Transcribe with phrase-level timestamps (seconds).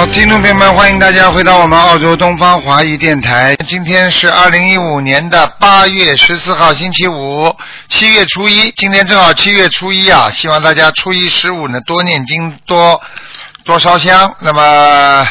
[0.00, 3.54] 好，听众朋友们，欢迎大家回到我们澳洲东方华语电台。
[3.66, 7.54] 今天是二零一五年的八月十四号，星期五，
[7.86, 8.70] 七月初一。
[8.70, 12.98] 今天正好七月初一啊，希望大家初一十五呢多念经，多
[13.64, 14.34] 多烧香。
[14.40, 15.28] 那么，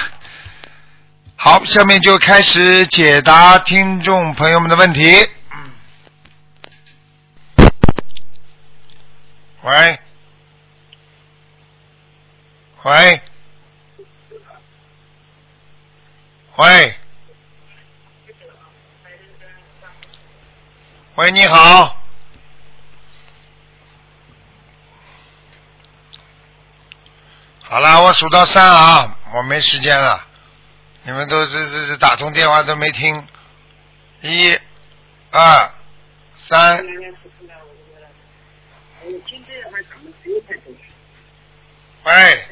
[1.36, 5.28] 好，下面就开始解答听众朋友们的问题。
[9.64, 10.00] 喂，
[12.84, 13.20] 喂。
[16.60, 16.94] 喂，
[21.16, 21.96] 喂，你好。
[27.64, 30.28] 好了，我数到三啊，我没时间了。
[31.04, 33.26] 你们都是这这打通电话都没听。
[34.20, 34.60] 一、
[35.32, 35.72] 二、
[36.34, 36.86] 三。
[42.04, 42.48] 喂。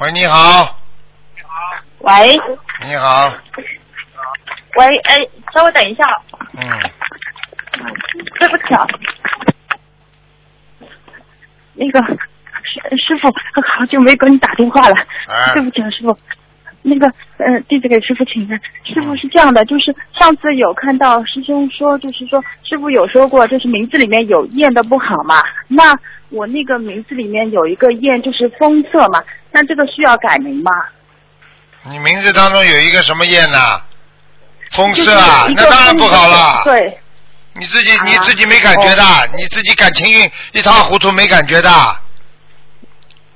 [0.00, 0.78] 喂，你好。
[1.98, 2.36] 喂。
[2.86, 3.34] 你好。
[4.76, 5.18] 喂，哎，
[5.52, 6.04] 稍微等一下。
[6.54, 6.70] 嗯。
[8.38, 8.86] 对不起啊。
[11.74, 13.28] 那个师师傅，
[13.76, 14.94] 好久没给你打电话了。
[15.26, 15.52] 啊。
[15.52, 16.16] 对不起啊，师傅。
[16.88, 18.60] 那个，呃，弟子给师傅请安。
[18.84, 25.42] 师傅是这样的，就是上次有看到师兄说，就是说师傅有说过，就是名字里面有燕的不好嘛。
[25.68, 25.94] 那
[26.30, 29.22] 我那个名字里面有一个燕，就是风色嘛。
[29.52, 30.70] 那这个需要改名吗？
[31.84, 33.80] 你名字当中有一个什么燕呐？
[34.72, 36.62] 风就是色啊，那当然不好了。
[36.64, 36.98] 对。
[37.54, 39.02] 你自己啊你自己没感觉的，
[39.36, 41.70] 你自己感情运一塌糊涂，没感觉的。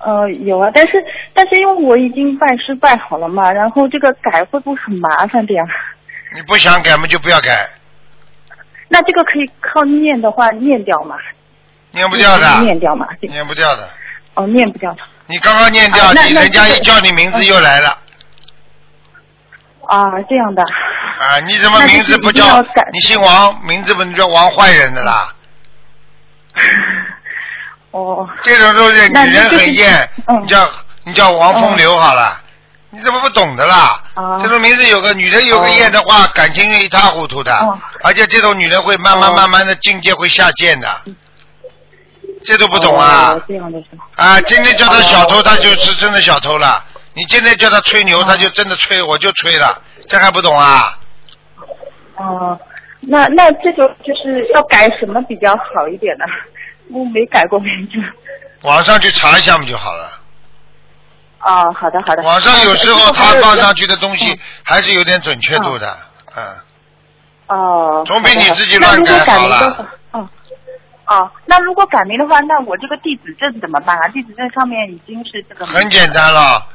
[0.04, 0.92] 呃，有啊，但是
[1.32, 5.66] 但是因为我已经拜师拜好了嘛，然后这个改会不会很麻烦这样？
[6.34, 7.68] 你不想改嘛，就不要改，
[8.88, 11.16] 那这个可以靠念的话念掉吗？
[11.92, 13.06] 念不掉的，念掉嘛？
[13.20, 13.88] 念不掉的。
[14.34, 15.02] 哦，念不掉的。
[15.26, 17.91] 你刚刚念掉，你人家一叫你名字又来了
[19.86, 20.62] 啊，这样的。
[20.62, 21.38] 啊！
[21.46, 22.60] 你怎么名字不叫？
[22.92, 25.28] 你姓王，名字不能叫王坏人的啦。
[27.92, 28.28] 哦。
[28.42, 30.69] 这种都是女人很厌，嗯你叫
[31.04, 32.41] 你叫王风流好了，
[32.91, 34.03] 你怎么不懂的啦？
[34.14, 40.88] 啊这种名字有个女人有个艳的话，感情运一塌糊涂的，哦而且这种女人会慢慢哦慢慢的境界会下贱的，
[42.44, 43.41] 这都不懂啊？
[44.16, 44.41] 啊！
[44.42, 46.82] 今天叫他小偷，哦他就是真的小偷了；
[47.14, 50.98] 你今天叫他吹牛，哦他就真的吹，我就吹了，这还不懂啊？
[52.16, 52.59] 哦，
[53.00, 56.24] 那那这种就是要改什么比较好一点呢？
[56.92, 57.92] 我没改过名字。
[58.62, 60.20] 网上去查一下不就好了。
[61.41, 62.22] 哦，好的好的。
[62.22, 65.98] 网上有时候他放上去的东西嗯还是有点准确度的，
[66.36, 66.56] 嗯。
[67.48, 70.28] 哦，总比你自己乱改好了哦，
[71.06, 74.09] 哦，那如果改名的话，那我这个地址证怎么办啊？
[74.09, 76.66] 地址证上面已经是这个很简单了，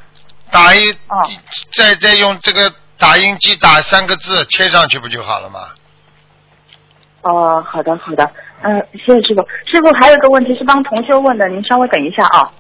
[0.51, 1.29] 打一哦
[1.73, 5.59] 再再用这个打印机打三个字贴上去不就好了吗？
[7.21, 8.29] 哦，好的好的，
[8.63, 9.41] 嗯、谢谢师傅。
[9.65, 12.51] 师傅还有一个问题是帮同修问的，您稍微等一下啊。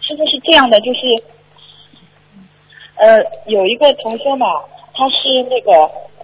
[0.00, 1.00] 师傅是这样的，就是，
[2.96, 4.46] 呃，有一个同修嘛，
[4.94, 5.70] 他是那个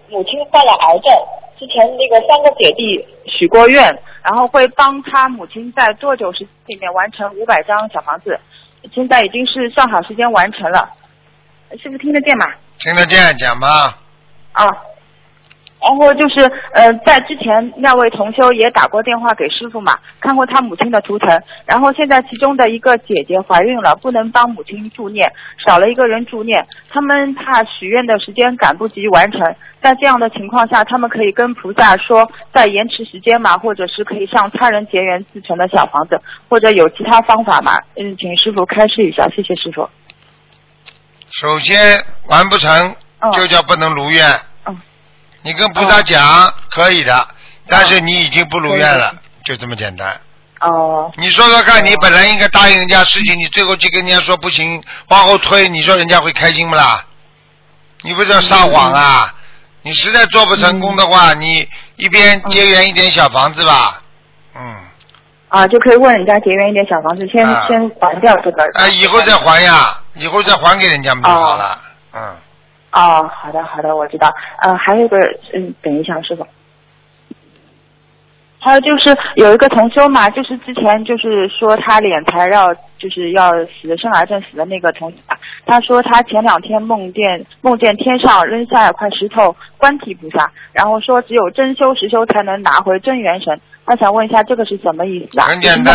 [0.08, 1.12] 母亲患了癌症，
[1.58, 3.82] 之前那个三个姐弟许过愿，
[4.22, 8.38] 然后会帮他母亲在多久时间里面完成五百张小房子，
[8.92, 10.88] 现在已经是算好时间完成了，
[11.82, 12.46] 师傅听得见吗？
[12.78, 13.98] 听得见讲吧？
[14.52, 14.66] 啊。
[15.86, 16.40] 然后就是
[16.72, 21.28] 呃，在之前那位同修也打过电话给师傅嘛，看过他母亲的图腾。
[21.66, 29.40] 然后现在其中的一个姐姐怀孕了，不能帮母亲助念，少了一个人助念，他们怕许愿的时间赶不及完成。
[29.82, 36.18] 在这样的情况下，他们可以跟菩萨说再延迟时间嘛，或者是可以向他人结缘自成的小房子，
[36.48, 37.78] 或者有其他方法嘛？
[37.96, 39.86] 嗯，请师傅开示一下，谢谢师傅。
[41.40, 44.28] 首先完不成嗯就叫不能如愿。
[44.66, 44.80] 嗯。
[45.42, 47.28] 你跟菩萨讲可以的，
[47.66, 49.14] 但是你已经不如愿了，
[49.44, 50.20] 就这么简单。
[50.60, 51.10] 哦。
[51.16, 57.04] 你说说看，你本来应该答应人家事情，你最后去跟人家说不行，往后推，你说人家会开心不啦？
[58.02, 59.34] 你不是要撒谎啊？
[59.82, 64.00] 你实在做不成功的话，你一边结缘一点小房子吧，
[64.54, 64.76] 嗯，
[65.48, 68.62] 啊，就可以问人家结缘一点小房子，先、啊先还掉这个。
[68.74, 71.78] 啊，以后再还呀，以后再还给人家不就好了？
[72.12, 72.22] 嗯，
[72.92, 74.32] 哦，好的好的，我知道。
[74.60, 75.18] 呃，还有一个，
[75.54, 76.46] 嗯，等一下，师傅。
[78.60, 85.12] 还有就是有一个同修嘛，就是之前就是说他敛财要就是要死的生癌症死的那个同
[85.66, 93.60] 他说他前两天梦见梦见天上扔下一块石头观体菩萨，然后说只有真修实修才能拿回真元神。
[93.84, 95.44] 他想问一下这个是什么意思啊？
[95.48, 95.94] 很简单。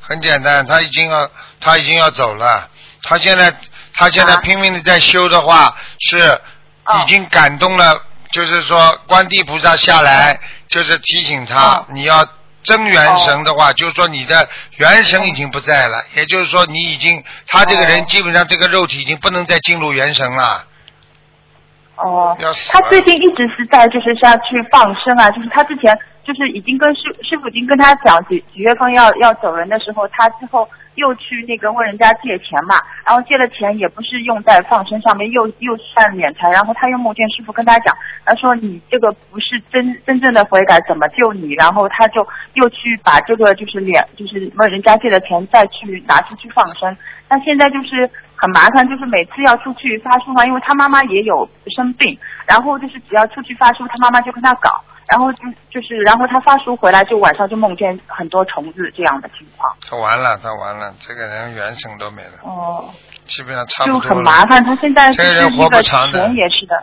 [0.00, 1.28] 很简单，他已经要
[1.60, 2.68] 他已经要走了，
[3.08, 3.54] 他现在
[3.94, 4.40] 他现在啊。
[4.42, 6.18] 拼命的在修的话，是
[6.84, 7.00] 哦。
[7.00, 10.38] 已经感动了，就是说观地菩萨下来，
[10.68, 11.86] 就是提醒他，哦。
[11.90, 12.26] 你要
[12.62, 14.48] 真元神的话，就是说你的
[14.78, 18.04] 元神已经不在了，也就是说你已经他这个人哦。
[18.08, 20.64] 基本上这个肉体已经不能再进入元神了，
[21.94, 22.36] 哦。
[22.70, 32.74] 他最近一直是在就是下去放生啊，就是他之前就是已经跟师师傅已经跟他讲几几月份要要走人的时候，他之后又去那个问人家借钱嘛，
[33.06, 37.94] 然后借了钱也不是用在放生上面，又又算敛财，然后他又梦见师傅跟他讲，
[38.24, 41.54] 他说你这个不是真真正的悔改，怎么救你？
[41.54, 46.96] 然后他就又去把这个就是敛就是问人家借的钱再去拿出去放生，
[47.28, 52.18] 那现在就是很麻烦，就是每次要出去发书嘛，因为他妈妈也有生病，
[52.48, 62.90] 然后就是只要出去发书，他妈妈就跟他搞，然后就就是然后他发书回来就晚上就梦见很多虫子这样的情况，他完了，他完了，这个人元神都没了，哦，
[63.26, 64.08] 基本上差不多就。
[64.08, 64.64] 很麻烦。
[64.64, 66.74] 他现在就这个人活不是那个长的钱也是的。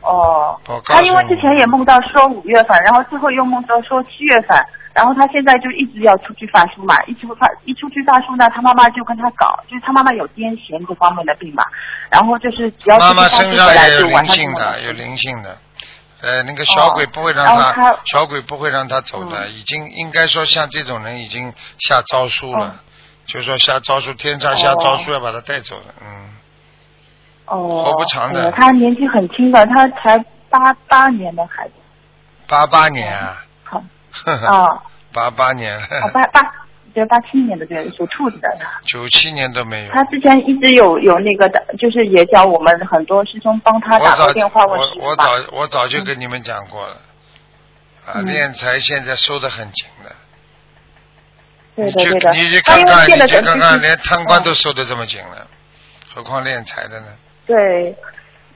[0.00, 4.56] 哦他因为之前也梦到说五月份，然后最后又梦到说七月份，
[4.94, 11.62] 然后他现在就一直要出去发书嘛，一出发一出去发书呢，他妈妈就跟他搞，就是他妈妈有癫痫这方面的病嘛，
[12.08, 15.58] 然后就是只要妈妈出去发身上书回来也有就晚上就灵性的，有灵性的。
[16.20, 22.74] 呃，那个小鬼不会让他，小鬼不会让他走的，已经应该说像这种人已经下招书了，哦。
[23.26, 26.30] 就是说下招书，天上下招书要把他带走的，嗯，
[27.44, 28.44] 哦，活不长的。
[28.44, 30.18] 呃他年纪很轻的，他才
[30.48, 31.74] 八八年的孩子，
[32.46, 33.82] 八八年啊，好，
[34.24, 34.82] 啊，
[35.12, 36.40] 八八年，哦八八，
[36.98, 38.48] 对八七年的对，属兔子的。
[38.84, 39.92] 九七年都没有。
[39.92, 45.08] 他之前一直有有那个的，就是也叫我们很多师兄帮他打过电话问我。
[45.08, 46.94] 我早我早就跟你们讲过了，
[48.04, 50.10] 啊，嗯敛财现在收的很紧的，
[51.76, 55.46] 你对的对的去你去，他因为看看，借了的你去看看，连贪官都嗯收的这么紧了，
[56.12, 57.06] 何况练财的呢？
[57.46, 57.96] 对，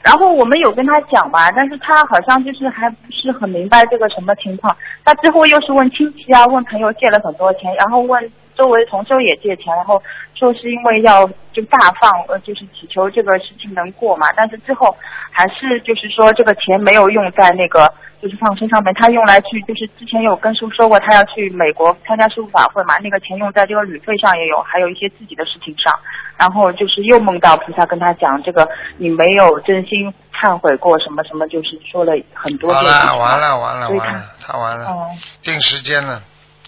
[0.03, 4.77] 然后我们有跟他讲吧，但是他好像就是还不是很明白这个什么情况。
[5.05, 8.33] 他之后又是问亲戚啊，问朋友借了很多钱，然后问
[8.63, 10.01] 周围同修也借钱，然后
[10.39, 14.29] 说是因为要就大放，呃，就是祈求这个事情能过嘛。
[14.37, 14.97] 但是之后
[15.33, 17.93] 还是就是说这个钱没有用在那个
[18.23, 25.93] 就是放生上面，他用来去就是之前有跟叔说过，他要去美国参加师傅法会嘛，那个钱用在这个旅费上也有，还有一些自己的事情上。
[26.39, 32.93] 然后就是又梦到菩萨跟他讲，这个你没有真心忏悔过什么什么，就是说了很多完遍。
[32.93, 35.07] 了完了完了所以他完了，他完了，哦
[35.43, 36.21] 定时间了，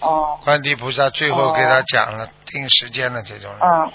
[0.05, 0.39] 哦。
[0.43, 1.53] 观地菩萨最后哦。
[1.57, 3.91] 给他讲了，定时间了这种人，嗯。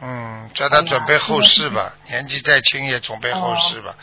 [0.00, 3.94] 嗯，叫他准备后事吧，年纪再轻也准备后事吧。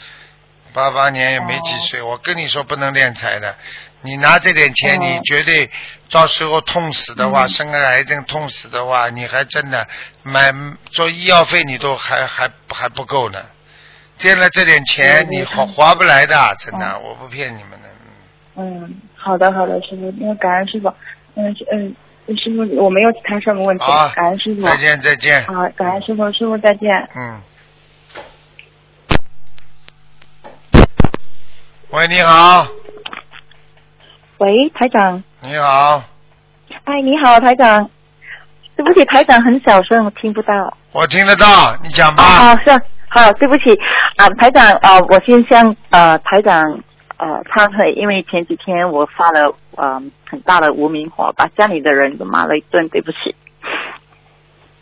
[0.74, 3.56] 八八年也没几岁，我跟你说不能敛财的。
[4.02, 5.04] 你拿这点钱，哦。
[5.04, 5.70] 你绝对
[6.10, 7.50] 到时候痛死的话，嗯。
[7.50, 9.88] 生个癌症痛死的话，你还真的
[10.24, 10.54] 买
[10.92, 13.40] 做医药费你都还还还不够呢。
[14.18, 17.90] 垫了这点钱，你划划不来的，真的，哦我不骗你们的。
[18.56, 20.94] 嗯，好的好的，师傅，因为感恩师傅，
[21.42, 21.96] 嗯嗯。
[22.38, 24.62] 师傅，我没有其他什么问题，好感恩师傅。
[24.62, 25.44] 再见再见。
[25.48, 26.90] 好，感恩师傅，师傅再见。
[27.14, 27.42] 嗯。
[31.90, 32.66] 喂，你好，
[34.38, 35.22] 喂，台长。
[35.42, 36.02] 你好，
[36.86, 37.90] 哎，你好，台长。
[38.78, 40.78] 对不起，台长很小声，我听不到。
[40.94, 42.24] 我听得到，你讲吧。
[42.24, 42.80] 啊，是啊
[43.10, 43.78] 好，对不起
[44.16, 46.82] 啊，台长啊，我先向呃台长
[47.22, 53.36] 呃他会，因为前几天我发了呃很大的无名火，把家里的人都骂了一顿，对不起，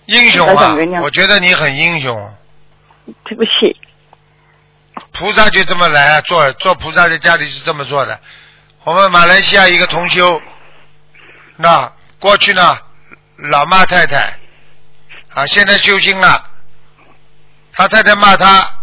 [0.05, 2.33] 英雄啊我觉得你很英雄。
[3.25, 3.75] 对不起。
[5.11, 8.17] 菩萨就这么来啊，做做菩萨在家里是这么做的。
[8.85, 10.41] 我们马来西亚一个同修，
[11.57, 12.77] 那过去呢，
[13.51, 14.37] 老骂太太，
[15.33, 16.45] 啊，现在修心了。
[17.73, 18.78] 他太太骂他，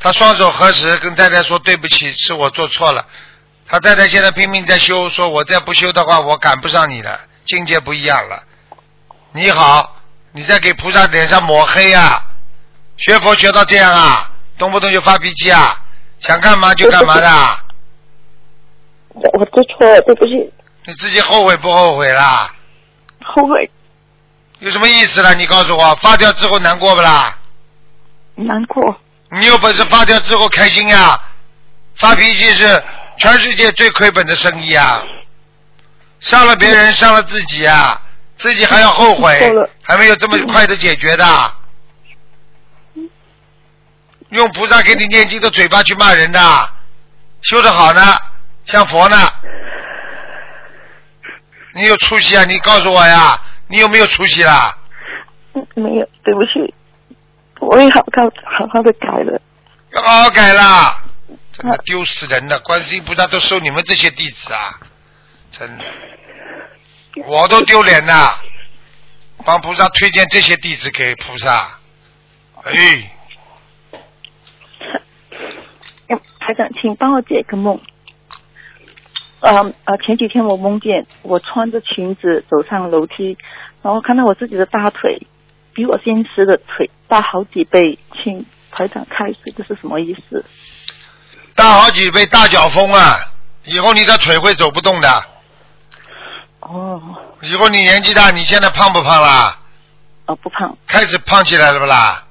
[0.00, 3.04] 他双手合十跟太太说对不起，是我做错了。
[3.66, 8.42] 他太太现在拼命在修，说我再不修的话，我赶不上你了，境界不一样了。
[9.32, 9.96] 你好，
[10.32, 12.24] 你在给菩萨脸上抹黑啊？
[12.96, 14.30] 学佛学到这样啊？
[14.56, 15.76] 动不动就发脾气啊？
[16.20, 17.64] 想干嘛就干嘛的啊？
[19.10, 20.52] 我做错了，对不起，
[20.86, 22.54] 你自己后悔不后悔啦？
[23.22, 23.70] 后悔
[24.60, 25.34] 有什么意思了？
[25.34, 27.36] 你告诉我，发掉之后难过不啦？
[28.36, 28.98] 难过，
[29.30, 31.20] 你有本事发掉之后开心呀！
[31.96, 32.82] 发脾气是
[33.18, 35.02] 全世界最亏本的生意啊！
[36.20, 38.00] 伤了别人，伤了自己啊！
[38.36, 41.24] 自己还要后悔，还没有这么快的解决的。
[44.30, 46.40] 用菩萨给你念经的嘴巴去骂人的，
[47.42, 48.16] 修得好呢，
[48.64, 49.16] 像佛呢。
[51.74, 52.44] 你有出息啊！
[52.44, 54.76] 你告诉我呀，你有没有出息啦？
[55.54, 56.74] 嗯没有，对不起，
[57.60, 59.40] 我也好好好好的改了。
[59.92, 61.02] 要好好改啦！
[61.52, 62.58] 真的丢死人了！
[62.60, 64.78] 观世音菩萨都收你们这些弟子啊，
[65.50, 65.84] 真的，
[67.26, 68.38] 我都丢脸了。
[69.44, 71.78] 帮菩萨推荐这些弟子给菩萨，
[72.64, 73.10] 哎，
[76.08, 77.80] 嗯台长，请帮我解个梦。
[79.40, 79.52] 呃
[79.84, 83.38] 呃，前几天我梦见我穿着裙子走上楼梯，
[83.82, 85.26] 然后看到我自己的大腿
[85.78, 90.44] 比我先吃的腿大好几倍，请台长开示这是什么意思？
[91.54, 93.16] 大好几倍大脚风啊！
[93.64, 95.08] 以后你的腿会走不动的。
[96.58, 97.00] 哦，
[97.42, 99.56] 以后你年纪大，你现在胖不胖啦？
[100.26, 102.24] 哦不胖，开始胖起来了不啦？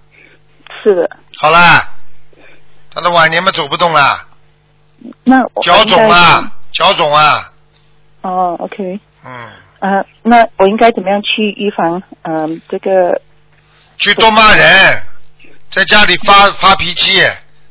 [0.84, 1.10] 是的。
[1.39, 1.88] 好啦，
[2.94, 4.27] 他的晚年嘛走不动了，
[5.24, 7.50] 那我脚肿啊，脚肿啊，
[8.24, 9.50] 哦，OK，嗯，
[9.80, 13.22] 呃，那我应该怎么样去预防嗯、这个
[13.98, 15.04] 去多骂人，
[15.72, 17.25] 在家里发发脾气，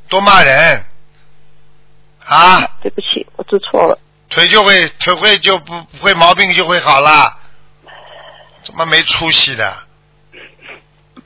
[0.08, 0.84] 多骂人，
[2.24, 3.98] 啊，对不起，我做错了。
[4.28, 7.36] 腿就会腿会就不不会毛病就会好了，
[8.64, 9.72] 怎么没出息的？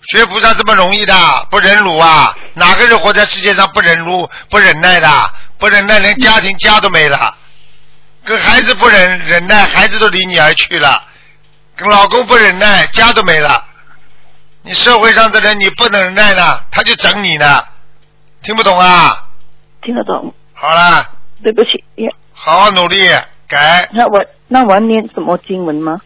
[0.08, 1.14] 学菩萨这么容易的，
[1.50, 2.34] 不忍辱啊！
[2.54, 5.08] 哪个人活在世界上不忍辱、不忍耐的？
[5.58, 7.36] 不忍耐，连家庭家都没了。
[8.24, 11.02] 跟孩子不忍忍耐，孩子都离你而去了；
[11.76, 13.66] 跟老公不忍耐，家都没了。
[14.62, 17.62] 你社会上的人，你不能忍耐呢，他就整你呢。
[18.42, 19.28] 听不懂啊？
[19.82, 21.08] 听得懂，好了，
[21.42, 21.82] 对不起。
[21.96, 23.08] 呀，好好努力
[23.48, 23.88] 改。
[23.92, 26.00] 那我那我要念什么经文吗？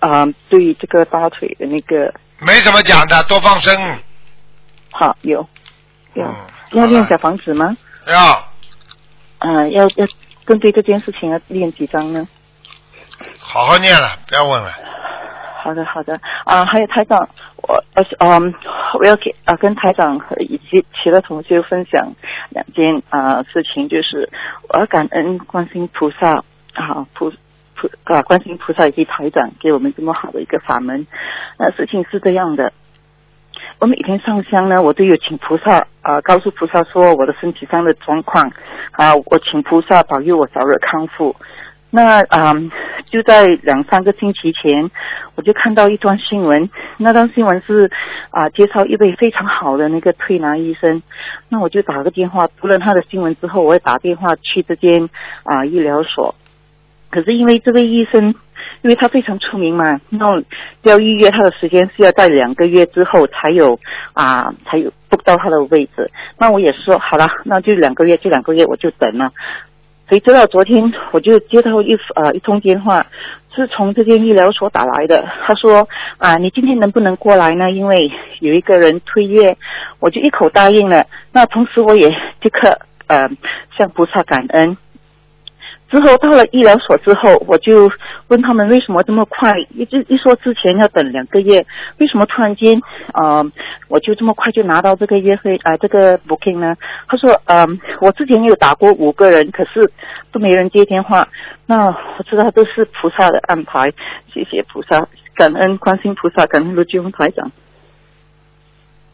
[0.00, 3.98] 啊、对于这个大腿的那个，没什么讲的，多放生。
[4.90, 5.46] 好有
[6.14, 6.36] 有、嗯
[6.72, 7.76] 要练小房子吗？
[8.06, 8.48] 要
[9.38, 10.06] 嗯、要要
[10.46, 12.26] 针对这件事情要练几张呢？
[13.38, 14.74] 好好念了，不要问了。
[15.66, 16.14] 好的，好的。
[16.44, 18.54] 啊、还有台长，我我是嗯，
[19.00, 22.12] 我要给啊、跟台长和以及其他同学分享
[22.50, 24.30] 两件啊、事情，就是
[24.68, 26.36] 我要感恩观世音菩萨
[26.74, 27.32] 啊菩
[27.74, 31.04] 菩啊观世音菩萨以及台长给我们这么好的一个法门。
[31.58, 32.72] 那事情是这样的。
[33.80, 38.52] 我每天上香呢，我都有请菩萨啊、告诉菩萨说我的身体上的状况
[38.92, 41.34] 啊、我请菩萨保佑我早日康复。
[41.90, 42.52] 那啊、
[43.06, 44.90] 就在两三个星期前，
[45.34, 47.90] 我就看到一段新闻，那段新闻是
[48.30, 51.02] 啊、介绍一位非常好的那个推拿医生，
[51.48, 55.08] 那我就打个电话，读了他的新闻之后，我也打电话去这间
[55.44, 56.34] 啊、医疗所，
[57.10, 58.34] 可是因为这位医生，
[58.82, 60.42] 因为他非常出名嘛，那
[60.82, 63.78] 要预约他的时间是要在两个月之后才有
[64.12, 69.32] 啊、才有 book 到他的位置，那我也说好了，那就两个月，就两个月我就等了。
[70.08, 73.04] 谁知道昨天我就接到一呃一通电话，
[73.54, 75.26] 是从这间医疗所打来的。
[75.44, 77.70] 他说啊，你今天能不能过来呢？
[77.72, 78.10] 因为
[78.40, 79.56] 有一个人推约，
[79.98, 81.04] 我就一口答应了。
[81.32, 82.08] 那同时我也
[82.40, 83.18] 即刻呃
[83.76, 84.76] 向菩萨感恩。
[85.88, 87.90] 之后到了医疗所之后，我就
[88.28, 89.52] 问他们为什么这么快？
[89.74, 91.64] 一直一说之前要等两个月，
[91.98, 92.80] 为什么突然间
[93.14, 93.44] 呃
[93.88, 96.74] 我就这么快就拿到这个约会啊、这个 booking 呢？
[97.06, 99.92] 他说嗯、我之前有打过五个人，可是
[100.32, 101.28] 都没人接电话。
[101.66, 103.92] 那我知道都是菩萨的安排，
[104.32, 107.50] 谢谢菩萨，感恩观世音菩萨，感恩卢俊宏台长。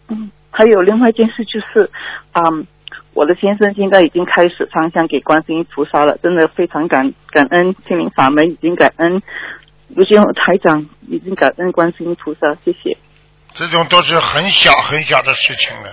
[0.08, 1.90] 嗯，还有另外一件事就是，
[2.32, 2.66] 嗯，
[3.14, 9.22] 我的先生现在已经开始上香给观世音菩萨了，真的非常感感恩心灵法门，已经感恩
[9.88, 12.96] 卢俊宏台长，已经感恩观世音菩萨，谢谢。
[13.54, 15.90] 这种都是很小很小的事情了。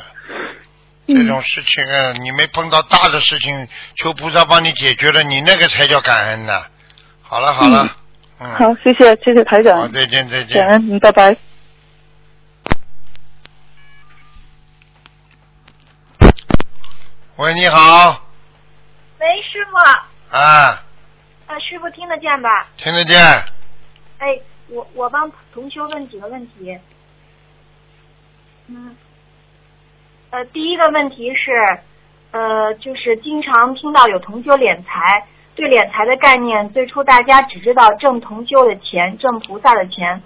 [1.08, 6.54] 这种事情啊，你没碰到大的事情，求菩萨帮你解决了，你那个才叫感恩呢。
[7.22, 7.98] 好了好了，
[8.40, 10.68] 嗯，好，谢谢谢谢台长好，长，再见再感见。
[10.68, 11.36] 恩，嗯，拜拜。
[17.40, 18.22] 喂，你好，
[19.18, 19.78] 喂，师傅，
[20.36, 20.84] 啊，
[21.48, 22.68] 啊，师傅听得见吧？
[22.76, 23.18] 听得见，
[24.18, 26.78] 哎，我我帮同修问几个问题。
[28.68, 28.94] 嗯，
[30.32, 31.80] 呃，第一个问题是，
[32.32, 40.22] 呃，就是经常听到有同修敛财，对敛财的概念，最初大家只知道挣同修的钱，挣菩萨的钱，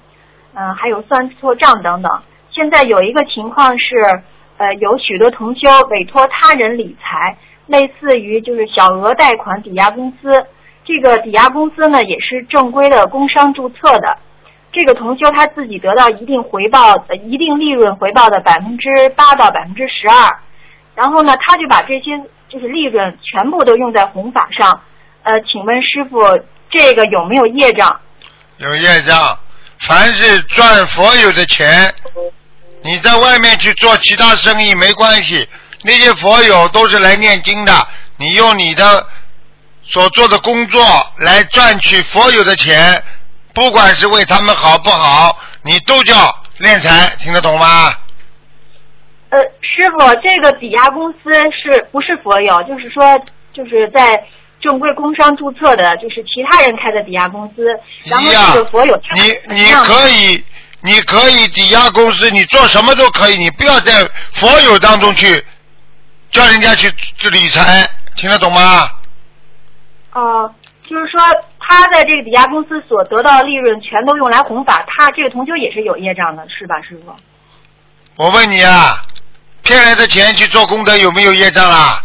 [0.56, 2.24] 嗯、还有算错账等等。
[2.50, 4.24] 现在有一个情况是，
[4.58, 10.46] 呃有许多同修委托他人理财，类似于就是小额贷款抵押公司。
[10.86, 14.18] 这个抵押公司呢也是正规的工商注册的。
[14.72, 20.40] 这个同修他自己得到一定回报、呃一定利润回报的百分之八到百分之十二，
[20.96, 22.20] 然后呢他就把这些
[22.50, 24.82] 就是利润全部都用在弘法上。
[25.24, 26.20] 呃，请问师傅，
[26.70, 28.00] 这个有没有业障？
[28.58, 29.16] 有业障，
[29.80, 31.94] 凡是赚佛有的钱，
[32.84, 35.48] 你在外面去做其他生意没关系，
[35.84, 37.88] 那些佛友都是来念经的，
[38.18, 39.08] 你用你的
[39.84, 40.82] 所做的工作
[41.18, 43.02] 来赚取佛友的钱，
[43.54, 46.14] 不管是为他们好不好，你都叫
[46.60, 47.94] 敛财，听得懂吗？
[49.30, 51.18] 呃，师傅，这个抵押公司
[51.52, 52.62] 是不是佛友？
[52.64, 53.20] 就是说，
[53.52, 54.24] 就是在
[54.62, 57.66] 正规工商注册的，就是其他人开的抵押公司，
[58.06, 60.44] 然后这个佛友他你你可以，
[60.86, 65.42] 你可以抵押公司，你做什么都可以，你不要在佛友当中去
[66.30, 68.90] 叫人家去去理财，听得懂吗？
[70.12, 71.22] 哦、就是说
[71.58, 77.16] 他在这个抵押公司所得到的利润全都用来弘法，他这个同修也是有业障的，是吧，师傅？
[78.18, 79.02] 我问你啊，
[79.62, 82.02] 骗来的钱去做功德有没有业障啦？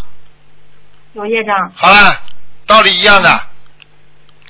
[1.14, 1.72] 有业障。
[1.74, 2.20] 好了，
[2.64, 3.40] 道理一样的。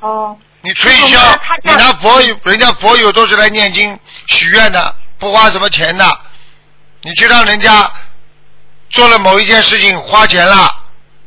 [0.03, 0.37] 哦。
[0.61, 6.05] 你推师傅销那他，这样你拿佛友，人家佛友都是来念经许愿的，不花什么钱的。
[7.03, 7.91] 你去让人家
[8.91, 10.75] 做了某一件事情花钱了，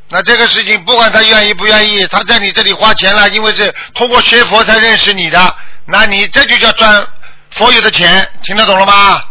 [0.09, 7.07] 那这个事情不管他愿意不愿意，他在你这里花钱了，因为是通过学佛才认识你的，那你这就叫赚
[7.51, 9.23] 佛友的钱，听得懂了吗？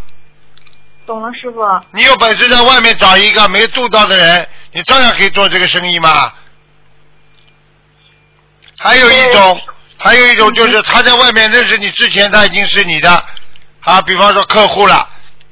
[1.06, 1.60] 懂了，师傅。
[1.92, 6.32] 你有本事在外面找一个没度到的人，你照样可以做这个生意嘛。
[8.78, 9.60] 还有一种，
[10.02, 13.22] 还有一种就是他在外面认识你之前，他已经是你的
[13.82, 15.06] 啊，比方说客户了，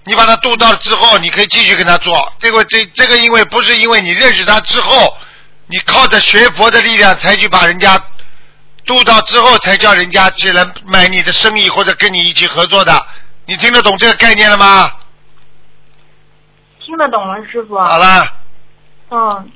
[0.05, 2.33] 你把他度到之后，你可以继续跟他做。
[2.39, 5.17] 这个这这个，因为不是因为你认识他之后，
[5.67, 8.03] 你靠着学佛的力量才去把人家
[8.87, 13.07] 度到之后，才叫人家去来买你的生意或者跟你一起合作的。
[13.45, 14.91] 你听得懂这个概念了吗？
[16.85, 17.79] 听得懂了，师傅。
[17.79, 18.33] 好了。
[19.11, 19.51] 嗯，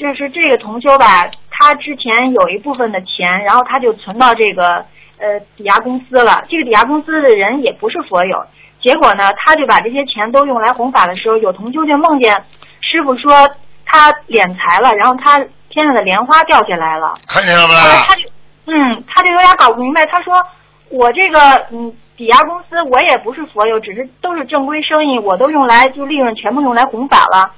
[0.00, 4.76] 就是这个同修吧，他之前有一部分的钱，然后他就存到这个
[5.18, 6.42] 呃抵押公司了。
[6.48, 8.42] 这个抵押公司的人也不是佛友，
[8.80, 12.32] 结果呢，他就把这些钱都用来弘法的时候，有同修就梦见
[12.80, 13.46] 师傅说
[13.84, 17.12] 他敛财了，然后他天上的莲花掉下来了。
[17.28, 17.80] 看见了不啦？
[17.80, 18.24] 后来他就，
[18.64, 20.06] 嗯，他就有点搞不明白。
[20.06, 20.42] 他说
[20.88, 21.38] ：“我这个，
[21.72, 27.52] 嗯，抵押公司我也不是佛友，只是都是正规生意，我都用来就利润全部用来弘法了。”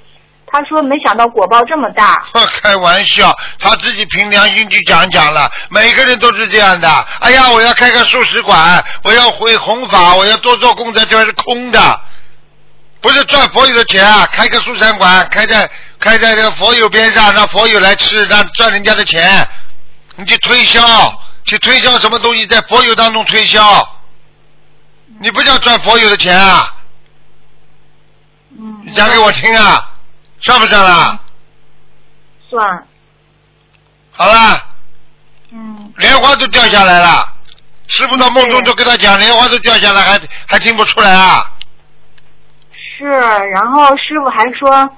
[0.53, 2.23] 他说：“没想到果报这么大。
[2.63, 5.51] 开玩笑，他自己凭良心去讲讲了。
[5.71, 6.89] 每个人都是这样的。
[7.21, 12.01] 哎呀，我要开个素食馆，我要回弘法，我要多做功德，这是空的，
[13.01, 14.29] 不是赚佛友的钱啊！
[14.31, 19.49] 开个素餐馆，开在开在这个佛友边上，让佛友来吃，让赚人家的钱。
[20.17, 23.89] 你去推销，去推销什么东西，在佛友当中推销，
[25.19, 26.75] 你不叫赚佛友的钱啊！
[28.51, 29.89] 嗯，你讲给我听啊！
[30.43, 31.19] 算不算啦？
[32.51, 32.87] 算，
[34.11, 34.67] 好啦，
[35.53, 37.27] 嗯，莲花都掉下来了。
[37.87, 41.51] 师傅到梦中都跟他讲，莲花都掉下来，还还听不出来啊？
[42.99, 43.07] 是。
[43.07, 44.91] 然后师傅还说，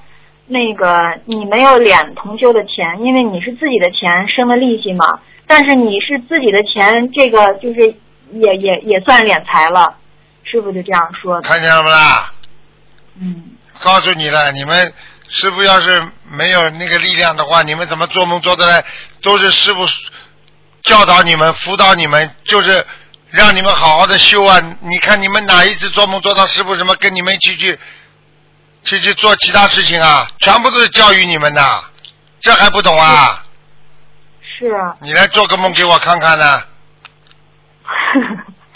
[0.46, 5.20] 那个你没有敛同修的钱，因为你是自己的钱生的利息嘛。
[5.46, 7.94] 但是你是自己的钱，这个就是
[8.33, 9.96] 也也也算敛财了。
[10.42, 11.48] 师傅就这样说的。
[11.48, 12.33] 看见了不啦？
[13.20, 13.50] 嗯。
[13.80, 14.92] 告诉你了，你们
[15.28, 18.84] 师傅要是没有那个力量的话，你们怎么做梦做的来？
[19.22, 19.87] 都是师傅
[20.82, 22.87] 教导你们、辅导你们，就是
[23.30, 24.60] 让你们好好的修啊！
[24.80, 27.78] 你看你们哪一次做梦做到师傅什么跟你们一起去
[28.82, 30.28] 去去做其他事情啊？
[30.40, 31.84] 全部都是教育你们的，
[32.40, 33.44] 这还不懂啊？
[34.58, 34.94] 是啊。
[35.00, 36.62] 你来做个梦给我看看呢。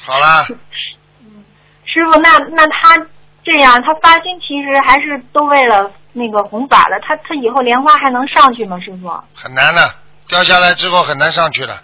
[0.01, 0.45] 好啦，
[1.85, 2.97] 师傅，那那他
[3.45, 8.79] 这样，他发心其实还是都为了那个红法了，他他以后莲花还能上去吗？
[8.81, 9.09] 师傅？
[9.35, 9.95] 很难的，
[10.27, 11.79] 掉下来之后很难上去的。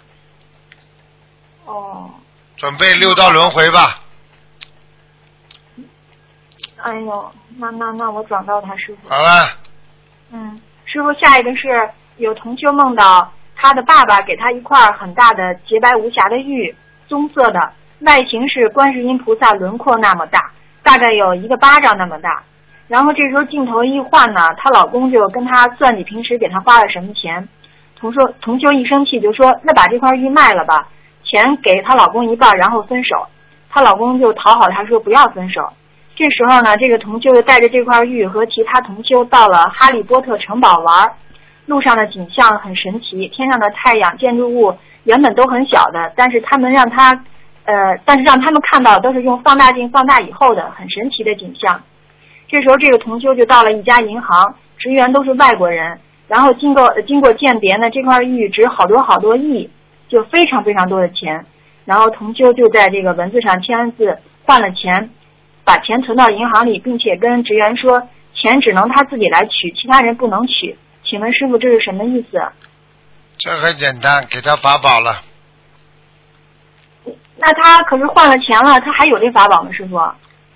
[1.65, 2.11] 哦，
[2.57, 4.01] 准备六道轮回吧。
[6.83, 9.09] 哎呦，那那那我转告他师傅。
[9.09, 9.49] 好了，
[10.31, 16.75] 嗯，师傅，下一个是有同学梦到他的爸爸给他一块很大的洁白无瑕的玉，
[17.07, 20.51] 棕色的，外形是观世音菩萨轮廓那么大，
[20.83, 22.43] 大概有一个巴掌那么大。
[22.87, 27.47] 然后这时候镜头一换呢，她老公就跟她算计平时给她花了什么钱。
[27.97, 30.89] 同修同修一生气就说：“那把这块玉卖了吧，
[31.23, 33.27] 钱给她老公一半，然后分手。”
[33.71, 35.61] 她老公就讨好她说：“不要分手。”
[36.15, 41.11] 这时候呢，这个同修就带着这块玉和其他同修到了哈利波特城堡玩。
[41.65, 47.09] 路上的景象很神奇，天上的太阳、建筑物原本都很小的，但是他们让他，
[47.65, 51.81] 呃，但是让他们看到都是用放大镜放大以后的很神奇的景象。
[52.47, 59.69] 这时候，这个同修就到了一家银行，职员都是外国人，然后经过经过鉴别呢，这块玉值好多好多亿，
[60.07, 61.45] 就非常非常多的钱。
[61.85, 65.09] 然后同修就在这个文字上签完字，换了钱，
[65.63, 70.77] 把钱存到银行里，并且跟职员说，钱只能他自己来取，其他人不能取。
[71.03, 72.41] 请问师傅，这是什么意思？
[73.37, 75.21] 这很简单，给他法宝了。
[77.37, 79.71] 那他可是换了钱了，他还有这法宝吗？
[79.71, 79.97] 师傅？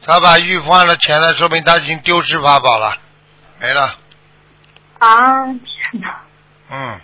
[0.10, 2.98] 他把玉换了钱了，说明他已经丢失法宝了，
[3.62, 3.94] 没了。
[4.98, 5.46] 啊！
[5.46, 6.22] 天哪！
[6.72, 7.00] 嗯，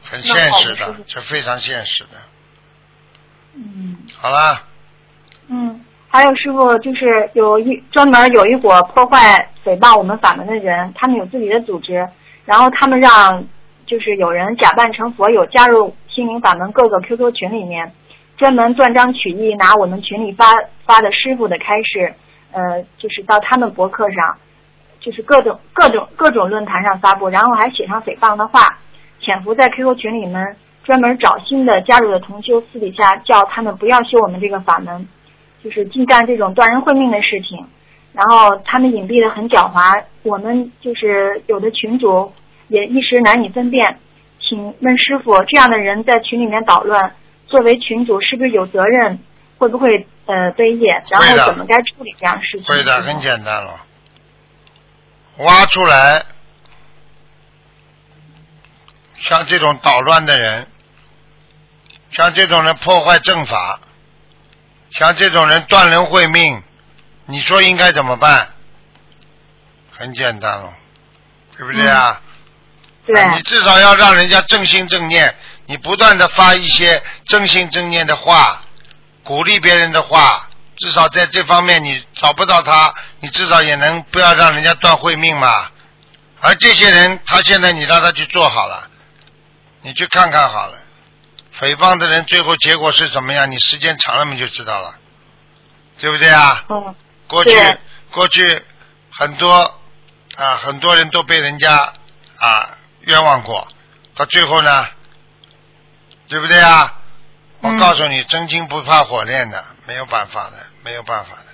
[0.00, 2.10] 很现实的，这非常现实的。
[3.54, 3.98] 嗯。
[4.16, 4.62] 好啦。
[5.48, 12.08] 嗯，还有师傅，就是有一专门有一伙破坏诽谤我们法门的人，他们有自己的组织，
[12.44, 13.44] 然后他们让
[13.84, 17.92] 就是有人假扮成佛友加入心灵法门各个 QQ 群里面，
[18.36, 20.46] 专门断章取义拿我们群里发
[20.84, 22.14] 发的师傅的开示，
[22.52, 24.36] 呃，就是到他们博客上，
[25.00, 28.78] 就是各种各种各种论坛上发布，然后还写上诽谤的话，
[29.20, 35.06] 潜伏在 QQ 群里面，专门找新的加入的同修，私底下叫他们不要修我们这个法门，
[35.62, 37.66] 就是净干这种断人慧命的事情。
[38.12, 42.32] 然后他们隐蔽的很狡猾，我们就是有的群主
[42.68, 43.98] 也一时难以分辨。
[44.38, 47.14] 请问师傅，这样的人在群里面捣乱，
[47.46, 49.18] 作为群主是不是有责任？
[49.56, 51.02] 会不会呃背业？
[51.08, 52.66] 然后怎么该处理这样事情？
[52.66, 53.80] 会的，很简单了，
[55.38, 56.24] 挖出来，
[59.20, 60.66] 像这种捣乱的人，
[62.10, 63.80] 像这种人破坏正法，
[64.90, 66.62] 像这种人断人慧命。
[67.26, 68.48] 你说应该怎么办？
[69.92, 70.74] 很简单了，
[71.56, 72.20] 对不对啊？
[73.06, 73.24] 对。
[73.36, 75.34] 你至少要让人家正心正念，
[75.66, 78.62] 你不断的发一些正心正念的话，
[79.22, 85.70] 鼓励别人的话，至少在这方面你找不到他，你至少也能不要让人家断慧命嘛。
[86.40, 88.90] 而这些人，他现在你让他去做好了，
[89.82, 90.78] 你去看看好了。
[91.58, 93.50] 诽谤的人最后结果是怎么样？
[93.50, 94.96] 你时间长了，你就知道了，
[95.98, 96.64] 对不对啊？
[96.68, 96.94] 嗯。
[97.26, 97.78] 过去，
[98.10, 98.62] 过去
[99.10, 99.74] 很多
[100.36, 101.92] 啊，很多人都被人家
[102.38, 102.68] 啊
[103.00, 103.66] 冤枉过，
[104.14, 104.86] 到最后呢，
[106.28, 107.00] 对不对啊？
[107.60, 111.46] 我告诉你，真金不怕火炼的，没有办法的，没有办法的，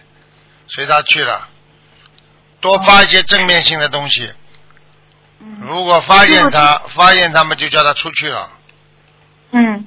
[0.67, 1.49] 随他去了。
[2.61, 4.31] 多发一些正面性的东西。
[5.61, 8.51] 如果发现他，发现他们就叫他出去了。
[9.53, 9.87] 嗯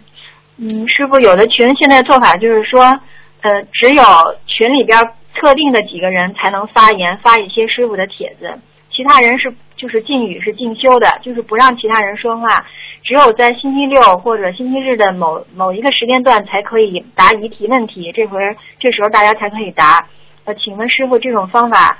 [0.58, 4.04] 嗯，师傅，有的群现在做法就是说，呃，只有
[4.48, 5.00] 群里边。
[5.36, 8.60] 特定的几个人才能发言，发一些师傅的帖子，
[8.92, 12.66] 其他人是就是禁语，是禁修的，就是不让其他人说话，
[13.04, 18.40] 只有在星期六或者星期日的某某一个时间段才可以答疑提问题，这回
[18.80, 20.08] 这时候大家才可以答。
[20.46, 21.98] 呃，请问师傅，这种方法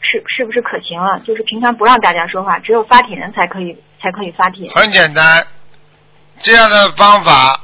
[0.00, 1.18] 是是不是可行啊？
[1.24, 4.70] 就是平常不让大家说话，只有发帖人才可以才可以发帖。
[4.74, 5.46] 很简单，
[6.40, 7.60] 这样的方法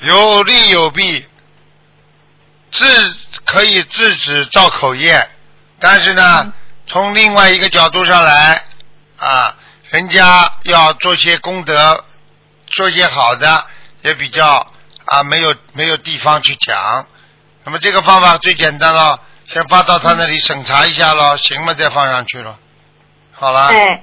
[0.00, 1.24] 有利有弊。
[2.72, 2.84] 制
[3.44, 5.20] 可以制止造口业，
[5.80, 6.52] 但是呢，
[6.86, 8.62] 从另外一个角度上来
[9.20, 9.54] 啊，
[9.90, 12.04] 人家要做些功德，
[12.66, 13.64] 做些好的，
[14.02, 14.66] 也比较
[15.04, 17.06] 啊没有没有地方去讲。
[17.64, 22.58] 那么这个方法最简单了，先发到他那里审查一下咯，行了再放上去了。
[23.32, 23.66] 好了。
[23.68, 24.02] 哎，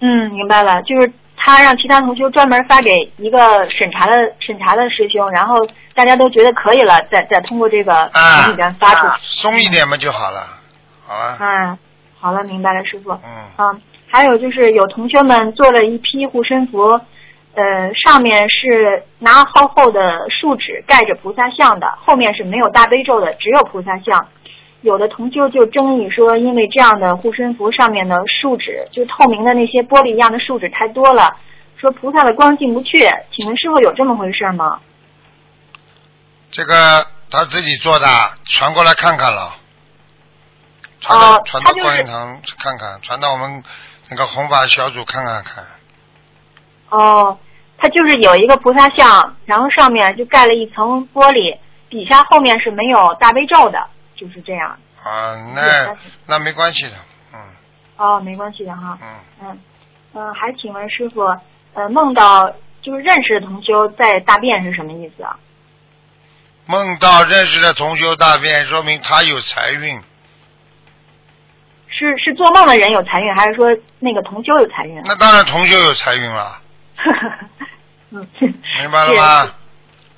[0.00, 1.12] 嗯，明白了，就是。
[1.38, 3.38] 他让其他同学专门发给一个
[3.70, 5.54] 审查的审查的师兄，然后
[5.94, 8.10] 大家都觉得可以了，再再通过这个
[8.42, 9.06] 群里边发出。
[9.20, 10.48] 松一点嘛就好了，
[11.06, 11.36] 好了。
[11.38, 11.78] 嗯，
[12.18, 13.12] 好了，明白了，师傅。
[13.12, 13.50] 嗯。
[13.58, 13.82] 嗯，
[14.16, 16.80] 还有就是有同学们做了一批护身符，
[17.52, 20.00] 呃，上面是拿厚厚的
[20.30, 24.26] 树脂盖着菩萨像的，后面是没有大悲咒的，只有菩萨像。
[24.80, 31.36] 有的同修就争议说，因为这样的护身符上面的树脂，就透明的那些玻璃一样的树脂太多了，
[31.76, 33.00] 说菩萨的光进不去。
[33.36, 34.80] 请问师傅有这么回事吗？
[36.50, 38.06] 这个他自己做的，
[38.46, 39.56] 传过来看看了。
[40.98, 43.62] 传到传到观音堂看看，传到我们
[44.08, 45.64] 那个弘法小组看看看。
[46.90, 47.38] 哦，
[47.78, 51.58] 它就是有一个菩萨像，然后上面就盖了一层玻璃，
[51.90, 53.86] 底下后面是没有大悲咒的。
[54.14, 55.94] 就是这样啊，那
[56.26, 56.92] 那没关系的，
[57.34, 57.38] 嗯。
[57.98, 58.98] 哦，没关系的哈。
[59.02, 59.08] 嗯。
[59.42, 59.58] 嗯
[60.14, 61.20] 嗯，还请问师傅，
[61.74, 65.36] 呃，梦到就是认识的同修在大便是什么意思啊？
[66.64, 70.00] 梦到认识的同修大便，说明他有财运，
[71.98, 73.68] 是是做梦的人有财运，还是说
[74.00, 75.00] 那个同修有财运？
[75.06, 76.44] 那当然同修有财运了，
[78.12, 79.50] 嗯，明白了吗？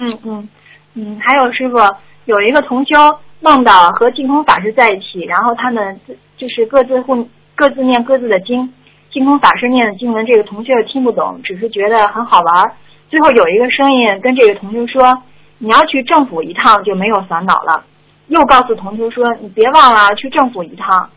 [0.00, 0.48] 嗯嗯
[0.94, 1.78] 嗯，还有师傅
[2.24, 6.00] 有一个同修梦到和净空法师在一起，然后他们
[6.36, 8.74] 就是各自互各自念各自的经，
[9.12, 12.72] 净空法师念的经文，这个同修又听不懂，只是觉得很好玩。
[13.08, 15.22] 最后有一个声音跟这个同修说
[15.58, 17.84] ：“你要去政府一趟就没有烦恼了。”
[18.26, 21.08] 又告诉同修说：“你别忘了去政府一趟。”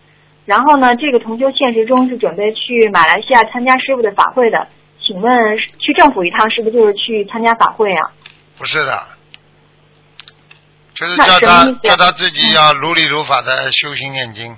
[0.46, 4.68] 然后呢，这个同修现实中是准备去马来西亚参加师傅的法会的。
[5.04, 8.12] 请问去政府一趟是不是就是去参加法会啊？
[8.58, 9.04] 不是的，
[10.94, 14.56] 就是叫他叫他自己要如理如法的修行念经。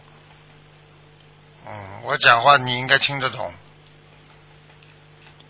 [1.65, 1.73] 嗯，
[2.05, 3.51] 我讲话你应该听得懂。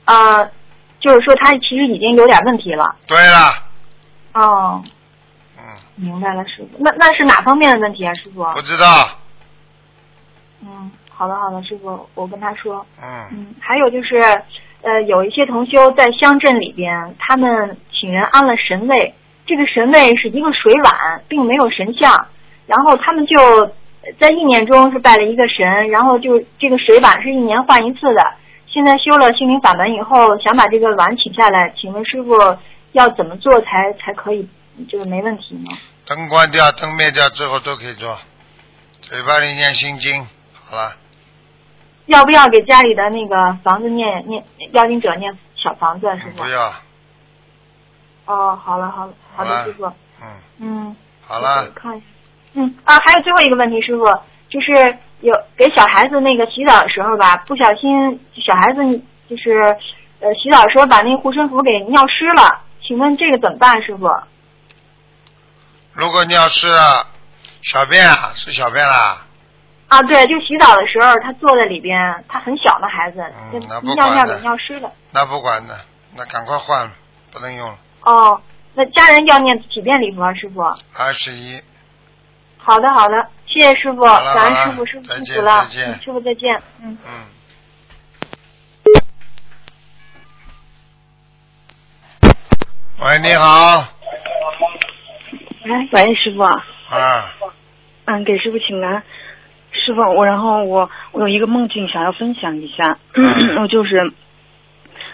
[0.05, 0.51] 呃，
[0.99, 2.95] 就是说他其实已经有点问题了。
[3.07, 3.63] 对了，
[4.33, 4.83] 哦，
[5.57, 5.63] 嗯，
[5.95, 6.77] 明白了，师傅。
[6.77, 8.43] 那那是哪方面的问题啊，师傅？
[8.53, 9.09] 不知道，
[10.65, 12.85] 嗯，好的好的，师傅，我跟他说。
[13.01, 14.17] 嗯，嗯，还有就是，
[14.81, 19.13] 呃，有一些同修在乡镇里边，他们请人安了神位，
[19.45, 22.27] 这个神位是一个水碗，并没有神像，
[22.65, 23.71] 然后他们就
[24.19, 28.33] 在意念中是拜了一个神，然后就这个水碗是一年换一次的。
[28.67, 32.33] 现在修了心灵法门以后，想把这个碗请下来，请问师傅
[32.93, 34.47] 要怎么做才才可以，
[34.89, 35.69] 就是没问题呢？
[36.07, 38.17] 灯关掉，灯灭掉之后都可以做。
[39.01, 40.25] 嘴巴里念心经，
[40.73, 40.95] 好了，
[42.07, 46.41] 要不要给家里的那个房子念念要经者念小房子，师傅？
[46.41, 46.73] 不要，
[48.25, 49.85] 哦，好了好了，好的，师傅。
[49.85, 52.05] 嗯，嗯，好了，看一下。
[52.53, 54.03] 嗯啊，还有最后一个问题，师傅，
[54.49, 58.81] 就是有给小孩子那个洗澡的时候吧，不小心小孩子
[59.29, 59.77] 就是
[60.21, 64.09] 呃洗澡的时候把那护身符给尿湿了，请问这个怎么办，师傅？
[65.91, 67.05] 如果尿湿了
[67.61, 69.27] 小便啊，是小便啦，啊，
[70.01, 74.91] 对，就洗澡的时候他坐在里边，他很小的孩子，就尿尿给尿湿了。
[75.11, 75.79] 那不管的，
[76.15, 76.91] 那赶快换了，
[77.31, 77.77] 不能用了。
[78.01, 78.41] 哦，
[78.73, 80.61] 那家人要念几遍礼佛啊，师傅？
[80.97, 81.61] 二十一，
[82.57, 86.97] 好的，好的，谢谢师傅，感恩师傅，师傅辛苦了，师傅再见，嗯。
[87.05, 87.25] 嗯。
[93.05, 93.85] 喂，你好，
[95.65, 97.33] 喂，喂，师傅啊，啊，
[98.05, 99.03] 嗯，给师傅请安。
[99.83, 102.97] 师傅，我然后我我有一个梦境想要分享一下，
[103.61, 104.13] 我就是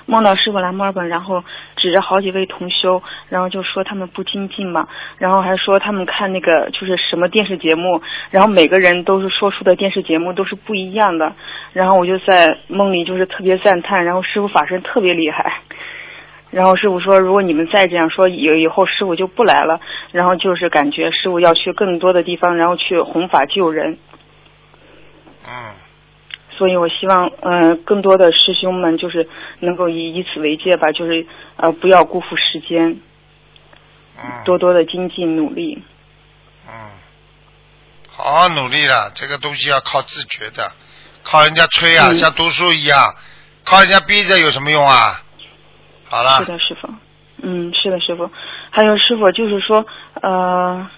[0.06, 1.44] 梦到师傅来墨尔本，然后
[1.76, 11.34] 指着好几位同修，然后就说他们不精进嘛，然后还说他们看那个就是什么电视节目，然后每个人都是说出的电视节目都是不一样的，
[11.74, 15.62] 然后我就在梦里就是特别赞叹，然后师傅法身特别厉害。
[16.52, 19.80] 然后师傅说，如果你们再这样说，以以后师傅就不来了。
[20.12, 24.00] 然后就是感觉师傅要去更多的地方，然后去弘法救人。
[25.48, 25.76] 嗯，
[26.58, 29.28] 所以我希望，嗯、更多的师兄们就是
[29.60, 31.26] 能够以以此为戒吧，就是
[31.56, 33.00] 呃不要辜负时间，
[34.18, 35.82] 嗯，多多的精进努力。
[36.68, 36.74] 嗯，
[38.10, 40.72] 好好努力了，这个东西要靠自觉的，
[41.24, 43.16] 靠人家吹啊，嗯像读书一样，
[43.64, 45.22] 靠人家逼着有什么用啊？
[46.06, 46.90] 好了是，的，师傅。
[47.42, 48.30] 嗯，是的，师傅。
[48.72, 49.86] 还有师傅，就是说，
[50.22, 50.90] 呃，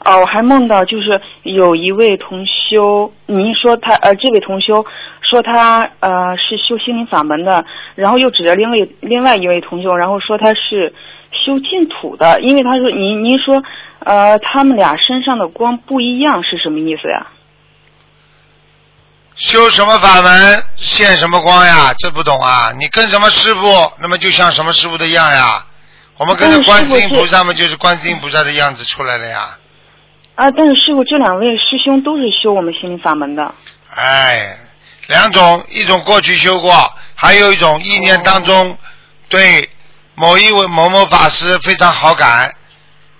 [0.00, 4.84] 哦，我还梦到就是有一位同修，您说他呃，这位同修
[5.22, 10.94] 说他呃是修心灵法门的，然后又指着另外另外一位同修，然后说他是
[11.30, 13.62] 修净土的，因为他说您您说
[14.00, 17.28] 呃他们俩身上的光不一样是什么意思呀？
[19.36, 21.94] 修什么法门现什么光呀？
[21.98, 22.72] 这不懂啊？
[22.78, 25.64] 你跟什么师傅，那么就像什么师傅的样呀。
[26.18, 29.58] 我们跟着观世音菩萨嘛，就是观世音菩萨的样子出来了呀。
[30.34, 33.54] 啊，但是师傅这两位师兄都是修我们心灵法门的。
[33.94, 34.56] 哎，
[35.06, 36.72] 两种，一种过去修过，
[37.14, 38.76] 还有一种意念当中
[39.28, 39.68] 对
[40.16, 42.50] 某一位某某法师非常好感，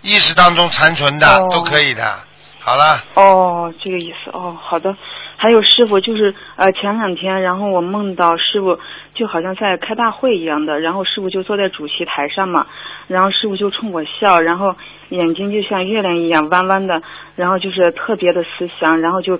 [0.03, 2.18] 意识当中残存的、哦都可以的。
[2.59, 4.96] 好了，哦，这个意思哦，好的。
[5.37, 8.79] 还有师傅，就是呃前两天，然后我梦到师傅
[9.14, 12.66] 就好像在开大会一样的，然后师傅就坐在主席台上嘛，
[13.07, 14.74] 然后师傅就冲我笑，然后
[15.16, 17.03] 眼睛就像月亮一样弯弯的，
[17.37, 19.38] 然后就是特别的慈祥，然后就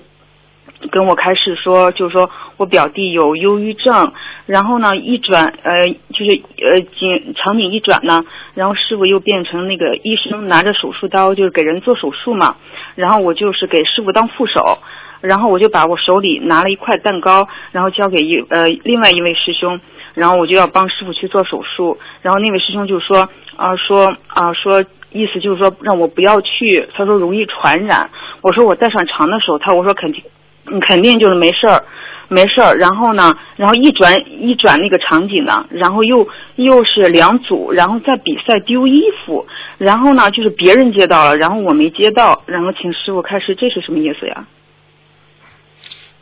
[0.91, 4.13] 跟我开始说，就说我表弟有忧郁症，
[4.47, 12.57] 然后呢一转呃就是呃景场景一转呢，然后师傅又变成那个医生拿着手术刀就是给人做手术嘛，
[12.95, 14.79] 然后我就是给师傅当副手。
[15.21, 19.81] 然后我就把我手里拿了一块蛋糕，然后交给一呃另外一位师兄，
[20.13, 28.11] 然后我就要帮师傅去做手术，然后那位师兄就说啊、说啊、说意思就是说让我不要去，他说容易传染，
[28.43, 30.23] 我说我戴上长的手套，我说肯定
[30.67, 31.85] 嗯肯定就是没事儿，
[32.29, 32.75] 没事儿。
[32.75, 39.47] 然后呢，然后一转一转那个场景呢，然后又又是两组，然后在比赛丢衣服，
[39.79, 44.45] 然后呢就是别人接到了，然后我没接到，然后请师傅开始，这是什么意思呀？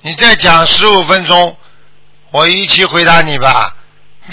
[0.02, 1.56] 你再讲十五分钟，
[2.30, 3.74] 我一起回答你吧。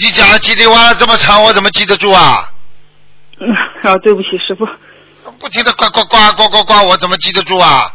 [0.00, 2.50] 你讲的叽里哇啦这么长，我怎么记得住啊？
[3.42, 3.48] 嗯，
[3.88, 4.66] 啊，对不起，师傅。
[5.38, 7.92] 不停的呱呱呱呱呱呱，我怎么记得住啊？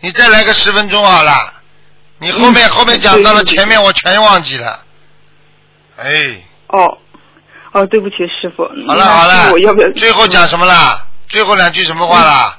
[0.00, 1.32] 你再来个十分钟好了。
[2.18, 4.80] 你后面、嗯后面讲到了前面，我全忘记了。
[5.96, 6.98] 哎，哦，
[7.72, 8.64] 哦，对不起，师傅。
[8.86, 9.90] 好了好了我要不要？
[9.92, 11.06] 最后讲什么啦？
[11.28, 12.58] 最后两句什么话啦？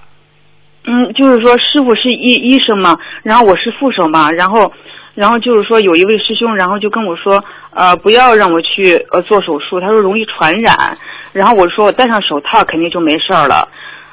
[0.88, 4.72] 嗯，就是说师傅是医医生嘛，然后我是副手嘛，然后，
[5.16, 10.98] 然后就是说有一位师兄，然后就跟我说，呃，不要让我去呃做手术，他说容易传染，
[11.32, 13.70] 然后我说我戴上手套肯定就没事儿了。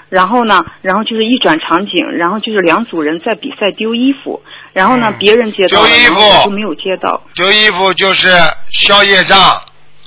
[0.08, 4.42] 然后呢，然后就是一转场景，然后就是两组人在比赛丢衣服，
[4.74, 7.22] 然后呢、嗯别人接到了，丢衣服就没有接到。
[7.34, 8.28] 丢衣服就是
[8.70, 9.38] 消业障。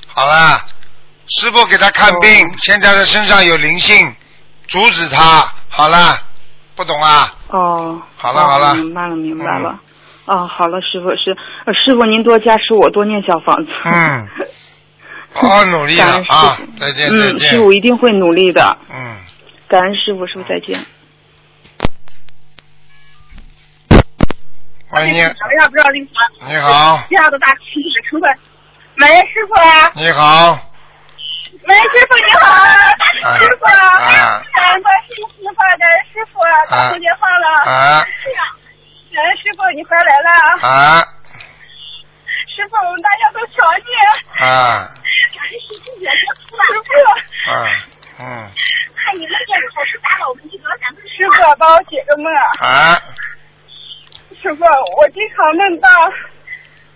[0.08, 0.62] 好了，
[1.27, 4.13] 师傅给他看病，哦现在他身上有灵性，
[4.67, 5.51] 阻止他。
[5.69, 6.19] 好了，
[6.75, 7.34] 不懂啊？
[7.49, 9.79] 哦，好了好了明白了明白了。
[10.25, 13.71] 哦，好了，师傅是、呃师傅您多加持我，多念小房子。
[13.83, 14.27] 嗯，
[15.33, 16.79] 好好努力感恩师了啊傅！
[16.79, 17.57] 再见再嗯，师。
[17.57, 18.77] 傅一定会努力的。
[18.89, 19.17] 嗯。
[19.67, 20.79] 感恩师傅，师傅再见。
[24.91, 25.29] 喂，你好
[25.69, 25.99] 不要那个
[26.47, 28.29] 你好，这样的大气质成分？
[28.97, 30.57] 喂，师傅啊，你好，
[31.67, 32.47] 喂，师傅你好，
[32.97, 36.39] 大师傅，啊感恩观世音菩萨，感恩师傅，
[36.71, 37.45] 打错电话了。
[37.69, 38.05] 啊感恩
[39.41, 40.30] 师傅你回来了，
[40.67, 40.99] 啊
[42.47, 44.43] 师傅我们大家都瞧你。
[44.43, 44.89] 啊
[45.45, 47.54] 师傅啊
[48.19, 48.23] 嗯
[48.95, 52.34] 看你们这个好是打扰我们这个咱们师傅帮我解个梦。
[52.60, 52.97] 啊
[54.41, 54.63] 师傅，
[54.97, 55.89] 我经常梦到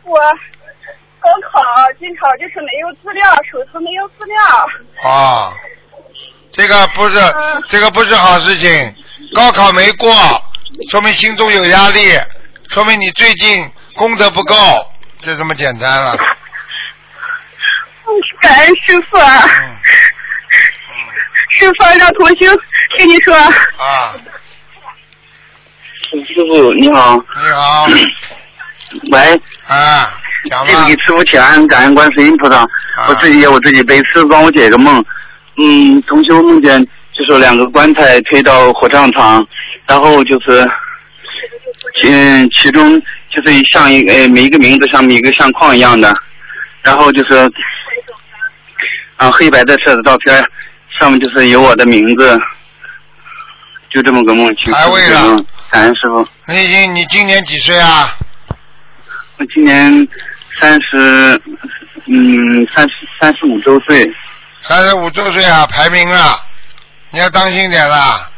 [0.04, 0.20] 我
[1.20, 1.62] 高考
[2.00, 5.10] 经常就是没有资料，手头没有资料。
[5.12, 5.54] 啊，
[6.52, 8.96] 这个不是嗯这个不是好事情，
[9.36, 10.10] 高考没过，
[10.90, 12.20] 说明心中有压力，
[12.70, 14.56] 说明你最近功德不够，
[15.22, 16.16] 就这么简单了。
[18.42, 19.44] 感恩师傅啊！
[19.62, 19.78] 嗯
[21.52, 22.46] 师傅让同修
[22.98, 24.14] 跟你说，啊，
[26.12, 27.88] 师傅你好，你好，
[29.12, 30.14] 喂，啊，
[30.50, 32.66] 讲吧弟子给师傅请安，感恩观世音菩萨。
[33.08, 35.04] 我自己我自己背，师傅帮我解个梦。
[35.58, 36.88] 嗯，同修梦见
[37.20, 39.46] 就是两个棺材推到火葬场，
[39.86, 40.66] 然后就是，
[42.04, 42.98] 嗯，其中
[43.30, 46.16] 就是像一个呃每一个名字上面一个相框一样的，
[46.82, 47.36] 然后就是，
[49.18, 50.42] 啊黑白的色的照片，
[50.98, 52.40] 上面就是有我的名字，
[53.90, 55.46] 就这么个梦，请师傅解梦。
[55.72, 56.26] 感恩师傅。
[56.48, 58.16] 你已经你今年几岁啊？
[59.38, 60.08] 我今年
[60.62, 61.42] 三十，
[62.06, 64.10] 嗯，三十三十五周岁。
[64.62, 66.38] 三十五周岁啊，排名了，
[67.12, 68.30] 你要当心点啦。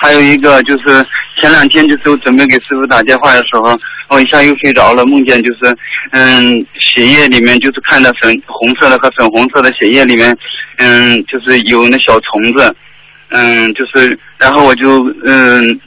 [0.00, 1.04] 还有一个就是
[1.40, 3.76] 前两天就是我准备给师傅打电话的时候，
[4.08, 5.76] 我一下又睡着了，梦见就是
[6.12, 10.36] 嗯血液里面就是看到粉红色的和粉红色的血液里面，
[10.76, 12.72] 嗯就是有那小虫子，
[13.30, 15.80] 嗯就是然后我就嗯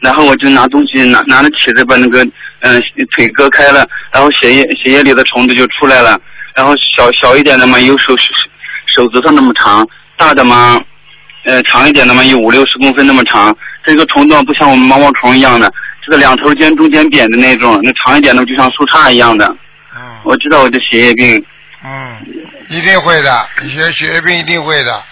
[0.00, 2.24] 然后我就拿东西拿拿着起子把那个
[2.62, 2.82] 嗯
[3.14, 6.20] 腿割开了，然后血液血液里的虫子就出来了，
[6.56, 8.24] 然后小小一点的嘛有手手
[8.86, 9.86] 手指头那么长，
[10.18, 10.78] 大的吗。
[11.44, 13.56] 呃，长一点的吗，有五六十公分那么长。
[13.82, 15.72] 这个虫子不像我们毛毛虫一样的，
[16.04, 19.46] 这个两头尖、中间扁的那种，那长一点的就像树杈一样的。
[19.96, 21.42] 嗯我知道我的血液病，
[21.82, 22.16] 嗯，
[22.68, 25.02] 一定会的，血血液病一定会的。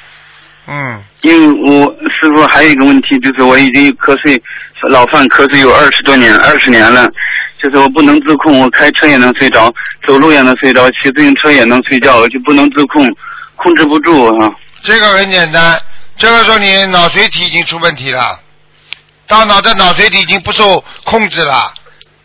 [0.67, 4.41] 嗯，因为我师傅还有一个问题，就是我已经瞌睡，
[4.91, 7.09] 老犯瞌睡有二十多年，二十年了。
[7.63, 9.73] 就是我不能自控，我开车也能睡着，
[10.07, 13.09] 走路也能睡着，骑自行车也能睡觉，我就不能自控，
[13.55, 14.51] 控制不住啊。
[14.87, 15.83] 这个很简单，
[16.17, 18.39] 这个时候你脑髓体已经出问题了，
[19.27, 21.75] 大脑的脑髓体已经不受控制了，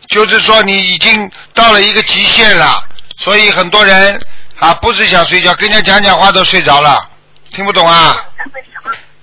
[0.08, 2.80] 就是说你已经到了一个极限了，
[3.18, 4.20] 所以很多人
[4.60, 7.04] 啊不是想睡觉，跟人家讲讲话都睡着了，
[7.50, 8.24] 听不懂啊？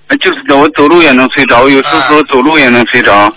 [0.08, 3.32] 呃就是的，我走路也能睡着，有时候走路也能睡着。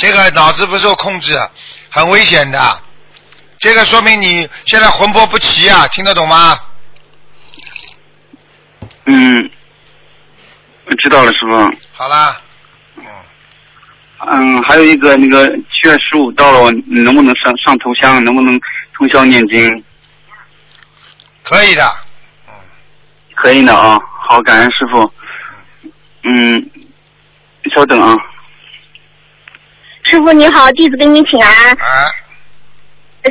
[0.00, 1.38] 这个脑子不受控制，
[1.90, 2.80] 很危险的。
[3.60, 6.58] 这个说明你现在魂魄不齐啊，听得懂吗？
[9.12, 9.50] 嗯，
[10.86, 11.56] 我知道了，师傅。
[11.92, 12.40] 好啦，
[14.26, 18.22] 嗯，还有一个那个七月十五到了，我能不能上上头香？
[18.22, 18.58] 能不能
[18.94, 19.84] 通宵念经？
[21.42, 21.84] 可以的。
[22.46, 22.54] 嗯
[23.34, 25.10] 可以的啊，好，感恩师傅。
[26.24, 26.70] 嗯，
[27.74, 28.14] 稍等啊。
[30.02, 31.70] 师傅你好，弟子给你请安。
[31.72, 32.12] 啊，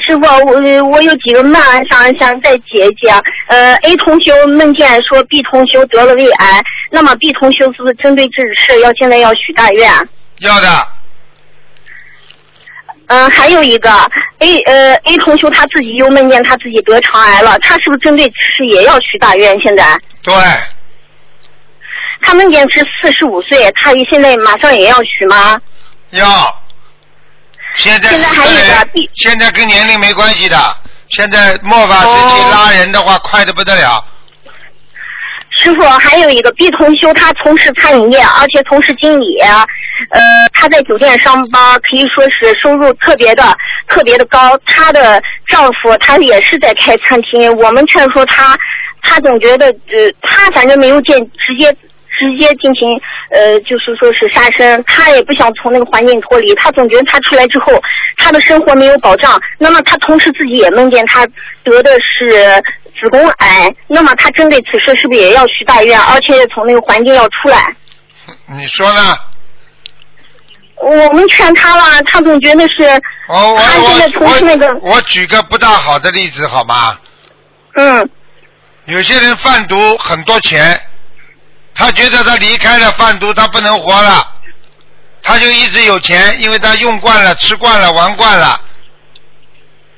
[0.02, 1.60] 师傅，我我有几个梦
[1.90, 3.12] 想想再解一解。
[3.48, 9.92] 呃，A 同学梦见说 B 同学得了胃癌，那么 B 同学是不是针对这事要现在要许大愿？
[10.40, 10.88] 要的，
[13.08, 13.90] 嗯、还有一个
[14.38, 19.60] A 呃 A 同学他自己又梦见他自己得肠癌了，他是不是针对此事也要许大愿？
[19.60, 20.34] 现在对，
[22.22, 25.60] 他梦见是四十五岁，他现在马上也要许吗？
[26.12, 26.59] 要。
[27.76, 30.58] 现在现在还有一个现在跟年龄没关系的，
[31.10, 34.04] 现在末法时期哦拉人的话快的不得了。
[35.52, 40.22] 师傅，还有一个 B 同修，他从事餐饮业，而且从事经理，呃，
[40.54, 43.44] 他在酒店上班，可以说是收入特别的
[43.88, 44.58] 特别的高。
[44.66, 48.58] 她的丈夫他也是在开餐厅，我们劝说他，
[49.02, 51.76] 他总觉得呃，他反正没有见直接
[52.20, 53.00] 直接进行
[53.32, 57.82] 呃，就是说是杀生，他也不想从那个环境脱离，他总觉得他出来之后，
[58.18, 59.40] 他的生活没有保障。
[59.58, 61.26] 那么他同时自己也梦见他
[61.64, 62.62] 得的是
[63.00, 67.74] 子宫癌，那么他针对此事是不是也要去大院，而且从那个环境要出来？
[68.48, 69.02] 你说呢？
[70.82, 72.84] 我们劝他了，他总觉得是
[73.28, 76.98] 他现在从事那个我我举个不大好的例子好吗？
[77.76, 78.10] 嗯。
[78.86, 80.80] 有些人贩毒很多钱，
[81.80, 84.28] 他觉得他离开了贩毒，他不能活了，
[85.24, 88.60] 他就一直有钱，因为他用惯了、吃惯了、玩惯了。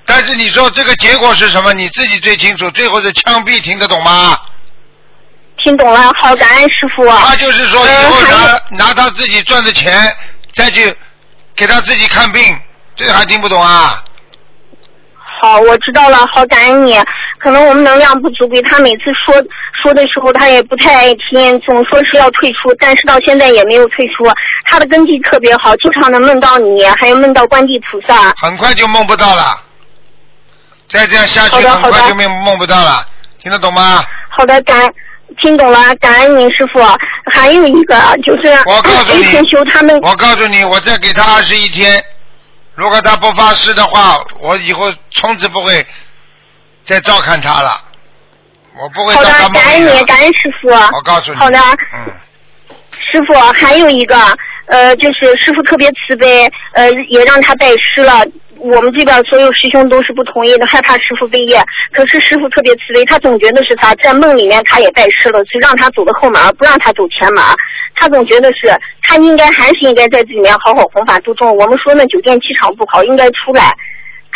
[0.06, 1.74] 但是你说这个结果是什么？
[1.74, 4.38] 你自己最清楚，最后是枪毙，听得懂吗？
[5.58, 7.24] 听懂了，好，感恩师傅啊。
[7.26, 10.16] 他就是说以后拿、拿他自己赚的钱
[10.54, 10.96] 再去
[11.56, 12.60] 给他自己看病，
[12.96, 14.04] 这个还听不懂啊？
[15.42, 16.96] 好，我知道了，好感恩你。
[17.42, 19.34] 可能我们能量不足，给他每次说
[19.82, 24.24] 说的时候，他也不太爱听，总说是要退出，但是到现在也没有退出。
[24.66, 28.32] 他的根基特别好，经常能梦到你，还有梦到观地菩萨。
[28.38, 29.60] 很快就梦不到了，
[30.88, 33.04] 再这样下去很快就梦梦不到了，
[33.42, 34.04] 听得懂吗？
[34.30, 34.94] 好的，感
[35.42, 36.80] 听懂了，感恩您师傅。
[37.34, 42.04] 还有一个就是我告诉你同修他们，我告诉你，我再给他二十一天，
[42.76, 45.86] 如果他不发誓的话，我以后从此不会
[46.92, 47.80] 再照看他了，
[48.78, 50.68] 我不会感恩你，感恩师傅。
[50.68, 51.58] 我告诉你，好的，
[51.94, 52.12] 嗯，
[52.92, 54.18] 师傅还有一个，
[54.66, 58.26] 呃，就是师傅特别慈悲，呃，也让他拜师了。
[58.58, 61.64] 我们这边所有师兄都是不同意的，害怕师傅背业。
[61.94, 67.42] 可是师傅特别慈悲，他总觉得是他在梦里面他也拜师了，是让他走的后门，不让他走前门。
[67.96, 68.70] 他总觉得是
[69.02, 71.56] 他应该还是应该在这里面好好弘法度众。
[71.56, 73.74] 我们说那酒店气场不好，应该出来。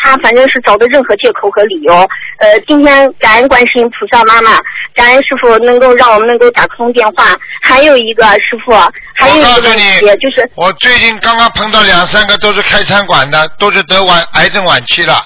[0.02, 1.94] 他反正是找的任何借口和理由。
[2.40, 4.52] 呃，今天感恩观世音菩萨妈妈，
[4.94, 7.36] 感恩师傅能够让我们能够打通电话。
[7.62, 8.74] 还有一个师傅，
[9.16, 15.26] 还有一个问题就是，我最近刚刚碰到两三个都是开餐馆的，都是得晚癌症晚期了。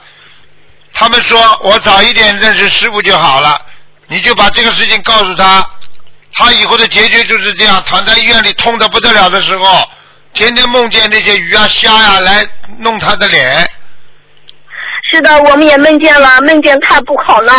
[0.94, 3.60] 他们说我早一点认识师傅就好了，
[4.08, 5.68] 你就把这个事情告诉他，
[6.34, 9.88] 他以后的结局就是这样，躺在医院里痛得不得了的时候，
[10.34, 12.46] 天天梦见那些鱼啊虾呀、来
[12.80, 13.70] 弄他的脸。
[15.12, 17.54] 是的，我们也梦见了，梦见他不好了，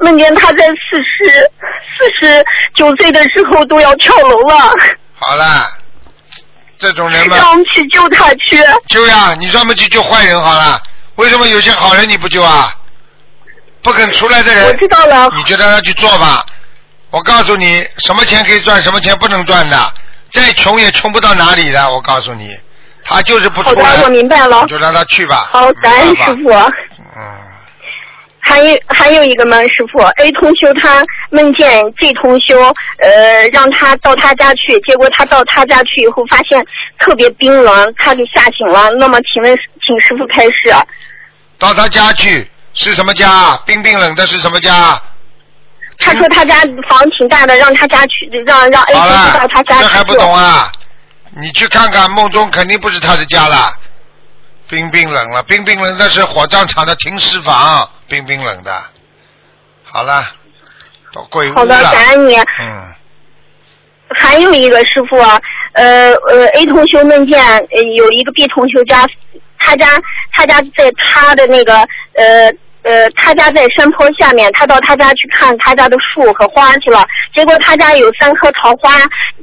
[0.00, 1.50] 梦见他在四十
[1.96, 2.44] 四十
[2.74, 4.70] 九岁的时候都要跳楼了，
[5.14, 5.66] 好了，
[6.78, 8.58] 这种人嘛，让我们去救他去。
[8.88, 9.34] 救呀！
[9.38, 10.80] 你专门去救坏人好了。
[11.16, 12.74] 为什么有些好人你不救啊？
[13.82, 15.30] 不肯出来的人，我知道了。
[15.36, 16.44] 你就让他去做吧。
[17.10, 19.92] 我告诉你，什么钱可以赚，什么钱不能赚的。
[20.32, 22.58] 再穷也穷不到哪里的，我告诉你，
[23.04, 24.02] 他就是不出好的来。
[24.02, 25.48] 我明白了你就让他去吧。
[25.52, 26.50] 好，感恩师傅。
[27.16, 27.22] 嗯。
[28.46, 32.60] 还有还有一个梦，师傅 A 同修他梦见 G 同修，
[32.98, 36.62] 呃，让他到他家去，结果他到他家去以后，发现
[36.98, 38.90] 特别冰冷，他就吓醒了。
[39.00, 40.74] 那么，请问，请师傅开示。
[41.58, 43.56] 到他家去是什么家？
[43.64, 45.00] 冰冰冷的是什么家？
[45.98, 46.56] 他说他家
[46.86, 50.70] 房挺大的，让他家去，让让 A 同好了修到他，家去这还不懂啊？
[51.40, 53.72] 你去看看，梦中肯定不是他的家了，
[54.68, 58.82] 冰冰冷了，冰冰冷那是火葬场的停尸房，冰冰冷的。
[59.84, 60.26] 好了，
[61.12, 61.92] 都鬼屋好的，了。
[61.92, 62.36] 感恩你。
[62.58, 62.94] 嗯，
[64.18, 65.16] 还有一个师傅，
[65.72, 69.06] 呃呃，A 同学梦见呃有一个 B 同学家，
[69.58, 69.86] 他家
[70.32, 71.74] 他家在他的那个
[72.14, 72.50] 呃
[72.84, 77.04] 呃，他家在山坡下面，他到他家去看他家的树和花去了，
[77.34, 78.92] 结果他家有三棵桃花，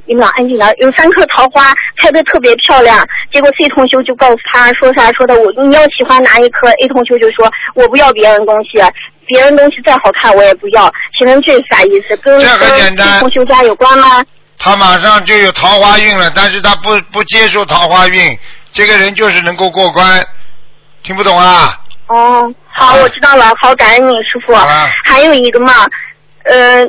[0.06, 8.80] 你们俩安静点，有三棵桃花开的特别漂亮，结果 C 同学就告诉他说啥说的我你要喜欢哪一棵，A 同学就说我不要别人东西。
[9.24, 12.14] 别人东西再好看我也不要，请问这是啥意思？
[12.18, 14.22] 跟这很跟简单 C 同学家有关吗？
[14.58, 18.36] 他马上就有桃花运了，但是他不不接受桃花运，
[18.72, 20.22] 这个人就是能够过关，
[21.02, 21.80] 听不懂啊？
[22.08, 24.54] 哦，好，我知道了，好，感恩你师傅。
[25.04, 25.72] 还有一个嘛，
[26.44, 26.84] 呃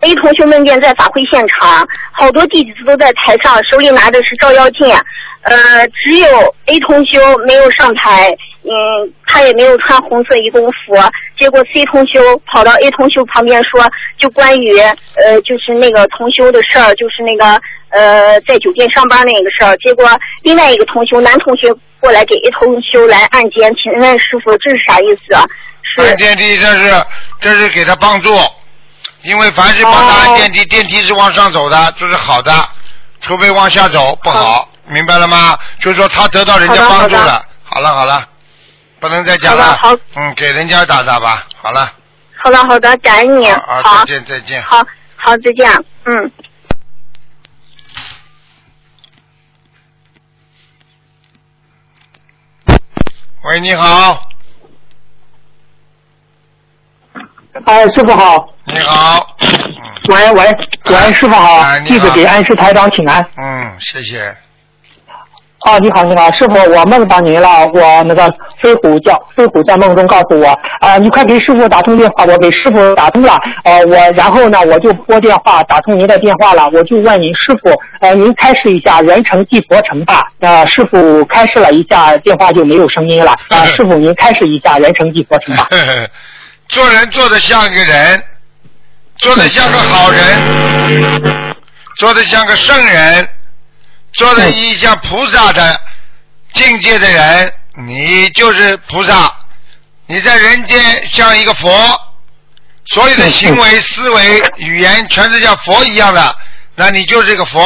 [0.00, 4.88] ，A 同学梦见在法会现场，好多弟子都在台上，手里拿的是照妖镜，
[5.42, 8.30] 呃，只有 A 同学没有上台，
[8.62, 10.96] 嗯，他也没有穿红色义工服，
[11.38, 13.86] 结果 C 同学跑到 A 同学旁边说，
[14.18, 20.08] 就关于呃，就是那个同修的事儿，就是那个呃，在酒店上班那个事儿，结果
[20.42, 21.68] 另外一个同修男同学
[22.04, 25.42] 过来给一通修来按肩，请问师傅这是啥意思啊？
[25.96, 27.04] 按电梯这是
[27.40, 28.36] 这是给他帮助，
[29.22, 32.52] 因为凡是帮他按电梯，电梯是往上走的，这是好的，
[33.22, 35.58] 除非往下走不好，明白了吗？
[35.80, 37.42] 就是说他得到人家帮助了。
[37.62, 38.22] 好了好了，
[39.00, 39.74] 不能再讲了。
[39.80, 41.46] 好好嗯，给人家打打吧。
[41.56, 41.90] 好了，
[42.36, 43.50] 好的好的，感恩你。
[43.50, 44.62] 好，好再见再见。
[44.62, 44.84] 好
[45.16, 45.72] 好，再见。
[46.04, 46.30] 嗯。
[53.44, 54.26] 喂，你好，
[57.66, 58.54] 哎，师傅好。
[58.64, 59.36] 你好。
[60.08, 60.46] 喂喂
[60.86, 63.22] 喂，师傅好，弟子给安师台长请安。
[63.36, 64.34] 嗯，谢谢。
[65.64, 68.30] 哦，你好，你好，师傅，我梦到您了，我那个
[68.62, 70.46] 飞虎叫飞虎在梦中告诉我，
[70.80, 85.66] 啊、你快给师傅打通电话，我给师傅打通了，呃，我然后呢，我就拨电话打通您的电话了，我就问您师傅，呃，您开示一下人成即佛成吧，呃，师傅开示了一下，电话就没有声音了，啊、师傅您开示一下人成即佛成吧。
[86.68, 88.22] 做人做得像个人，
[89.16, 91.54] 做得像个好人，
[91.96, 93.26] 做得像个圣人，
[94.14, 95.80] 做了一像菩萨的
[96.52, 97.52] 境界的人，
[97.86, 99.32] 你就是菩萨。
[100.06, 101.70] 你在人间像一个佛，
[102.86, 106.36] 所有的行为、思维、语言全是像佛一样的，
[106.74, 107.62] 那你就是个佛。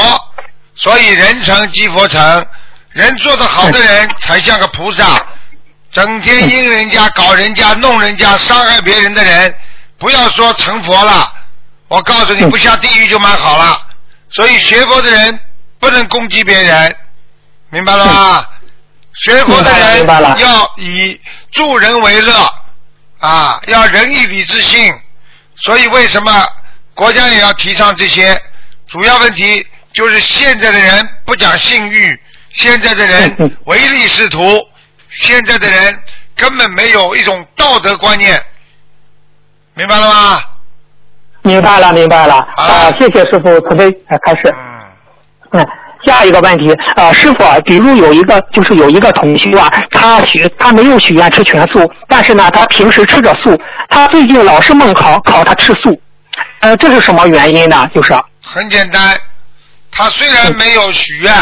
[0.74, 2.46] 所以人成即佛成，
[2.90, 5.20] 人做得好的人才像个菩萨。
[5.90, 9.55] 整天阴人家、搞人家、弄人家、伤害别人的人，
[9.99, 11.32] 不要说成佛了，
[11.88, 13.82] 我告诉你，不下地狱就蛮好了。
[14.30, 15.40] 所以学佛的人
[15.79, 16.97] 不能攻击别人，
[17.70, 18.47] 明白了吗？
[19.14, 20.07] 学佛的人
[20.39, 21.20] 要以
[21.51, 22.33] 助人为乐
[23.18, 24.95] 啊，要仁义礼智信。
[25.57, 26.47] 所以为什么
[26.95, 28.41] 国家也要提倡这些？
[28.87, 32.20] 主要问题就是现在的人不讲信誉，
[32.53, 34.66] 现在的人 唯利是图，
[35.11, 36.03] 现在的人
[36.37, 38.41] 根本没有一种道德观念，
[39.74, 40.43] 明白了吗？
[41.43, 42.37] 明白了，明白了。
[42.57, 44.43] 啊，谢谢师傅慈悲，呃开始。
[44.57, 44.79] 嗯。
[46.07, 56.01] 下一个问题，呃，师傅啊，比如有一个就是有一个同修啊，他许他没有许愿吃全素，但是呢，他平时吃着素，他最近老是梦考考他吃素，
[56.61, 57.90] 呃，这是什么原因呢？
[57.94, 58.14] 就是。
[58.40, 59.18] 很简单，
[59.90, 61.34] 他虽然没有许愿，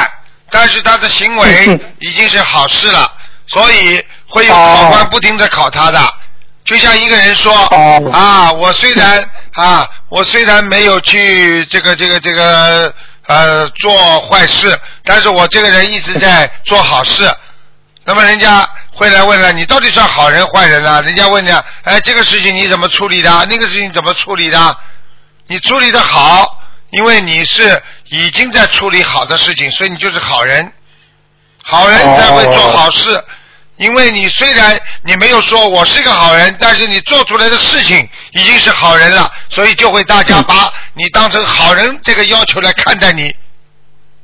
[0.51, 3.13] 但是他的行为已经是好事了，
[3.47, 6.01] 所以会有考官不停的考他的。
[6.65, 7.55] 就像一个人说
[8.11, 12.93] 啊，我虽然啊，我虽然没有去这个这个这个
[13.27, 17.29] 呃做坏事，但是我这个人一直在做好事。
[18.05, 21.01] 那么人家会来问了，你到底算好人坏人啊？
[21.01, 21.51] 人家问你，
[21.83, 23.47] 哎，这个事情你怎么处理的？
[23.47, 24.77] 那个事情怎么处理的？
[25.49, 30.73] 你处理的好，因为你是已经在处理好的事情，所以你就是好人。
[31.63, 33.25] 好人才会做好事，
[33.77, 43.35] 因为你虽然你没有说我是个好人，但是你做出来的事情已经是好人了，所以就会大家把你当成好人这个要求来看待你。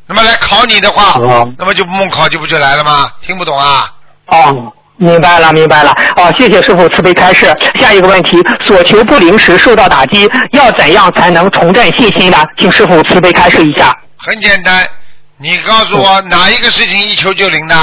[0.07, 1.15] 那么来考你的话，
[1.59, 3.11] 那么就梦考就不就来了吗？
[3.25, 3.91] 听不懂啊？
[4.27, 5.95] 哦，明白了，明白了。
[6.17, 7.55] 哦，谢谢师傅慈悲开示。
[7.79, 12.45] 下一个问题，所求不灵时受到打击，要怎样才能重振信心呢？
[12.59, 13.97] 请师傅慈悲开示一下。
[14.17, 14.87] 很简单，
[15.37, 17.75] 你告诉我哪一个事情一求就灵的？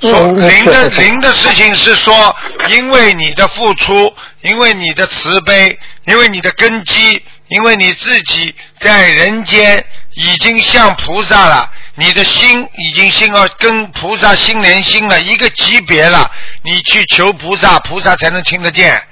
[0.00, 2.34] 说嗯灵的灵的事情是说，
[2.68, 9.84] 因为你的付出，因为你的慈悲，因为你的根基，因为你自己在人间
[10.14, 16.30] 已经像菩萨了，你的心已经心要跟菩萨心连心了，一个级别了，
[16.62, 19.02] 你去求菩萨，菩萨才能听得见。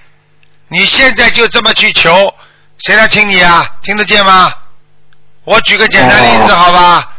[0.68, 2.34] 你现在就这么去求，
[2.78, 3.66] 谁来听你啊？
[3.82, 4.52] 听得见吗？
[5.44, 7.17] 我举个简单例子，好吧？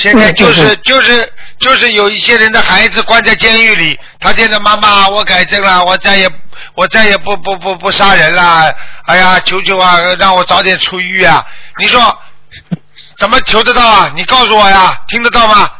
[0.00, 6.26] 现在就是就是就是有一些人的孩子关在监狱里，他现在妈妈，我改正了，我再也
[6.74, 8.74] 我再也不不不不杀人了，
[9.04, 11.44] 哎呀，求求啊，让我早点出狱啊！
[11.76, 12.18] 你说
[13.18, 14.10] 怎么求得到啊？
[14.16, 15.70] 你告诉我呀，听得到吗？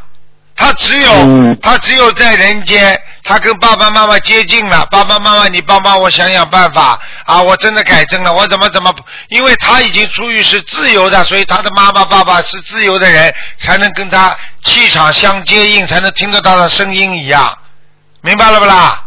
[0.60, 7.40] 他只有、他只有在人间他跟爸爸妈妈接近了，爸爸妈妈你帮帮我想想办法啊！
[7.40, 8.94] 我真的改正了，我怎么怎么？
[9.28, 17.56] 因为他已经出于是自由的，所以他的妈妈爸爸是自由的人，才能跟他气场相接应，才能听得到他的声音一样，
[18.20, 19.02] 明白了不啦？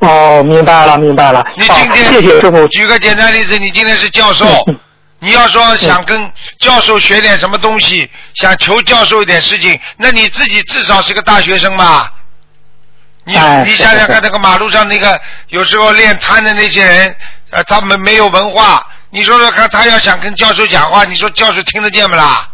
[0.00, 1.44] 哦，明白了，明白了。
[1.56, 2.66] 你今天、谢谢师傅。
[2.68, 4.44] 举个简单例子，你今天是教授，
[5.24, 12.12] 你要说想跟教授学点什么东西，想求教授一点事情，那你自己至少是个大学生吧？
[13.22, 17.16] 你、哎你想想看，那个马路上那个有时候练摊的那些人，
[17.50, 22.48] 呃，他们没有文化，你说说看，他要想跟教授讲话，你说教授听得见不啦？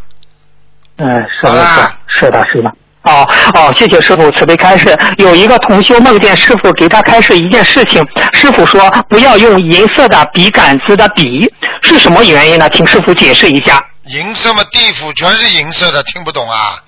[0.98, 2.74] 嗯，是的，是是的，是的。
[3.03, 4.96] 哦哦，谢谢师傅慈悲开示。
[5.16, 11.51] 有一个同修梦见师傅给他开示一件事情，师傅说不要用银色的笔杆子的笔，
[11.82, 12.68] 是什么原因呢？
[12.70, 13.82] 请师傅解释一下。
[14.05, 16.82] 银色嘛，地府全是银色的，听不懂啊？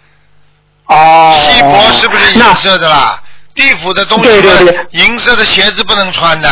[0.87, 1.35] 哦。
[1.53, 3.23] 锡箔是不是银色的啦？
[3.55, 6.51] 地府的东西对对对银色的鞋子不能穿的，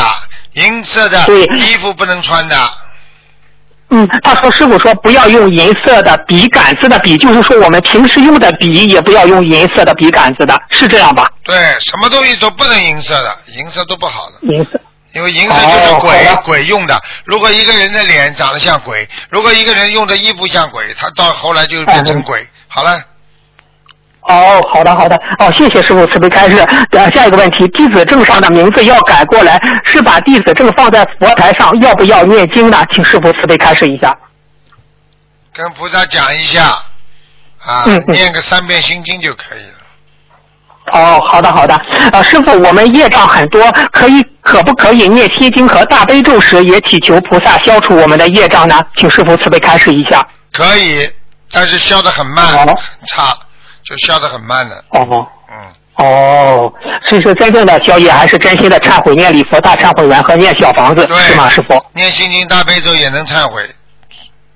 [0.54, 1.24] 银色的
[1.56, 2.56] 衣服不能穿的。
[3.90, 11.30] 嗯，他说师傅说不要用银色的笔杆子的笔，就是说我们平时用的笔也不要用银色的笔杆子的，是这样吧？
[11.42, 14.80] 对，什么东西都不能银色的，银色都不好的，银色。
[15.14, 17.00] 因为银色就是鬼、哦鬼用的。
[17.24, 22.46] 如果一个人的脸长得像鬼，如果一个人用的衣服像鬼，他到后来就变成鬼。
[22.68, 23.00] 好了，
[24.28, 26.58] 哦，好的好的，哦，谢谢师傅慈悲开示。
[26.92, 32.84] 呃，下一个问题，弟子证上的名字要改过来，是把弟子证放在佛台上，要不要念经呢？
[32.94, 34.14] 请师傅慈悲开示一下。
[35.52, 36.78] 跟菩萨讲一下
[37.66, 39.74] 啊，念个三遍心经就可以了。
[40.92, 41.74] 哦，好的好的，
[42.12, 43.60] 呃，师傅，我们业障很多，
[43.92, 48.80] 可以可不可以念心经和大悲咒时也祈求菩萨消除我们的业障呢？
[48.96, 50.26] 请师傅慈悲开示一下。
[50.52, 51.10] 可以，
[51.50, 52.76] 但是消的很慢，很
[53.06, 53.36] 差，
[53.88, 54.84] 就消得很慢的。
[54.90, 55.26] 哦。
[55.50, 55.56] 嗯。
[56.00, 56.72] 哦，
[57.08, 61.84] 所以说真正的消业，还是真心的忏悔念礼佛大忏悔文和念小房子，是吗，师傅？
[61.92, 63.68] 念心经大悲咒也能忏悔，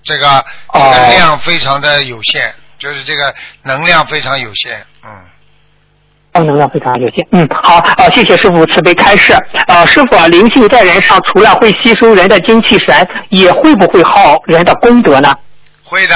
[0.04, 5.10] 这个这哦个量非常的有限，就是这个能量非常有限，嗯。
[6.34, 7.26] 哦，能量非常有限。
[7.32, 9.36] 嗯，好，呃，谢谢师傅慈悲开示。
[9.66, 15.34] 呃，师傅啊，灵性在人上，除了会吸收人的精气神，也会不会耗人的功德呢？
[15.82, 16.14] 会的，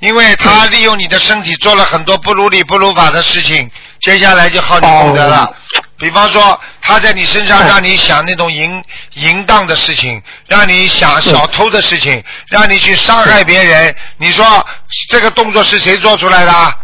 [0.00, 3.70] 因为他利用你的身体做了很多不如理不如法的事情，
[4.00, 5.52] 接下来就耗你功德了。
[5.98, 8.82] 比方说，他在你身上让你想那种淫
[9.14, 13.94] 淫荡的事情，让你想小偷的事情，让你去伤害别人。
[14.18, 14.64] 你说
[15.08, 16.74] 这个动作是谁做出来的？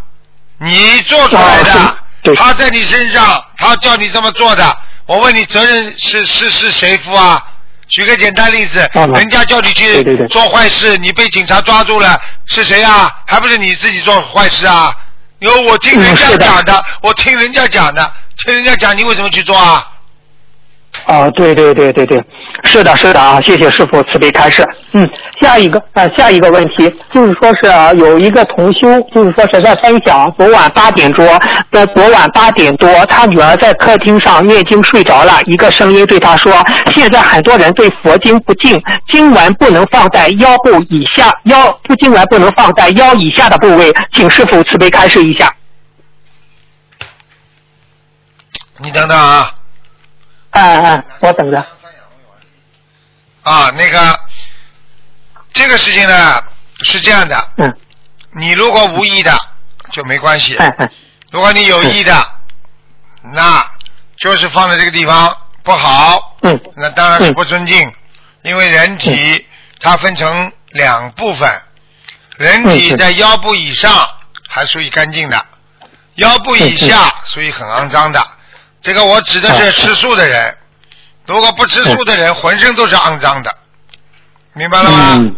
[0.59, 1.99] 你做出来的。
[2.35, 4.77] 他在你身上，他叫你这么做的。
[5.07, 7.41] 我问你，责任是是是谁负啊？
[7.89, 13.11] 举个简单例子，人家叫你去做坏事，你被警察抓住了，是谁啊？
[13.27, 14.97] 还不是你自己做坏事啊？
[15.39, 18.13] 你说我听人家讲的，我听人家讲的，
[18.45, 19.87] 听人家讲，你为什么去做啊？
[21.07, 22.25] 啊，对对对对对，
[22.65, 24.67] 是的，是的啊，谢谢师傅慈悲开示。
[24.93, 25.09] 嗯，
[25.41, 31.25] 下一个呃，下一个问题就是说是、啊有一个同修，就是说是在分享昨晚八点多，
[31.71, 36.53] 在昨晚八点多，他女儿在客厅上念经睡着了，一个声音对他说
[36.97, 45.49] ：“现在很多人对佛经不敬，经文不能放在腰部以下，腰不经文不能放在腰以下的部位，请师傅慈悲开示一下。
[48.79, 49.51] 你等等啊
[50.51, 51.65] 嗯嗯，我等着。
[53.45, 54.21] 啊，那个
[55.53, 56.43] 这个事情呢
[56.83, 57.77] 是这样的，嗯，
[58.33, 59.39] 你如果无意的
[59.93, 60.91] 就没关系，嗯嗯，
[61.31, 62.27] 如果你有意的，
[63.33, 63.65] 那
[64.17, 67.95] 就是放在这个地方不好，嗯，那当然是不尊敬，
[68.43, 69.47] 因为人体
[69.79, 71.63] 它分成两部分，
[72.37, 74.09] 人体在腰部以上
[74.49, 75.47] 还属于干净的，
[76.15, 78.27] 腰部以下属于很肮脏的。
[78.81, 79.73] 这个我指的是。
[79.73, 80.57] 吃素的人，
[81.27, 83.51] 如果不吃素的人，浑身都是肮脏的，
[84.53, 84.99] 明白了吗？
[85.15, 85.35] 嗯，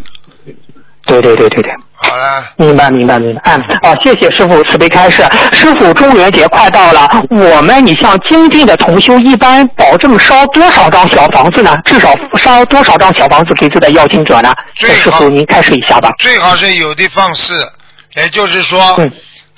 [1.07, 1.73] 对对对对对。
[1.99, 3.41] 好了，明白明白明白。
[3.45, 5.23] 嗯，啊，谢谢师傅慈悲开示。
[5.53, 11.75] 师傅，中元节快到了，我们你像精进的同修，一般保证烧多少张小房子呢？
[11.85, 14.55] 至少烧多少张小房子给自己的邀请者呢？
[14.75, 16.13] 师傅您开始一下吧。
[16.19, 17.55] 最好是有的放矢，
[18.15, 19.01] 也就是说，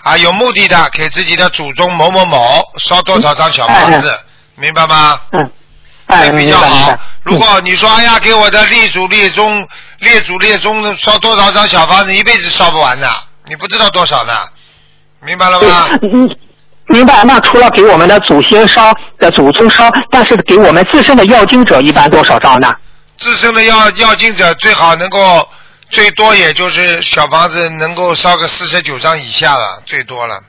[0.02, 4.16] 啊，有目的的给自己的祖宗某某某烧多少张小房子，
[4.54, 5.20] 明白吗？
[5.32, 5.50] 嗯，
[6.08, 6.98] 哎，比较好。
[7.22, 9.66] 如果你说哎呀，给我的列祖列宗、
[9.98, 13.08] 列祖列宗烧多少张小房子，一辈子烧不完的，
[13.46, 14.32] 你不知道多少呢，
[15.22, 15.88] 明白了吗？
[16.02, 16.28] 嗯，
[16.86, 17.22] 明白。
[17.24, 22.74] 那除了给我们的祖先烧的祖宗烧，但是给我们自身的要经者一般多少张呢？
[23.18, 25.46] 自身的要要经者最好能够
[25.90, 30.40] 最多也就是小房子能够烧个四十九张以下了，最多了。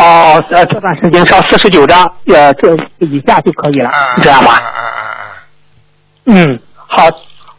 [0.00, 3.90] 哦哦，呃，这段时间烧四十九张，呃，这以下就可以了，
[4.22, 4.62] 这样吧？
[6.24, 7.08] 嗯，好，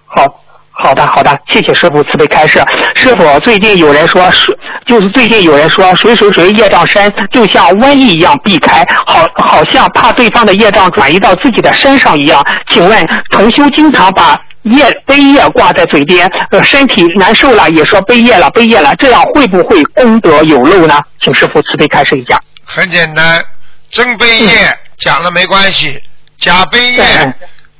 [0.08, 0.26] 好，
[0.72, 2.60] 好的，好的，谢谢师傅慈悲开示。
[2.96, 12.44] 师傅，最近有人说水，就是最近有人说谁谁谁业障深，就像瘟疫一样避开，好，好像怕对方的业障转移到自己的身上一样。
[12.70, 21.00] 请问同修经常把业悲业挂在嘴边，呃，身体难受了也说悲业了悲业了，这样会不会功德有漏呢？
[21.20, 22.40] 请师傅慈悲开示一下。
[22.64, 23.44] 很简单，
[23.90, 26.02] 真悲业讲了没关系，
[26.40, 27.04] 假悲业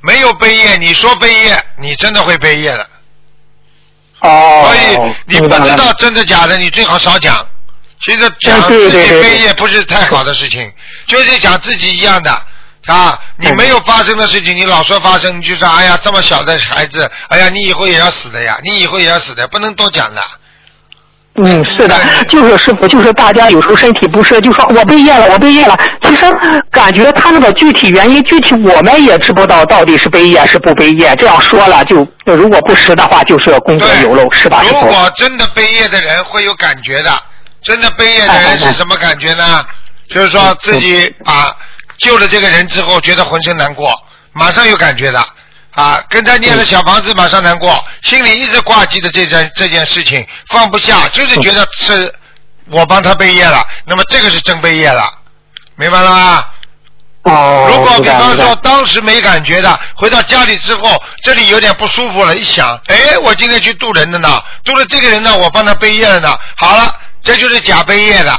[0.00, 2.86] 没有悲业，你说悲业，你真的会悲业的。
[4.20, 7.46] 哦，所以你不知道真的假的，你最好少讲。
[8.04, 10.68] 其实讲自己悲业不是太好的事情，
[11.06, 12.36] 就是讲自己一样的
[12.86, 13.18] 啊。
[13.38, 20.22] 你没有发生的事情，你老说发生，你就说哎呀这么小的孩子，哎呀你以后也要死的呀，你以后也要死的，不能多讲的。
[21.34, 25.74] 嗯，是的，就是师傅，就是大家有时候身体不适，就说我被业了，我被业了。
[26.02, 26.20] 其实
[26.70, 31.16] 感觉他那个具体原因，具体我们也知不道到底是被业是不被业。
[31.16, 34.62] 这样说了，就如果不实的话，就是功德有漏，是吧？
[34.62, 37.10] 如果真的毕业的人会有感觉的，
[37.62, 39.64] 真的毕业的人是什么感觉呢？
[40.10, 41.50] 就是说自己啊
[42.02, 43.98] 救了这个人之后，觉得浑身难过，
[44.32, 45.26] 马上有感觉的。
[45.74, 52.14] 啊，跟他念了小房子，马上难过，心里一直挂记着这件这件事情，放不下，就是觉得是
[52.66, 55.10] 我帮他背业了，那么这个是真背业了，
[55.76, 56.44] 明白了吗？
[57.22, 57.68] 哦。
[57.70, 68.38] 如果比方说当时没感觉的，回到家里之后，这里有点不舒服了，一想，哎，我今天去渡人的呢，渡了这个人呢，我帮他背业了呢，好了，这就是假背业的，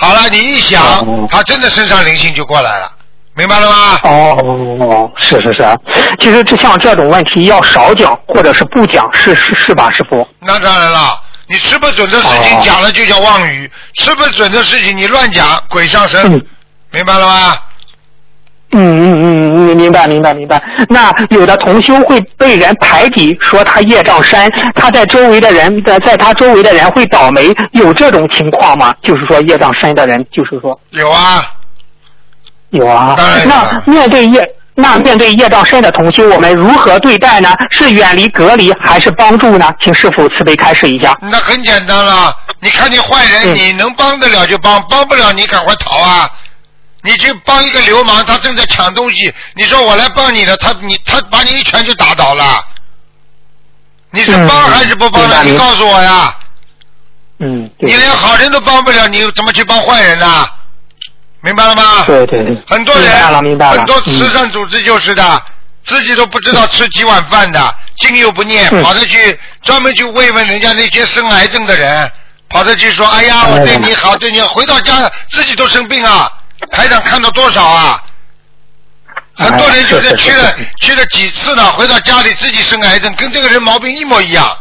[0.00, 2.90] 好了，你一想，他真的身上灵性就过来了，
[3.34, 4.00] 明白了吗？
[4.04, 5.78] 哦，是是是，
[6.18, 10.26] 其实就像这种问题要少讲或者是不讲，是是是吧，师傅？
[10.40, 16.42] 那当然了，你吃不准的事情哦讲了就叫妄语，吃不准的事情你乱讲，鬼上身，
[16.90, 17.58] 明白了吗？
[18.72, 20.62] 嗯嗯嗯，嗯，明白明白明白。
[20.88, 28.94] 那有的同修会被人排挤，说他业障深，他在周围的人在在他周围的人会倒霉，有这种情况吗？
[29.02, 31.44] 就是说业障深的人，就是说有啊，
[32.70, 34.48] 有啊那面对业。
[34.76, 37.50] 那面对业障深的同修，我们如何对待呢？
[37.70, 39.70] 是远离隔离，还是帮助呢？
[39.82, 41.14] 请师傅慈悲开示一下。
[41.20, 46.30] 那很简单了，你看见坏人，你能帮得了就帮，帮不了你赶快逃啊！
[47.02, 52.64] 你去帮一个流氓，他正在抢东西，你说我来帮你的，他你他把你一拳就打倒了，
[54.10, 55.42] 你是帮还是不帮呢？
[55.44, 56.36] 你告诉我呀！
[57.38, 60.46] 嗯，你连好人都帮不了，你怎么去帮坏人呢？
[61.40, 62.04] 明白了吗？
[62.04, 62.62] 对对对。
[62.68, 63.10] 很多人。
[63.70, 65.42] 很多慈善组织就是的，
[65.86, 72.12] 自己都不知道吃几碗饭的，经又不念，嗯跑着去专门去慰问人家那些生癌症的人，
[72.50, 76.30] 跑着去说，哎呀，我对你好，对你好，回到家自己都生病啊！
[76.70, 78.02] 台长看到多少啊？
[79.36, 84.56] 很多人就是去了去了几次呢，回到家里自己生癌症，跟这个人毛病一模一样。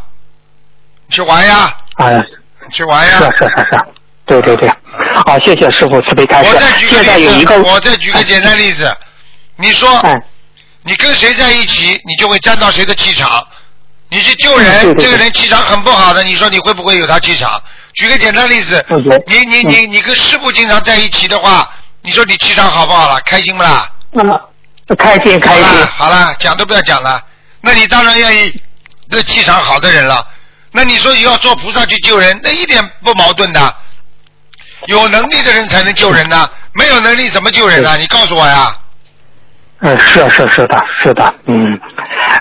[1.09, 2.23] 去玩呀，哎，
[2.71, 3.17] 去玩呀。
[3.19, 3.79] 是是是是，
[4.25, 4.69] 对对对。
[5.25, 6.87] 好，谢谢师傅慈悲开示我再举。
[6.87, 8.95] 个例子，个，我再举个简单例子，
[9.57, 10.15] 你说，哎
[10.83, 13.45] 你跟谁在一起，你就会沾到谁的气场。
[14.07, 17.61] 你去救人，嗯对对对这个人气场很不好的，你说你会不会有他气场？
[17.95, 21.69] 举个简单例子，嗯你你你你跟师傅经常在一起的话，
[22.09, 23.21] 你说你气场好不好了？
[23.23, 23.87] 开心不啦？
[24.09, 24.35] 那么
[24.97, 25.63] 开心开心。
[25.63, 27.23] 好了，好了，讲都不要讲了。
[27.61, 28.61] 那你当然愿意
[29.09, 30.27] 那气场好的人了。
[30.71, 33.75] 那你说要做菩萨去救人，那一点不矛盾的。
[34.87, 37.95] 有能力的人才能救人呢，没有能力怎么救人呢？
[37.97, 38.75] 你告诉我呀。
[39.81, 41.79] 嗯，是是是的，是的，嗯，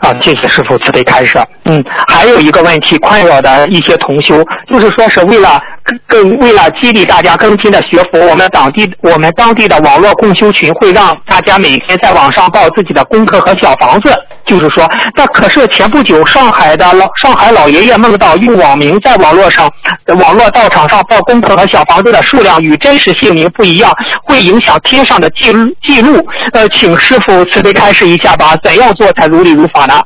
[0.00, 1.38] 啊，谢谢师傅慈悲开示。
[1.64, 5.60] 嗯，还有一个问题困扰的一些同修，就是说是为了
[6.06, 14.12] 更为了激励大家更新的学佛，我们当地我们当地的网络共修群会让大家每天在网上报自己的功课和小房子。
[14.48, 19.70] 就是说，那可是前不久上海的老上海老爷爷梦到用网名在网络上
[20.06, 23.92] 网络道场上报功课和小房子的数量与真实姓名不一样，
[24.24, 26.26] 会影响天上的记录记录。
[26.52, 30.02] 呃，请师傅慈悲开示一下吧，怎样做才如理如法呢？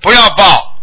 [0.00, 0.76] 不要报，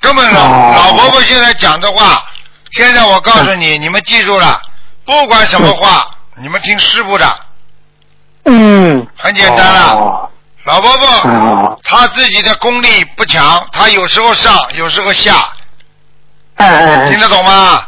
[0.00, 2.22] 根本老、哦老婆婆现在讲的话，
[2.70, 4.60] 现在我告诉你，你们记住了，
[5.04, 6.06] 不管什么话，
[6.40, 7.26] 你们听师傅的，
[8.44, 9.80] 嗯，很简单了。
[9.94, 10.30] 哦
[10.64, 15.48] 老婆婆哦她自己的功力不强，他有时候上，有时候下，
[16.56, 17.82] 听得懂吗？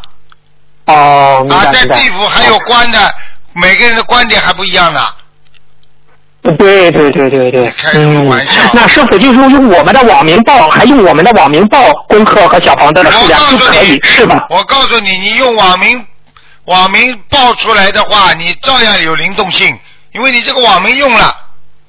[0.86, 1.84] 哦，明啊，在。
[1.86, 3.14] 地府还有官的，
[3.54, 5.00] 每个人的观点还不一样呢。
[6.58, 14.46] 对对对对对，开什么玩笑嗯，那是否就是用我们的网名报，还用我们的网名报功课和小房子的数量就可以，是吧？
[14.50, 16.06] 我告诉你，你用网名
[16.66, 19.76] 网名报出来的话，你照样有灵动性，
[20.12, 21.36] 因为你这个网名用了，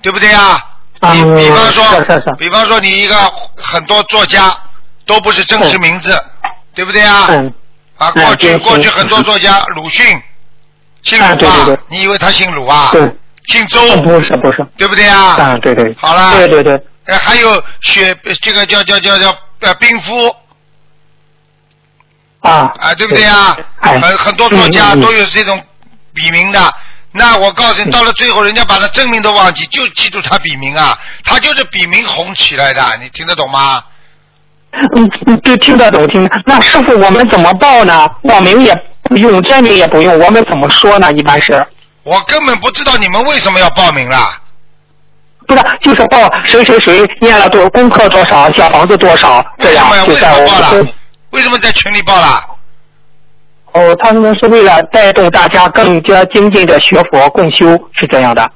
[0.01, 0.59] 对不对啊？
[0.99, 3.15] 比比方说，比方说你一个
[3.55, 4.55] 很多作家
[5.05, 6.19] 都不是真实名字，
[6.73, 7.27] 对不对啊？
[7.29, 7.53] 嗯。
[7.97, 10.05] 啊，过去过去很多作家，鲁迅，
[11.01, 12.89] 姓鲁啊你以为他姓鲁啊？
[12.91, 13.01] 对。
[13.47, 14.65] 姓周，不是不是。
[14.77, 15.35] 对不对啊？
[15.35, 15.95] 啊，对对。
[15.99, 16.33] 好啦。
[16.33, 16.79] 对对对。
[17.05, 20.35] 呃，还有雪，这个叫叫叫叫呃冰夫
[22.41, 22.71] 啊。
[22.79, 23.57] 啊，对不对啊？
[23.79, 25.63] 哎很很多作家都有这种
[26.13, 26.73] 笔名的。
[27.17, 33.83] 那我告诉你，到了最后，人家把他真名都忘记，就记住他笔名啊，他就是笔名红起来的，你听得懂吗？
[34.95, 36.29] 嗯，嗯对，听得懂，听得。
[36.45, 38.07] 那师傅，我们怎么报呢？
[38.23, 41.11] 网名也不用，真名也不用，我们怎么说呢？
[41.13, 41.65] 一般是
[42.03, 44.39] 我根本不知道你们为什么要报名啦。
[45.47, 50.93] 不是就是报谁谁谁念了多功课多少，小房子多少，这样为什么报们了？
[51.31, 52.45] 为什么在群里报了？
[53.73, 58.49] 哦，他们是为了带动大家更加精进的学佛共修，是这样的。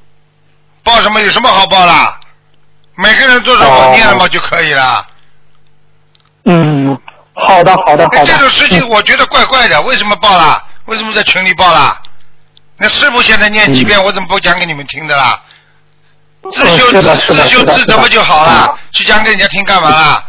[0.84, 2.20] 报什么有什么好报啦？
[2.95, 5.05] 每个人做着我念了嘛就可以了。
[6.45, 6.97] 嗯，
[7.34, 8.18] 好的，好的，好的。
[8.18, 10.64] 哎这种事情我觉得怪怪的，为什么报啦？
[10.86, 12.01] 为什么在群里报啦？
[12.78, 15.39] 那师傅现在念几遍，我怎么不讲给你们听的啦？
[16.51, 18.76] 自修自自修自得不就好了？
[18.91, 20.24] 去讲给人家听干嘛啦？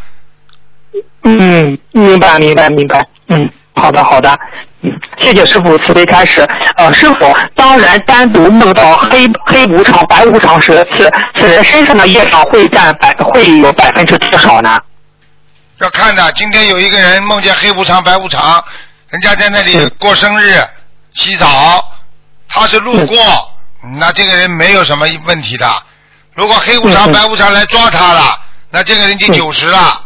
[1.22, 3.02] 嗯，明白，明白，明白。
[3.28, 4.38] 嗯，好的，好的。
[4.84, 6.46] 嗯，谢谢师傅慈悲开始。
[6.76, 14.78] 呃，师傅，当人单独梦到黑黑无常、白无常时，此此人身上的业障会占百会有百分之多少呢？
[15.78, 16.32] 要看的。
[16.32, 18.62] 今天有一个人梦见黑无常、白无常，
[19.08, 20.60] 人家在那里嗯过生日、
[21.14, 21.92] 洗澡，
[22.48, 23.16] 他是路过，
[23.98, 25.66] 那这个人没有什么问题的。
[26.34, 28.38] 如果黑无常、白无常来抓他了，
[28.70, 30.00] 那这个人就九十了，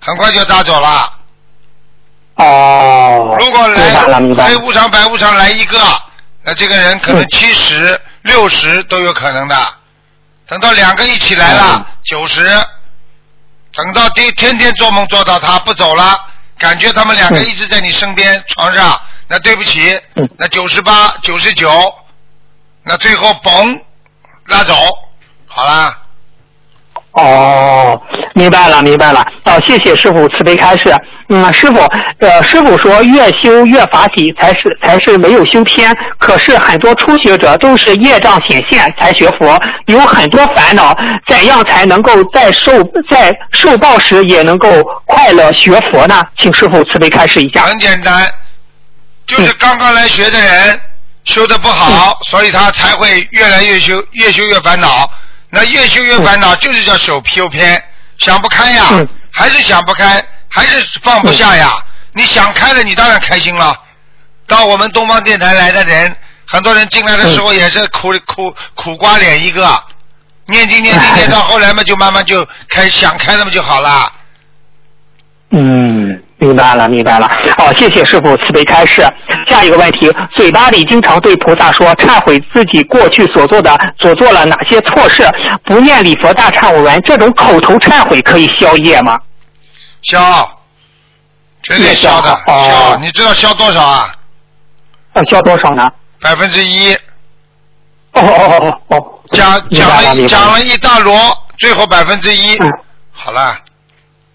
[0.00, 1.12] 很快就抓走了。
[2.40, 3.90] 哦，如果来。
[4.44, 5.78] 黑无常、白无常来一个，
[6.42, 9.56] 那这个人可能七十、六十都有可能的。
[10.46, 12.44] 等到两个一起来了，九十。
[13.72, 16.18] 等到第天天做梦做到他不走了，
[16.58, 20.00] 感觉他们两个一直在你身边床上，那对不起，
[20.36, 21.94] 那九十八、九十九，
[22.82, 23.80] 那最后嘣
[24.46, 24.74] 拉走，
[25.46, 25.96] 好啦。
[27.12, 28.00] 哦，
[28.34, 29.26] 明白了，明白了。
[29.44, 30.94] 哦，谢谢师傅慈悲开示。
[31.28, 31.78] 嗯，师傅，
[32.18, 40.96] 呃，师傅说越修越法喜才是才是没有修偏，可是很多初学者都是业障显现才学佛，有很多烦恼，
[41.28, 42.72] 怎样才能够在受
[43.10, 44.68] 在受报时也能够
[45.04, 46.22] 快乐学佛呢？
[46.38, 47.62] 请师傅慈悲开示一下。
[47.62, 48.28] 很简单，
[49.26, 50.80] 就是刚刚来学的人
[51.24, 55.08] 修的不好，所以他才会越来越修，越修越烦恼。
[55.50, 57.82] 那越修越烦恼，就是叫手修偏，
[58.18, 58.84] 想不开呀，
[59.30, 61.72] 还是想不开，还是放不下呀。
[62.12, 63.76] 你想开了，你当然开心了。
[64.46, 69.82] 到我们东方电台来的人，很多人进来的时候也是苦苦苦瓜脸一个，
[70.46, 74.12] 念经念经念 到后来嘛，就慢慢就开想开了嘛就好了。
[75.50, 77.26] 嗯，明白了，明白了。
[77.58, 79.06] 哦，谢谢师傅慈悲开示。
[79.46, 85.28] 下一个问题，嘴巴里经常对菩萨说忏悔自己过去所做的所做了哪些错事，
[85.64, 89.18] 不念礼佛大忏悔文，这种口头忏悔可以消业吗？
[90.02, 90.18] 消，
[91.62, 92.96] 绝对消的，消。
[93.02, 94.14] 你知道消多少啊？
[95.14, 95.90] 要消多少呢？
[96.22, 96.94] 百分之一。
[98.12, 99.06] 哦哦哦哦哦。
[99.32, 101.12] 讲讲了讲了一大摞，
[101.58, 102.58] 最后百分之一。
[103.12, 103.56] 好了，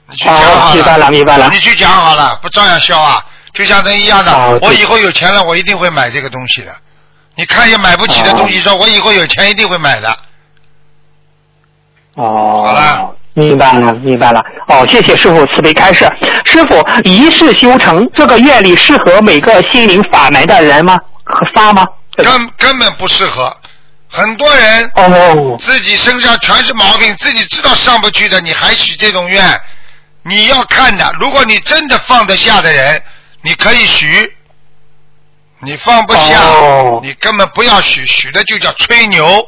[0.07, 3.23] 你去讲明白了明白了你去讲好了，不照样消啊？
[3.53, 6.75] 就像这一样的，我以后有钱了，我一定会买这个东西的。
[7.35, 10.17] 你看见买不起的东西，说我以后有钱一定会买的。
[12.15, 12.63] 哦。
[12.65, 13.15] 好了。
[13.37, 14.39] 明白了，明白了。
[14.69, 16.07] 哦，谢谢师傅慈悲开示。
[16.45, 20.97] 师傅，一世修成这个愿力适合每个心灵法门的人吗？
[21.25, 21.85] 和发吗？
[22.15, 23.53] 根根本不适合。
[24.09, 29.43] 很多人哦，自己身上全是毛病，自己知道上不去的，你还许这种愿，
[30.27, 31.15] 你要看的。
[31.19, 33.01] 如果你真的放得下的人，
[33.41, 34.07] 你可以许；
[35.59, 39.47] 你放不下，哦你根本不要许，许的就叫吹牛。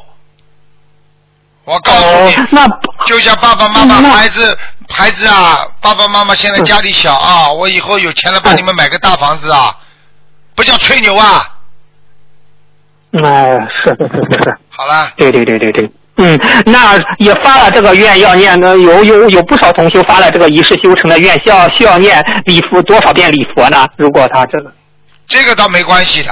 [1.64, 2.66] 我告诉你，那
[3.06, 4.56] 就像爸爸妈妈孩子
[4.88, 9.76] 孩子啊，爸爸妈妈现在家里小啊，我以后有钱了帮你们买个大房子啊，
[10.54, 11.56] 不叫吹牛啊。
[13.12, 13.50] 哎，
[13.82, 14.58] 是是是是是。
[14.68, 15.10] 好了。
[15.16, 15.90] 对对对对对。
[16.18, 23.86] 嗯，那也发了这个愿要念的，有有有不少同修发了这个一世修成的愿，需要需要念礼佛多少遍礼佛呢？
[23.96, 24.72] 如果他这个
[25.26, 26.30] 这个倒没关系的，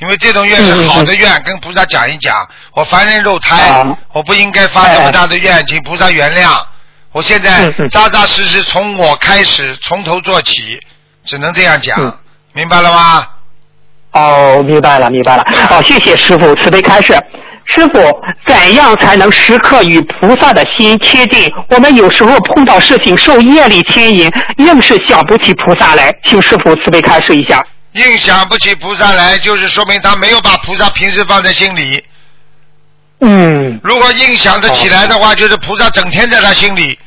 [0.00, 6.58] 因为这种愿是好的愿，跟菩萨讲一讲，我凡人肉胎，我不应该发这么大的愿，请菩萨原谅。
[7.12, 10.78] 我现在扎扎实实从我开始，从头做起，
[11.24, 12.18] 只能这样讲，
[12.52, 13.26] 明白了吗？
[14.12, 15.42] 哦，明白了，明白了。
[15.70, 17.14] 哦，谢谢师傅慈悲开示。
[17.74, 21.52] 师傅，怎样才能时刻与菩萨的心贴近？
[21.68, 27.64] 我们有时候碰到事情受业力牵引，硬是想不起菩萨来，请师傅慈悲开示一下。
[27.92, 32.04] 硬想不起菩萨来，就是说明他没有把菩萨平时放在心里。
[33.20, 33.80] 嗯。
[33.82, 36.98] 如果硬想得起来的话，就是菩萨整天在他心里。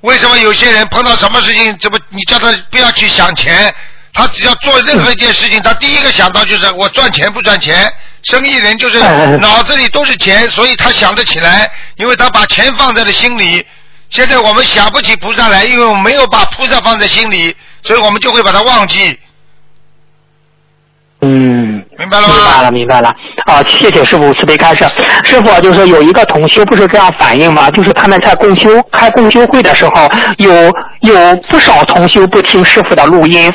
[0.00, 3.74] 为什么有些人碰到什么事情，怎么你叫他不要去想钱，
[4.14, 7.92] 他只要做任何一件事情，他第一个想到就是我赚钱不赚钱。
[8.22, 8.98] 生意人就是
[9.38, 13.64] 脑子里都是钱，所以他想得起来，因为他把钱放在了心里。
[14.10, 19.18] 现在我们想不起菩萨来，因为我们没有把菩萨放在心里，所以我们就会把它忘记。
[21.20, 21.59] 嗯，
[21.98, 22.26] 明白了？
[22.28, 23.08] 明白了，明白了。
[23.46, 24.84] 啊，谢谢师傅慈悲开示。
[25.24, 27.70] 师傅就是有一个同修不是这样反映吗？
[27.70, 30.08] 就是他们在共修开共修会的时候，
[30.38, 30.52] 有
[31.00, 33.52] 有不少同修不听师傅的录音，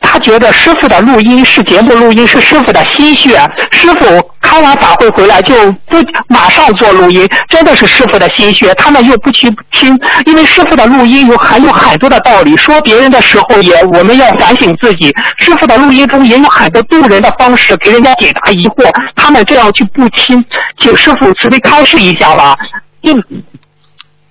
[0.00, 3.40] 他觉得师傅的录音是节目录音是师傅的心血，
[3.70, 4.04] 师傅
[4.40, 5.54] 开完法会回来就
[5.86, 5.96] 不
[6.28, 9.96] 马上做录音，真的是师傅的心血，他们又不去听，
[10.26, 20.44] 因为师傅的录音有含有很多的道理，说别人的时候也我们要反省自己，师傅的录音中也有很多渡人的方式，给人家解答疑惑，他们这样去不听，
[20.80, 22.56] 请师傅慈悲开示一下吧。
[23.02, 23.12] 嗯，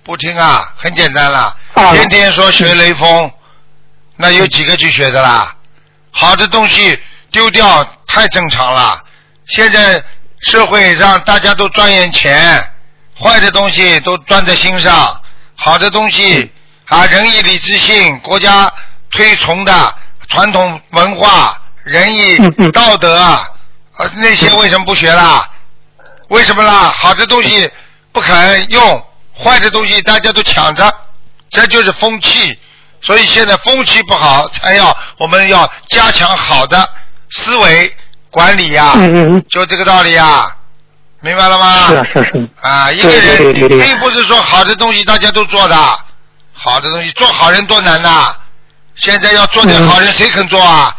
[0.04, 3.30] 不听啊，很简单了，啊天天说学雷锋，
[4.16, 5.54] 那有几个去学的啦？
[6.10, 6.98] 好的东西
[7.30, 9.02] 丢掉太正常了。
[9.46, 10.02] 现在
[10.40, 12.62] 社会让大家都赚眼钱，
[13.18, 15.20] 坏的东西都钻在心上，
[15.54, 16.50] 好的东西
[16.86, 18.72] 啊，仁义礼智信，国家
[19.10, 19.94] 推崇的
[20.28, 21.59] 传统文化、
[21.90, 22.36] 仁义
[22.70, 23.48] 道德啊，
[23.96, 25.44] 呃那些为什么不学啦？
[26.28, 26.94] 为什么啦？
[26.96, 27.68] 好的东西
[28.12, 29.04] 不肯用，
[29.36, 30.88] 坏的东西大家都抢着，
[31.50, 32.56] 这就是风气。
[33.02, 36.88] 所以现在风气不好，才要我们要加强好的
[37.30, 37.92] 思维
[38.30, 38.92] 管理呀、
[39.48, 40.54] 就这个道理呀、
[41.22, 41.88] 明白了吗？
[41.88, 42.70] 是啊是啊是啊。
[42.70, 45.76] 啊，一个人并不是说好的东西大家都做的，
[46.52, 48.32] 好的东西做好人多难呐！
[48.94, 50.94] 现在要做点好人，谁肯做啊？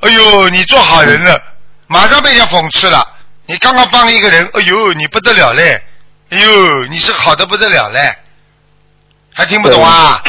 [0.00, 1.40] 哎呦，你做好人了，
[1.86, 3.04] 马上被人家讽刺了。
[3.46, 5.80] 你刚刚帮一个人，哎呦，你不得了嘞！
[6.30, 8.14] 哎呦，你是好的不得了嘞，
[9.32, 10.22] 还听不懂啊？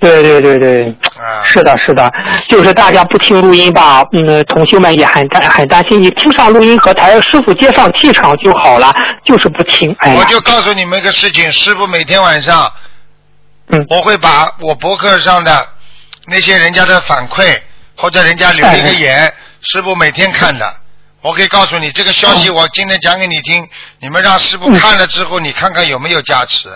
[0.00, 0.88] 对对对对，
[1.18, 2.10] 啊，是的，是的，
[2.48, 6.02] 就是大家不听录音吧，嗯，同学们也很担很担心。
[6.02, 8.92] 你听上录音和台师傅接上气场就好了，
[9.24, 9.94] 就是不听。
[10.00, 12.72] 哎，我就告诉你们一个事情，师傅每天晚上，
[13.68, 15.68] 嗯，我会把我博客上的
[16.26, 17.60] 那些人家的反馈
[18.00, 20.76] 或者人家留一个言，师傅每天看的。
[21.20, 26.68] 我可以告诉你，这个消息我今天讲给你听，你们让师傅看了之后，你看看有没有加持。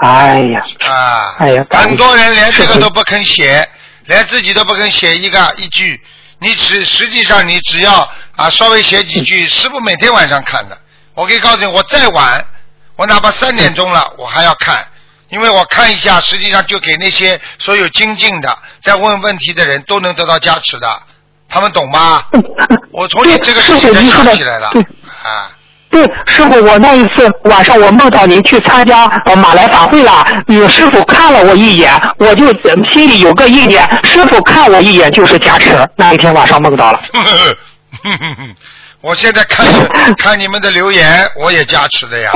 [0.00, 1.34] 哎呀，啊？
[1.40, 3.68] 哎呀，很多人连这个都不肯写，
[4.04, 6.00] 连自己都不肯写一个一句。
[6.38, 10.78] 你只实际上你只要啊稍微写几句，师傅每天晚上看的。
[11.14, 12.46] 我可以告诉你，我再晚，
[12.94, 14.86] 我哪怕三点钟了，我还要看，
[15.30, 20.88] 因为我看一下，实际上就给那些所有精进的、在问问题的人都能得到加持的，
[21.48, 22.22] 他们懂吗？
[22.92, 25.50] 我从你这个事情才想起来了对啊。
[25.90, 35.70] 对，师傅，我那一次晚上我梦到您去参加呃马来法会了，你师傅看了我一眼，我就呃心里有个意念，师傅看我一眼就是加持。
[35.96, 37.00] 那一天晚上梦到了。
[39.00, 39.66] 我现在看
[40.16, 42.32] 看你们的留言，我也加持的呀。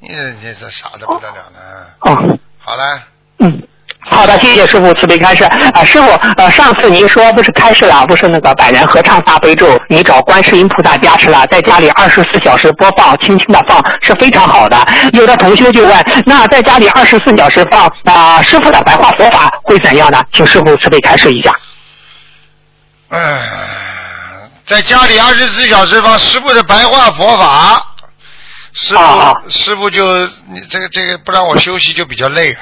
[0.00, 1.60] 你你这傻的不得了呢。
[2.00, 3.02] 哦，好了，
[3.40, 3.62] 嗯。
[4.00, 5.42] 好的，谢谢师傅慈悲开示。
[5.44, 14.78] 啊，师傅，呃，上次您说不是开示了，不是那个百人合唱大悲咒，你找观世音菩萨加持了，在家里二十四小时播放，轻轻的放是非常好的。
[15.12, 20.22] 有的同学就问，那在家里二十四小时放啊、师傅的白话佛法会怎样呢？
[20.32, 21.52] 请师傅慈悲开示一下。
[23.10, 23.20] 嗯，
[24.64, 27.87] 在家里二十四小时放师傅的白话佛法，
[28.72, 32.58] 师傅、啊师傅就你这个这个不让我休息就比较累了，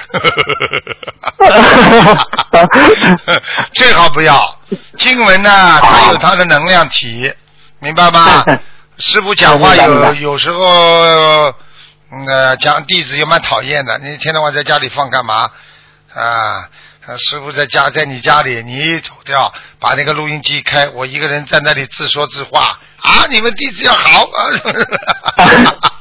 [3.73, 4.59] 最好不要。
[4.97, 7.31] 经文呢，它有它的能量体，
[7.79, 8.43] 明白吗？
[8.97, 11.53] 师傅讲话有有时候，
[12.11, 13.99] 嗯呃，讲弟子也蛮讨厌的。
[13.99, 15.51] 你一天到晚在家里放干嘛？
[16.15, 16.67] 啊，
[17.05, 23.25] 呃师傅在家在你家里，你一走掉，把那个录音机开，我一个人在那里自说自话啊！
[23.29, 24.39] 你们弟子要好啊！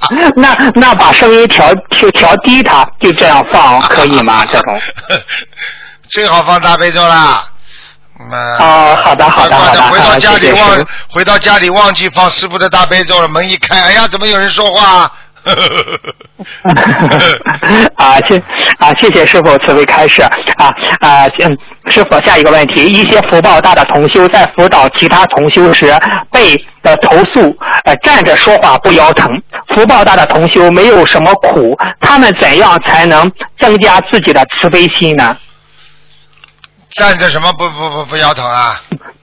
[0.36, 4.44] 那那把声音调调调低它，就这样放可以吗？
[4.50, 4.80] 这种。
[6.10, 7.44] 最好放大悲咒啦。
[8.18, 15.12] 嗯、哦好的好的好的回到家里忘回到家里忘记放师傅的大悲咒了，门一开，哎呀，怎么有人说话？
[17.96, 18.38] 啊，谢
[18.78, 20.30] 啊，谢谢师傅慈悲开示啊
[21.00, 25.86] 啊，嗯，师傅下一个问题，一些福报大的同修在辅导其他同修时
[26.32, 29.28] 被的投诉，呃，站着说话不腰疼。
[29.74, 33.30] 福报大的同修没有什么苦，他们怎样才能
[33.60, 35.36] 增加自己的慈悲心呢？
[36.90, 38.80] 站着什么不不不不腰疼啊？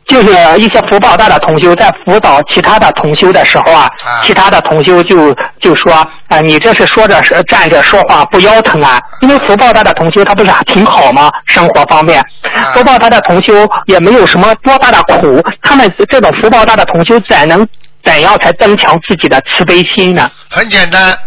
[0.08, 3.90] 就是一些福报大的同修在辅导其他的同修的时候啊，
[4.26, 5.94] 其他的同修就就说
[6.28, 9.00] 啊、你这是说着是站着说话不腰疼啊？
[9.22, 11.32] 因为福报大的同修他不是还挺好吗？
[11.46, 12.24] 生活方面，
[12.74, 13.54] 福报大的同修
[13.86, 17.66] 也没有什么多大的苦，他们这种福报大的同修怎能
[18.04, 20.30] 怎样才增强自己的慈悲心呢？
[20.50, 21.18] 很简单，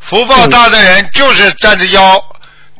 [0.00, 2.20] 福报大的人就是站着腰，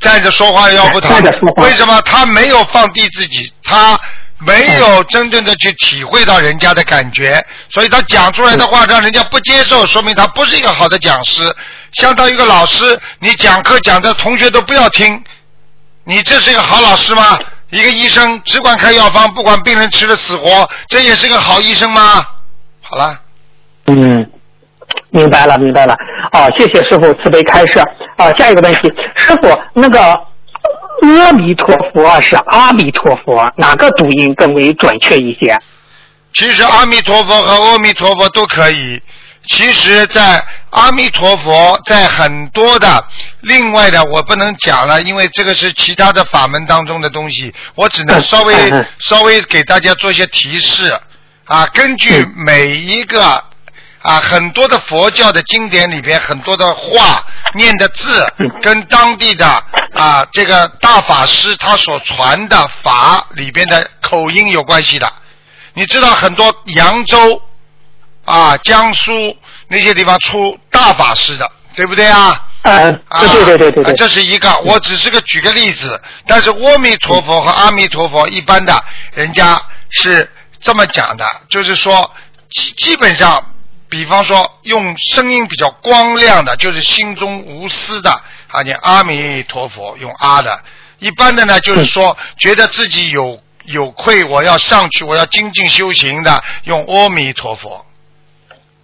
[0.00, 1.10] 站着说话腰不疼。
[1.56, 2.02] 为什么？
[2.02, 3.98] 他没有放低自己，他
[4.40, 11.54] 没有真正的去体会到人家的感觉，所以他讲出来的话让人家不接受，说明他不是一个好的讲师。
[11.92, 15.22] 相当于一个老师，你讲课讲的同学都不要听，
[16.04, 17.38] 你这是一个好老师吗？
[17.70, 22.26] 一个医生只管开药方，不管病人吃的死活，这也是个好医生吗？
[22.80, 23.18] 好了。
[23.86, 24.30] 嗯，
[25.10, 25.94] 明白了，明白了。
[26.32, 27.78] 好，谢谢师傅慈悲开示。
[28.16, 28.80] 啊，下一个问题，
[29.16, 30.20] 师傅，那个
[31.00, 35.58] 阿弥陀佛是阿弥陀佛，哪个读音更为准确一些？
[36.32, 39.02] 其实阿弥陀佛和阿弥陀佛都可以。
[39.48, 43.02] 其实，在阿弥陀佛，在很多的
[43.40, 48.54] 另外的我不能讲了，因为这个是其他的法门当中的东西，我只能稍微
[49.00, 50.94] 稍微给大家做一些提示
[51.46, 51.66] 啊。
[51.72, 53.42] 根据每一个
[54.02, 57.24] 啊很多的佛教的经典里边很多的话
[57.54, 58.26] 念的字，
[58.62, 59.46] 跟当地的
[59.94, 65.12] 啊这个大法师他所传的法里边的口音有关系的。
[65.74, 67.42] 你知道很多扬州。
[68.26, 69.36] 啊，江苏
[69.66, 72.46] 那些地方出大法师的，对不对啊？
[72.62, 76.00] 嗯，啊，对对对对对这是一个，我只是个举个例子。
[76.28, 78.84] 但是阿弥陀佛和阿弥陀佛，一般的
[79.14, 80.30] 人家是
[80.60, 82.08] 这么讲的，就是说
[82.50, 83.42] 基基本上，
[83.90, 88.10] 比方说用声音比较光亮的，就是心中无私的
[88.48, 90.62] 啊，念阿弥陀佛用阿的。
[91.00, 97.84] 一般的呢，就是说觉得自己有有愧，我要上去，我要精进修行的，用阿弥陀佛。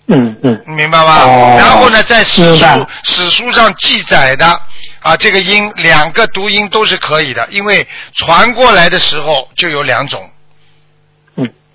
[0.08, 1.24] 嗯嗯，明白吧？
[1.24, 4.60] 哦然后呢，在史书史书上记载的
[5.00, 10.30] 啊，这个音两个读音都是可以的，因为传过来的时候就有两种。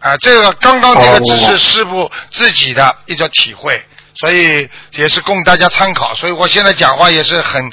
[0.01, 0.11] 嗯。
[0.11, 3.81] 啊，这个刚刚这个只哦是师傅自己的一种体会，
[4.15, 6.13] 所以也是供大家参考。
[6.15, 7.71] 所以我现在讲话也是很。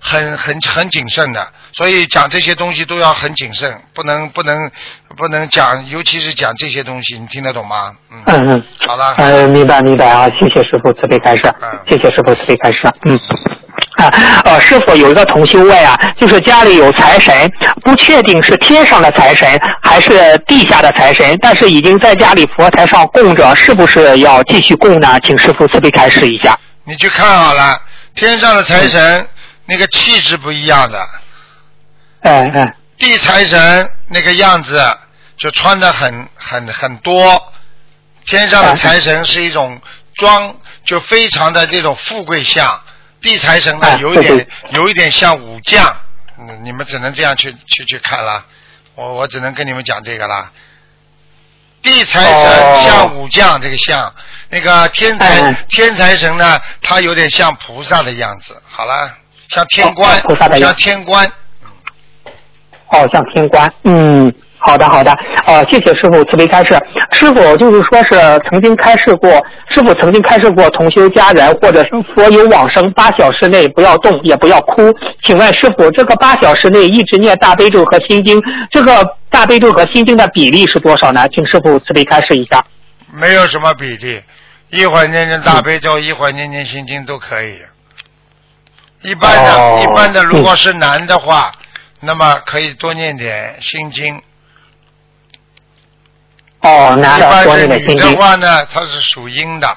[0.00, 4.70] 很很很谨慎的，所以讲这些东西都要很谨慎，不能不能
[5.16, 7.92] 不能讲，尤其是讲这些东西，你听得懂吗？
[8.08, 8.64] 嗯，嗯嗯。
[8.86, 9.14] 好了。
[9.18, 11.52] 呃，明白明白啊，谢谢师傅慈悲开示，
[11.88, 13.18] 谢谢师傅慈悲开示，嗯。
[13.98, 14.10] 啊，
[14.46, 17.50] 呃，师傅有一个同修问啊，就是家里有财神，
[17.82, 25.18] 不确定是天上的财神还是地下的财神，但是已经在家里佛台上供着，是不是要继续供呢？
[25.26, 26.58] 请师傅慈悲开示一下。
[26.84, 27.80] 你去看好了，
[28.14, 29.28] 天上的财神、
[29.66, 31.06] 那个气质不一样的，
[32.22, 34.80] 嗯嗯，地财神那个样子
[35.36, 37.52] 就穿的很很很多，
[38.26, 39.80] 天上的财神是一种
[40.14, 42.80] 装就非常的这种富贵相，
[43.20, 45.96] 地财神呢哎有一点有一点像武将，
[46.38, 48.44] 嗯，你们只能这样去去去看了，
[48.94, 50.50] 我我只能跟你们讲这个啦。
[51.80, 54.12] 地财神哦像武将这个像，
[54.48, 58.60] 那个天财、哎天财神呢，他有点像菩萨的样子。
[58.68, 59.14] 好了，
[59.48, 61.24] 像天官，哦菩萨的像天官。
[62.88, 65.12] 哦，像天官，嗯，好的好的，
[65.46, 66.76] 呃，谢谢师傅慈悲开示。
[67.12, 69.30] 师傅就是说是曾经开示过，
[69.70, 74.92] 师傅曾经开示过同修家人或者是佛有往生八小时内不要动也不要哭。
[75.24, 81.26] 请问师傅，这个八小时内一直念大悲咒和心经，这个大悲咒和心经的比例是多少呢？
[81.32, 82.64] 请师傅慈悲开示一下。
[83.12, 84.20] 没有什么比例，
[84.70, 87.58] 一会儿念念大悲咒，一会儿念念心经都可以。
[89.02, 91.52] 一般的，哦一般的，如果是男的话，
[92.00, 94.20] 那么可以多念点心经。
[96.60, 98.16] 哦，男的多是女的念点心经。
[98.20, 99.68] 话呢，它是属阴的，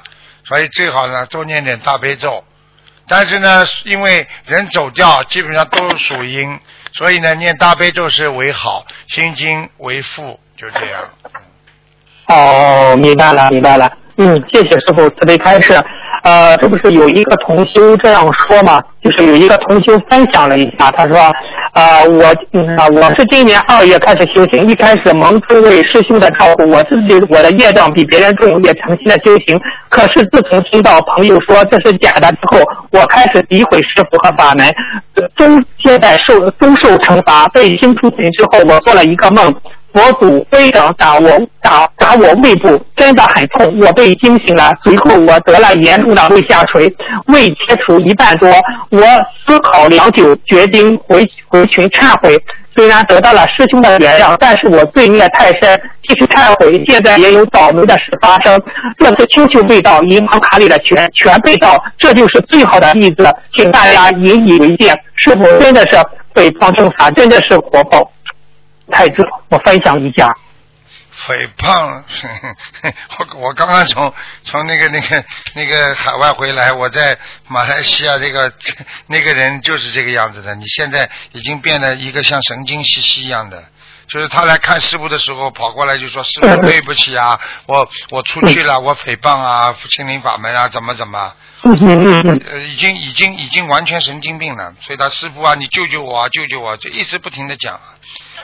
[0.43, 2.43] 所以最好呢多念点大悲咒。
[3.07, 6.59] 但是呢，因为人走掉，基本上都属阴，
[6.93, 11.03] 所以呢，念大悲咒是为好，心经为负，就这样。
[12.27, 13.91] 哦，明白了，明白了。
[14.17, 15.73] 嗯，谢谢师傅慈悲开示。
[16.23, 18.79] 呃，这不是有一个同修这样说嘛？
[19.03, 21.17] 就是有一个同修分享了一下，他说，
[21.73, 29.59] 呃，我嗯，我是今年二月开始修行，一开始蒙诸位师兄的照顾，我自己我的业障比别人重，也诚心的修行。
[29.89, 32.59] 可是自从听到朋友说这是假的之后，
[32.91, 34.67] 我开始诋毁师傅和法门，
[35.35, 37.47] 终现在受终受惩罚。
[37.47, 39.51] 被清出群之后，我做了一个梦。
[39.93, 41.29] 佛祖飞掌打我
[41.61, 44.71] 打打我胃部，真的很痛，我被惊醒了。
[44.83, 46.87] 随后我得了严重的胃下垂，
[47.27, 48.49] 胃切除一半多。
[48.89, 49.01] 我
[49.45, 52.41] 思考良久，决定回回群忏悔。
[52.73, 55.77] 虽然得到了师兄的原谅，但是我罪孽太深，
[56.07, 56.81] 继续忏悔。
[56.87, 58.57] 现在也有倒霉的事发生，
[58.97, 63.25] 这次秋秋被盗，银行卡里的钱全被盗，这就是最好的例子，
[63.57, 64.89] 请大家引以为戒。
[65.17, 65.97] 师傅真的是
[66.33, 68.09] 北方正法，真的是活宝。
[68.91, 70.29] 太子，我分享一下。
[71.27, 72.03] 诽谤，
[73.19, 74.11] 我我刚刚从
[74.43, 75.23] 从那个那个
[75.53, 78.51] 那个海外回来，我在马来西亚这个
[79.07, 80.55] 那个人就是这个样子的。
[80.55, 83.63] 你现在已经变得一个像神经兮兮一样的，
[84.07, 97.79] 就是他来看师傅的时候，跑过来就说：“师傅对不起啊，我我出去了，我诽谤啊，心灵法门啊，怎么怎么。”呃，已经已经已经完全神经病了，所以他师傅啊，你救救我，啊，救救我，就一直不停的讲。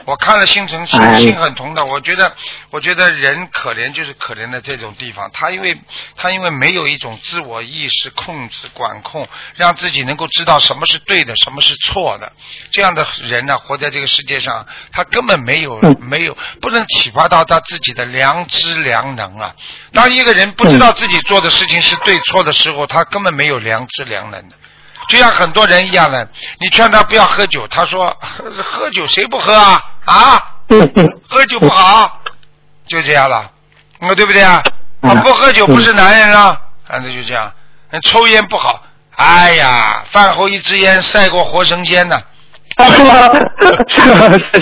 [0.05, 2.33] 我看了心疼心心很痛的，我觉得
[2.69, 5.79] 我觉得人可怜就是可怜的这种地方，他因为
[6.15, 12.31] 他因为没有一种自我意识控制管控，让自己能够知道什么是对的，什么是错的，
[12.71, 19.53] 这样的人呢，活在这个世界上，他根本没有没有不能启发到他自己的良知良能啊。
[19.93, 24.55] 当一个人不知道自己做的事情是对错的时候，他根本没有良知良能的。
[25.09, 26.27] 就像很多人一样的，
[26.59, 28.15] 你劝他不要喝酒，他说
[28.63, 30.43] 喝酒谁不喝啊啊？
[31.29, 32.21] 喝酒不好，
[32.87, 33.49] 就这样了，
[33.99, 34.61] 那对不对啊？
[35.01, 37.51] 啊，不喝酒不是男人啊，反正就这样。
[38.03, 38.83] 抽烟不好，
[39.15, 42.19] 哎呀，饭后一支烟赛过活神仙呢。
[42.79, 42.83] 是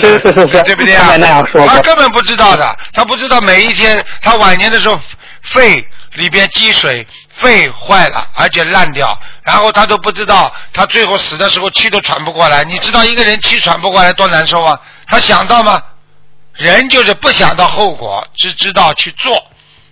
[0.00, 1.42] 是是是，对不对啊？
[1.66, 4.98] 他根本不知道的，他不知道每一天他晚年的时候
[5.42, 7.06] 肺里边积水。
[7.38, 12.62] 肺坏了，而且烂掉，然后他都不知道，他最后死的时候气都喘不过来。
[12.64, 14.80] 你知道一个人气喘不过来多难受啊？
[15.06, 15.82] 他想到吗？
[16.54, 19.44] 人就是不想到后果，只知道去做，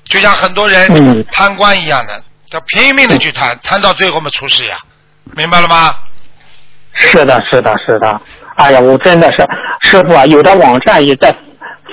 [0.08, 4.78] 就像很多人贪官一样的，他拼命的去贪，贪到最后嘛出事呀，
[5.36, 5.94] 明白了吗？
[6.94, 8.20] 是的，是的，是的。
[8.56, 9.46] 哎呀，我真的是
[9.82, 11.34] 师傅啊，有的网站也在。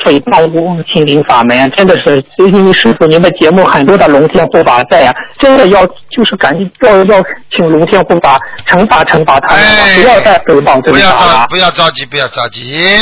[0.03, 7.23] 诽谤无心灵法门，真的是，因为师傅您的节目很多的龙天护法在啊，真的要就是赶紧要要
[7.55, 11.47] 请龙天护法惩罚惩罚他，哎不要再诽谤这个了。
[11.49, 12.97] 不要着急，不要着急，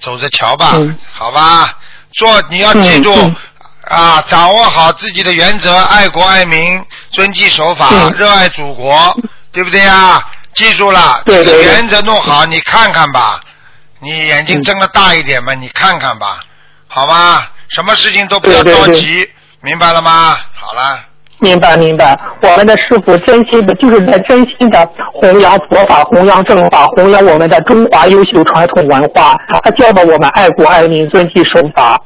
[0.00, 0.74] 走着瞧吧，
[1.12, 1.78] 好吧。
[2.12, 3.14] 做你要记住
[3.88, 9.16] 啊，掌握好自己的原则，爱国爱民，遵纪守法，热爱祖国，
[9.52, 10.24] 对不对呀？
[10.54, 13.40] 记住了，这个原则弄好，你看看吧。
[14.06, 16.38] 你眼睛睁得大一点嘛，你看看吧，
[16.86, 19.28] 好吧，什么事情都不要着急，
[19.62, 20.38] 明白了吗？
[20.54, 21.00] 好了。
[21.40, 32.00] 明白明白，我们的师傅真心的，就是在真心的弘扬佛法，弘扬正法，弘扬我们的中华优秀传统文化，他教导我们爱国爱民，遵纪守法。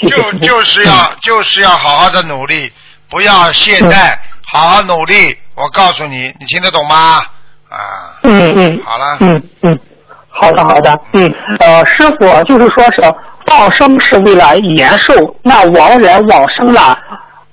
[0.00, 2.72] 就就就是要就是要好好的努力，
[3.10, 4.16] 不要懈怠，
[4.50, 5.36] 好好努力。
[5.54, 7.22] 我告诉你，你听得懂吗？
[7.76, 9.78] 啊，嗯嗯，好了，嗯嗯，
[10.28, 13.02] 好的好的，嗯呃，师傅就是说是
[13.46, 15.12] 放生是为了延寿，
[15.42, 16.98] 那亡人往生了。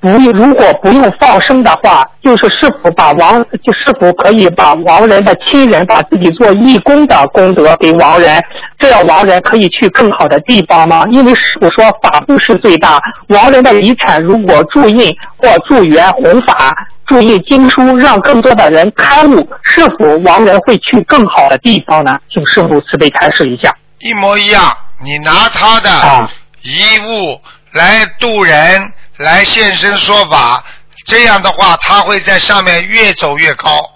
[0.03, 8.43] 不，如果不用放生的话，就是是否把亡，就是否可以把亡人的亲人把自己做义工的功德给亡人，
[8.77, 11.05] 这样亡人可以去更好的地方吗？
[11.09, 16.75] 因为师傅说法布是最大，亡人的遗产如果注印或助缘弘法，
[17.07, 22.19] 注印经书，让更多的人开悟，是否亡人会去更好的地方呢？
[22.29, 23.73] 请师傅慈悲开示一下。
[23.99, 24.69] 一模一样，
[25.01, 26.29] 你拿他的
[26.61, 27.39] 遗物
[27.71, 28.91] 来渡人。
[29.17, 30.63] 来现身说法，
[31.05, 33.91] 这样的话他会在上面越走越高，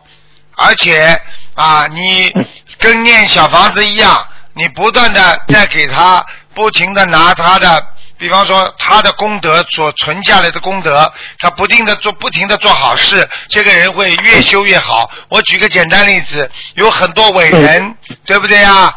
[0.56, 1.20] 而且
[1.56, 2.32] 啊，你
[2.78, 6.24] 跟念小房子一样，你不断的在给他
[6.54, 7.84] 不停的拿他的，
[8.18, 15.10] 比方说他的功德所存下来的功德，他不停的做不停的做好事，这个人会越修越好。
[15.30, 17.96] 我举个简单例子，有很多伟人，
[18.26, 18.96] 对不对呀？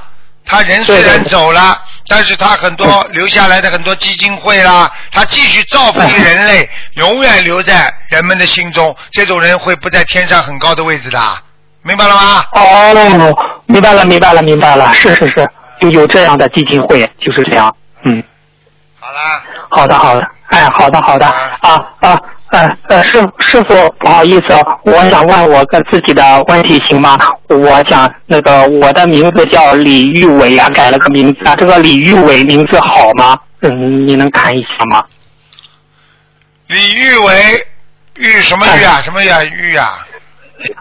[0.50, 8.94] 他人虽然走了，但是他很多留下来的很多基金会啦，他继续造福于人类，永远留在人们的心中。
[9.12, 11.18] 这种人会不在天上很高的位置的，
[11.82, 12.44] 明白了吗？
[12.52, 13.32] 哦，
[13.66, 15.48] 明白了，明白了，明白了，是是是，
[15.80, 17.72] 就有这样的基金会，就是这样，
[18.02, 18.22] 嗯。
[18.98, 19.42] 好啦。
[19.70, 22.20] 好的，好的，哎，好的，好的，啊啊
[22.50, 24.46] 呃呃，师师傅，不好意思，
[24.82, 27.16] 我想问我个自己的问题行吗？
[27.48, 33.38] 我想那个我的名字叫李玉伟啊，改了个名字啊，这个李玉伟名字好吗？
[33.62, 35.04] 嗯，你能看一下吗？
[36.66, 37.66] 李玉伟，
[38.16, 39.00] 玉什么玉啊？
[39.00, 39.44] 什么呀？
[39.44, 40.06] 玉啊？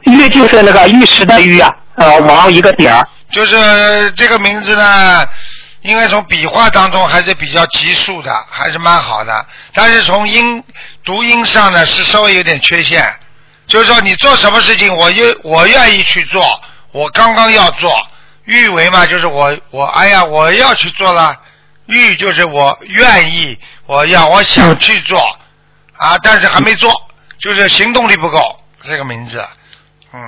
[0.06, 3.08] 玉就是那个玉石的玉啊，呃，王一个点儿。
[3.32, 5.24] 就是这个名字呢，
[5.82, 9.46] 因为从笔画当中还是比较急速的，还是蛮好的。
[9.74, 10.64] 但是从音
[11.04, 13.04] 读音上呢，是稍微有点缺陷。
[13.68, 16.44] 就是说，你做什么事情，我愿我愿意去做，
[16.92, 17.92] 我刚刚要做。
[18.46, 21.38] 欲为嘛，就是我我哎呀，我要去做了。
[21.86, 25.20] 欲就是我愿意，我要我想去做
[25.98, 26.92] 啊，但是还没做，
[27.40, 28.40] 就是行动力不够。
[28.84, 29.44] 这个名字，
[30.14, 30.22] 嗯。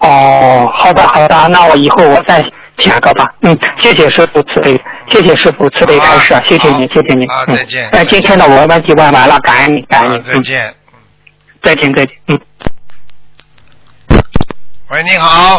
[0.00, 2.44] 哦，好的好的，那我以后我再
[2.78, 3.34] 选个吧。
[3.42, 4.80] 嗯，谢谢师傅慈悲，
[5.10, 7.26] 谢谢师傅慈悲开示，谢谢你，谢谢你。
[7.26, 7.88] 啊，再见。
[7.92, 10.20] 那今天的我问题问完了，感恩你，感恩你。
[10.20, 10.74] 再见。
[11.62, 12.40] 再见再见，嗯。
[14.88, 15.56] 喂，你好。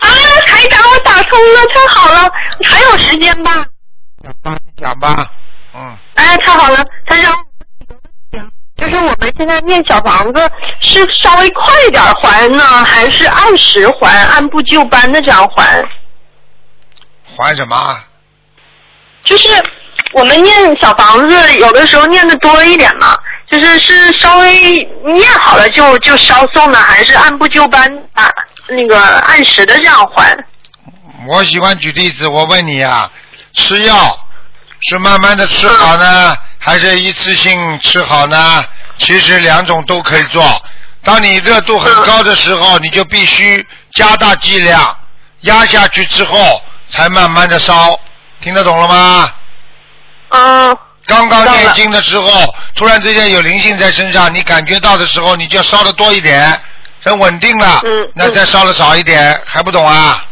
[0.00, 0.08] 啊，
[0.46, 2.30] 台长，我打通了，太好了，
[2.64, 3.66] 还有时间吧？
[4.76, 5.30] 讲吧，
[5.74, 5.96] 嗯。
[6.14, 7.32] 哎，太好了，台长。
[8.84, 10.50] 就是我们现在念小房子
[10.80, 15.82] 是稍微快一点还呢，还是按时还，按部就班的这样还？
[17.34, 17.98] 还什么？
[19.24, 19.48] 就是
[20.12, 23.16] 我们念小房子，有的时候念的多一点嘛，
[23.50, 24.76] 就是是稍微
[25.14, 28.28] 念好了就就稍送呢，还是按部就班啊？
[28.68, 30.36] 那个按时的这样还？
[31.26, 33.10] 我喜欢举例子，我问你啊，
[33.54, 33.94] 吃药
[34.86, 36.36] 是慢慢的吃好呢？
[36.58, 38.64] 还是一次性吃好呢？
[38.98, 40.42] 其实两种都可以做。
[41.02, 44.96] 当你热度很高的时候，你就必须加大剂量，
[45.40, 47.98] 压下去之后才慢慢的烧。
[48.40, 49.32] 听得懂了吗？
[50.30, 50.78] 嗯。
[51.06, 56.58] 刚刚念经的时候，突然之间有灵性在身上，你感觉到的时候，你就烧的多一点，
[57.02, 60.22] 等稳定了，嗯，那再烧的少一点，还不懂啊？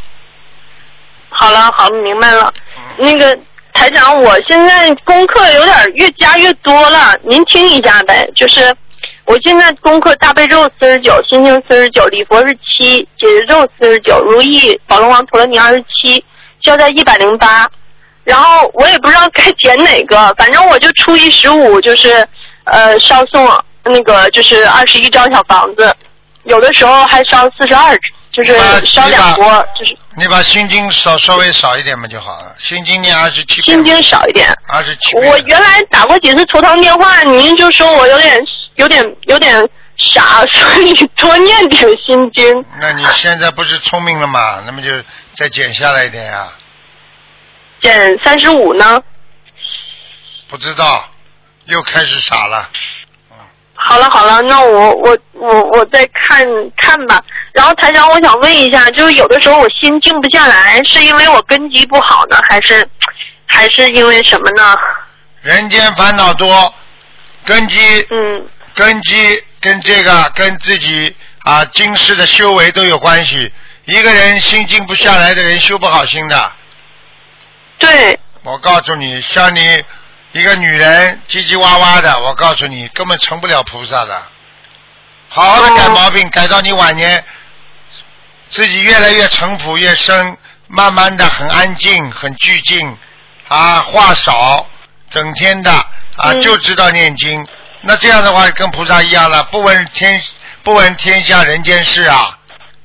[1.30, 2.52] 好了，好，明白了。
[2.98, 3.38] 那个。
[3.72, 8.28] 台长，我现在功课有点越加越多了，您听一下呗。
[8.36, 8.74] 就是
[9.24, 16.22] 我现在功课大悲咒四十九，心经四十九，礼佛是七，解结咒四十九，如意宝龙王陀罗尼二十七，
[16.62, 17.68] 消灾一百零八。
[18.24, 22.24] 然后我也不知道该减哪个，反正我就初一十五就是
[22.64, 23.44] 呃烧送
[23.84, 25.92] 那个就是二十一张小房子，
[26.44, 27.98] 有的时候还烧四十二，
[28.30, 29.44] 就是烧两波，
[29.76, 29.96] 就是。
[30.14, 34.52] 你把心经少稍微少一点嘛就好了，心经念二十七心经少一点。
[34.68, 38.38] 二十七我原来打过几次图腾电话，您就说我有点
[38.76, 42.64] 有点有点傻， 所以多念点心经。
[42.78, 44.62] 那你现在不是聪明了吗？
[44.66, 44.90] 那么就
[45.34, 46.48] 再减下来一点呀。
[47.80, 49.02] 减三十五呢？
[50.48, 51.08] 不知道，
[51.64, 52.68] 又开始傻了。
[53.84, 56.46] 好了好了，那我我我我再看
[56.76, 57.20] 看吧。
[57.52, 62.88] 然后台长，我想问一下，就是有的时候我心静不下来，是因为我根基不好呢，还是
[63.46, 64.76] 还是因为什么呢？
[65.42, 66.72] 人间烦恼多，
[67.44, 67.76] 根基
[68.10, 68.46] 嗯，
[68.76, 73.52] 根基跟这个跟自己啊今世的修为都有关系。
[73.84, 76.52] 一个人心静不下来的人，修不好心的。
[77.78, 78.18] 对。
[78.44, 79.82] 我告诉你，像你。
[80.32, 84.22] 一个女人唧唧哇哇的，我告诉你，根本成不了菩萨的。
[85.28, 87.22] 好好的改毛病，改到你晚年，
[88.48, 90.36] 自己越来越城府越深，
[90.68, 92.96] 慢慢的很安静，很寂静，
[93.48, 94.66] 啊，话少，
[95.10, 95.70] 整天的
[96.16, 97.46] 啊就知道念经。
[97.82, 100.22] 那这样的话跟菩萨一样了，不闻天
[100.62, 102.38] 不闻天下人间事啊，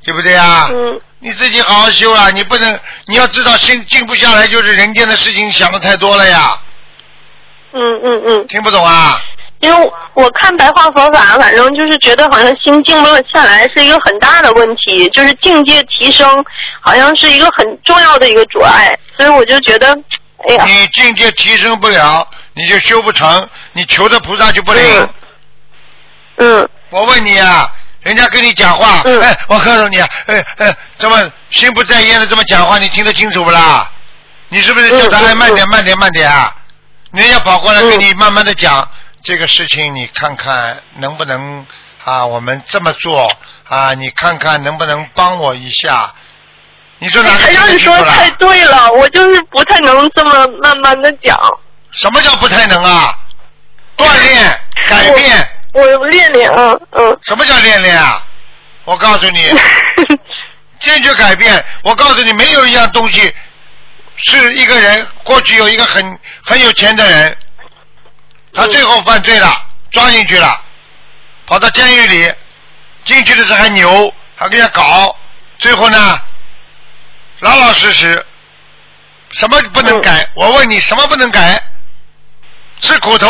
[0.04, 0.68] 对不对啊？
[0.70, 1.00] 嗯。
[1.20, 6.62] 你自己好好修啊，你不能，你要知道心静不下来，就是人间的事情想的太多了呀。
[7.78, 9.22] 嗯嗯嗯，听不懂啊？
[9.60, 16.28] 因为我看白话佛法，反正就是觉得好像心静不下来是一个很大的问题，就是境界提升
[16.82, 19.98] 好像是一个很重要的一个阻碍，所以我就觉得，
[20.48, 25.10] 哎呀，你境界提升不了，你就修不成，你求的菩萨就不灵。
[26.38, 26.70] 嗯。
[26.90, 27.68] 我问你啊，
[28.02, 31.18] 人家跟你讲话，哎，我告诉你，哎哎，这么
[31.50, 33.90] 心不在焉的这么讲话，你听得清楚不啦？
[34.50, 36.56] 你是不是叫他哎慢点慢点慢点啊？
[37.12, 38.90] 人家跑过来跟你慢慢的讲
[39.24, 41.66] 这个事情，你看看能不能
[42.04, 42.26] 啊？
[42.26, 43.32] 我们这么做
[43.68, 43.94] 啊？
[43.94, 46.14] 你看看能不能帮我一下？
[47.00, 51.40] 你说哪个让你说太对了，我就是不太能这么慢慢的讲。
[51.92, 53.18] 什么叫不太能啊？
[53.96, 55.50] 锻炼改变。
[55.74, 57.20] 我练练啊，嗯。
[57.24, 58.24] 什么叫练练啊？
[58.84, 59.44] 我告诉你，
[60.80, 61.64] 坚决改变。
[61.84, 63.34] 我告诉你，没有一样东西。
[64.18, 67.38] 是一个人，过去有一个很很有钱的人，
[68.54, 70.60] 他最后犯罪了，抓进去了，
[71.46, 72.34] 跑到监狱里，
[73.06, 75.16] 进去的时候还牛，还跟人家搞，
[75.60, 76.22] 最后呢，
[77.40, 78.26] 老老实实，
[79.30, 80.28] 什么不能改？
[80.36, 81.62] 我问你，什么不能改？
[82.80, 83.30] 吃苦头，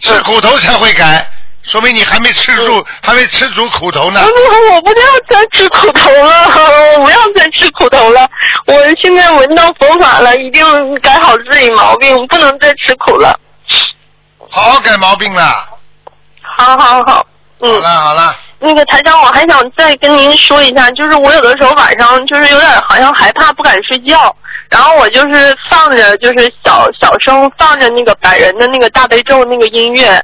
[0.00, 1.28] 吃苦头才会改，
[1.62, 4.20] 说明你还没吃住，还没吃足苦头呢。
[4.24, 6.48] 我我不要再吃苦头了，
[6.98, 8.28] 我不要再吃苦头了。
[8.66, 13.38] 我现在闻到佛法了，一定改好自己毛病，不能再吃苦了。
[14.50, 15.42] 好好改毛病了。
[16.56, 17.26] 好好好，
[17.60, 17.72] 嗯。
[17.74, 24.34] 好了好了，那个台长，我还想再跟您说一下，就是我有的时候晚上就是有点好像害怕，不敢睡觉，
[24.70, 30.20] 然后我就是放着就是小小声放着那个百人的那个大悲咒那个音乐，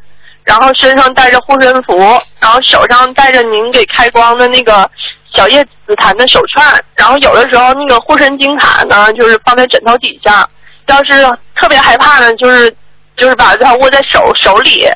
[0.47, 1.99] 然后身上带着护身符，
[2.39, 4.89] 然后手上带着您给开光的那个
[5.35, 6.65] 小叶紫檀的手串，
[6.95, 10.49] 然后有的时候那个护身金卡呢，就是放在枕头底下，
[10.87, 12.75] 要是特别害怕呢，就是
[13.17, 14.89] 就是把它握在手手里，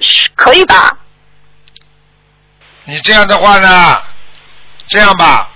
[0.00, 0.90] 是可以吧？
[2.82, 4.02] 你这样的话呢，
[4.88, 5.48] 这样吧，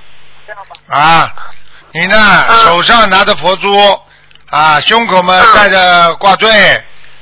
[0.88, 1.34] 啊，
[1.90, 2.16] 你呢、
[2.64, 3.76] 手上拿着佛珠，
[4.48, 6.48] 啊，胸口嘛戴着挂坠，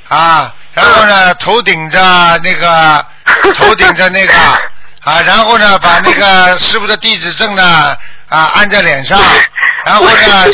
[0.08, 1.98] 啊，然后呢头顶着
[2.42, 3.04] 那个
[3.54, 4.32] 头顶着那个，
[5.04, 7.96] 啊，然后呢把那个师傅的弟子证呢
[8.28, 9.20] 啊按在脸上，
[9.84, 10.46] 然后呢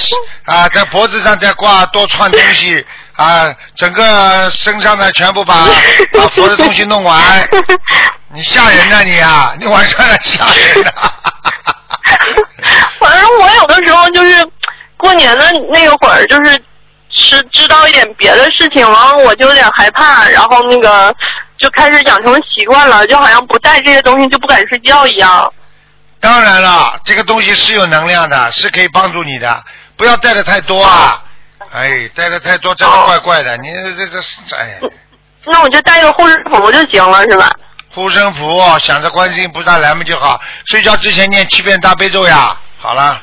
[0.44, 2.84] 啊在脖子上再挂多串东西。
[3.18, 5.66] 啊，整个身上呢，全部把
[6.12, 7.20] 把佛的东西弄完，
[8.32, 9.52] 你吓人呐、你啊！
[9.58, 10.92] 你晚上吓人呐、
[13.00, 14.48] 反正我有的时候就是
[14.96, 16.62] 过年的那个会儿，就是
[17.28, 21.14] 知知道一点别的事情，然后我就有点害怕，然后那个
[21.58, 25.52] 就开始养成习惯了，就好像不带这些东西就不敢睡觉一样。
[26.20, 29.62] 当然了，这个东西是有能量的，是可以帮助你的，
[29.96, 31.22] 不要带的太多啊！
[31.70, 34.18] 哎，带的太多真的怪怪的，你这这
[34.56, 34.80] 哎，
[35.44, 37.50] 那我就带个护身符就行了，是吧？
[37.90, 43.22] 护身符想着观世音菩萨来嘛就好，睡觉之前念七遍大悲咒呀，好了。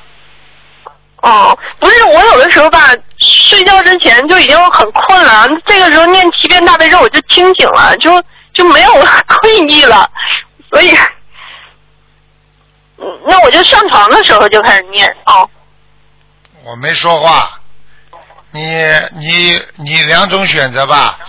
[1.22, 2.92] 哦，不是，我有的时候吧，
[3.48, 8.24] 睡觉之前就已经很困了，这个时候念七遍大悲咒我就清醒了，就
[8.54, 8.92] 就没有
[9.28, 10.10] 困意了，
[10.70, 10.90] 所以，
[12.98, 15.50] 嗯那我就上床的时候就开始念哦。
[16.64, 17.60] 我没说话，
[18.52, 21.20] 你你你两种选择吧，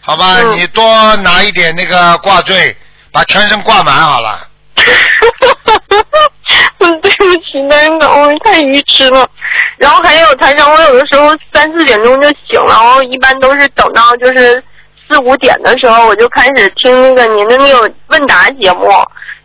[0.00, 2.76] 好吧，嗯你多拿一点那个挂坠，
[3.12, 4.48] 把全身挂满好了。
[6.78, 9.28] 嗯，对不起，台长，我太愚痴了。
[9.76, 14.62] 然后还有台长，我有的时候三四点钟就醒了，然后一般都是等到就是
[15.08, 18.88] 四五点的时候，我就开始听那个您的那个问答节目，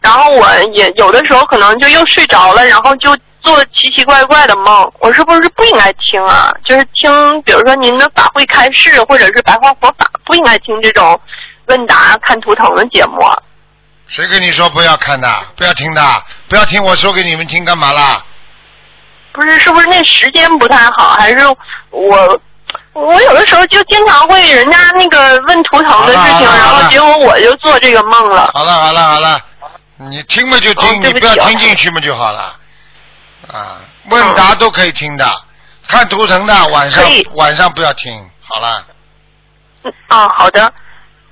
[0.01, 4.91] 然后我也有的时候可能就又睡着了，然后就做奇奇怪怪的梦。
[4.99, 6.53] 我是不是不应该听啊？
[6.63, 11.19] 就是听，比如说您的法会开示，或者是白话佛法，不应该听这种
[11.65, 13.19] 问答看图腾的节目。
[14.07, 18.23] 谁跟你说不要看的，不要听的，不要听我说给你们听干嘛啦？
[19.31, 21.15] 不是，是不是那时间不太好？
[21.17, 21.39] 还是
[21.89, 22.41] 我
[22.93, 28.51] 我有的时候就经常会人家那个问图腾的事情，然后结果我就做这个梦了。
[28.53, 29.41] 好了好了好了，
[29.97, 32.55] 你听嘛就听，你不要听进去嘛就好了。
[33.51, 33.77] 啊，
[34.09, 35.27] 问答都可以听的，
[35.87, 37.03] 看图腾的晚上
[37.33, 38.85] 晚上不要听，好了。
[40.09, 40.71] 啊，好的。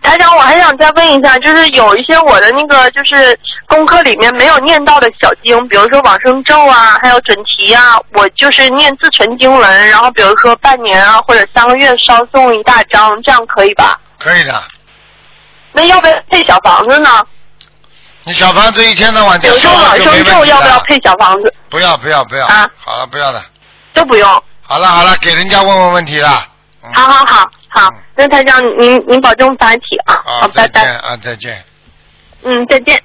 [0.02, 3.38] 台长，我还想再问一下，就是有一些我的那个就是
[3.68, 14.00] 功课里面没有念到的小经，比如说往生咒啊，还有准提啊，我就是念自存经文，然后比如说半年啊或者三个月稍送一大张，这样可以吧？
[14.18, 14.64] 可以的，
[15.72, 17.10] 那要不要配小房子呢？
[18.24, 20.80] 你小房子一天到晚比如在烧往生咒要不要。
[20.82, 21.54] 配小房子？
[21.70, 22.46] 不要不要不要。
[22.48, 23.44] 啊好了，不要了。
[23.94, 24.44] 都不用。
[24.62, 26.46] 好了好了，给人家问问问题了。
[26.94, 30.82] 好好好好，那台长您您保重法体啊，啊，好，拜拜。
[30.98, 31.64] 啊，再见。
[32.44, 33.02] 嗯，再见。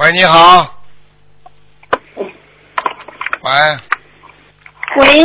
[0.00, 0.82] 喂，你好。
[3.42, 3.50] 喂，
[4.96, 5.24] 喂，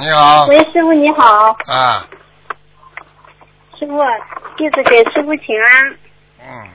[0.00, 0.46] 你好。
[0.46, 2.06] 喂，师傅你好，啊，
[3.76, 3.98] 师傅，
[4.56, 5.98] 弟子给师傅请安。
[6.46, 6.68] 嗯，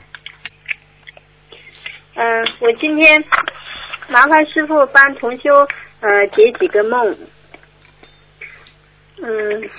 [2.16, 3.24] 嗯、我今天
[4.10, 5.66] 麻烦师傅帮同修
[6.02, 7.18] 呃解几个梦。
[9.22, 9.70] 嗯，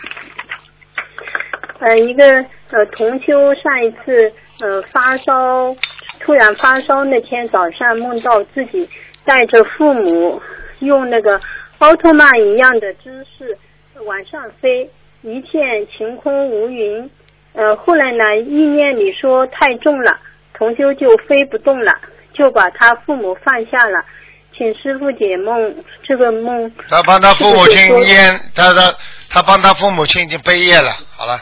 [1.81, 2.25] 呃，一个
[2.71, 5.75] 呃同修上一次呃发烧，
[6.21, 8.89] 突然发烧那天早上梦到自己
[9.25, 10.41] 带着父母
[10.81, 11.41] 用那个
[11.79, 13.57] 奥特曼一样的姿势
[14.05, 14.91] 往上飞，
[15.23, 17.11] 一片晴空无云。
[17.53, 20.19] 呃，后来呢，意念里说太重了，
[20.55, 21.93] 同修就飞不动了，
[22.33, 24.05] 就把他父母放下了，
[24.57, 25.75] 请师傅解梦。
[26.03, 28.95] 这个梦他帮他父母亲是不是说烟，他的
[29.31, 31.41] 他帮他父母亲已经背业了，好了。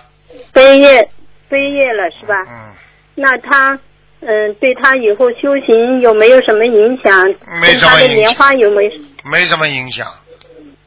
[0.53, 1.09] 背业
[1.49, 2.35] 背业了是吧？
[2.49, 2.75] 嗯。
[3.17, 3.77] 那他
[4.21, 7.25] 嗯，对他以后修行有没有什么影响？
[7.61, 8.91] 没什么跟他的影响莲花有没有？
[9.25, 10.07] 没什么影响，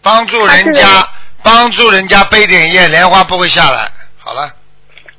[0.01, 1.07] 帮助人家，
[1.41, 3.89] 帮助人家背点业，莲花不会下来。
[4.17, 4.53] 好了，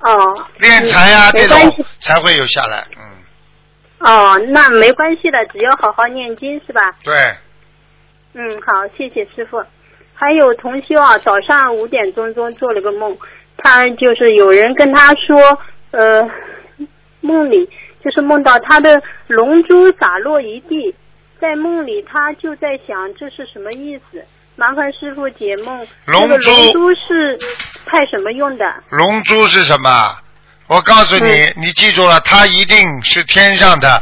[0.00, 0.46] 哦。
[0.59, 2.86] 练财啊这种才会有下来。
[2.96, 3.02] 嗯，
[4.00, 6.82] 哦，那没关系的，只要好好念经是吧？
[7.02, 7.14] 对，
[8.34, 9.62] 嗯，好，谢谢师傅。
[10.23, 13.19] 还有同修啊，早上五点钟钟做了个梦，
[13.57, 15.59] 他就是有人跟他说，
[15.90, 16.23] 呃，
[17.20, 17.69] 梦里
[18.05, 20.94] 就是梦到他的龙珠洒落一地，
[21.40, 24.24] 在梦里他就在想这是什么意思？
[24.55, 25.85] 麻烦师傅解梦。
[26.07, 27.36] 龙珠这个龙珠是
[27.85, 28.65] 派什么用的？
[28.90, 30.16] 龙珠是什么？
[30.69, 34.01] 我告诉你，嗯你记住了，它一定是天上的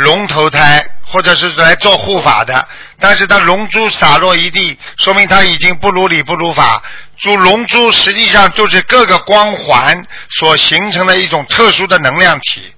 [0.00, 2.66] 龙头胎，或者是来做护法的。
[2.98, 6.82] 但是他龙珠洒落一地，说明他已经不如理不如法。
[7.18, 12.72] 珠龙珠实际上就是各个光环所形成的一种特殊的能量体。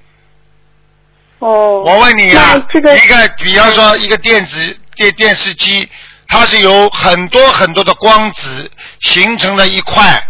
[1.39, 1.83] 哦。
[1.85, 5.89] 我问你啊，这个一个比方说一个电子电电视机，
[6.29, 8.71] 它是由很多很多的光子
[9.01, 10.21] 形成了一块，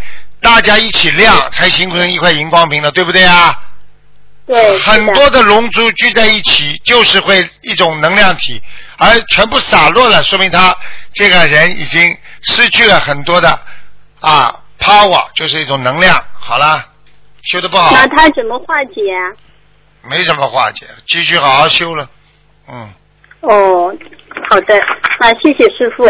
[0.41, 3.59] 大家一起亮才形成一块荧光屏的，对不对啊？
[4.45, 4.77] 对。
[4.79, 8.61] 很多的龙珠聚在一起，就是会一种能量体，
[8.97, 10.75] 而全部洒落了，说明他
[11.13, 13.59] 这个人已经失去了很多的
[14.19, 16.21] 啊 power，就是一种能量。
[16.33, 16.85] 好了，
[17.43, 19.31] 修的不好，那他怎么化解啊？
[20.09, 22.09] 没什么化解，继续好好修了。
[22.67, 22.93] 嗯。
[23.41, 23.93] 哦，
[24.49, 24.77] 好的，
[25.19, 26.05] 啊，谢谢师傅。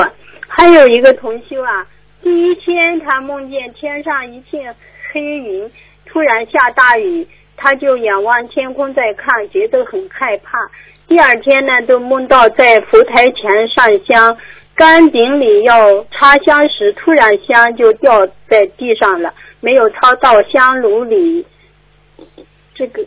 [0.48, 1.86] 还有一个同修啊，
[2.24, 4.76] 第一天他梦见天上一片
[5.12, 5.72] 黑云，
[6.06, 10.58] 突然下大雨，他就仰望天空在看，觉得很害怕。
[11.08, 14.38] 第二天呢，都梦到在佛台前上香，
[14.74, 21.46] 干顶里要插香时，突然香就掉在地上了，没有插到香炉里。
[22.74, 23.06] 这个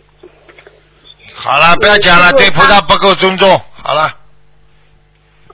[1.34, 3.48] 好了，不要讲了，对菩萨不够尊重。
[3.82, 4.10] 好了，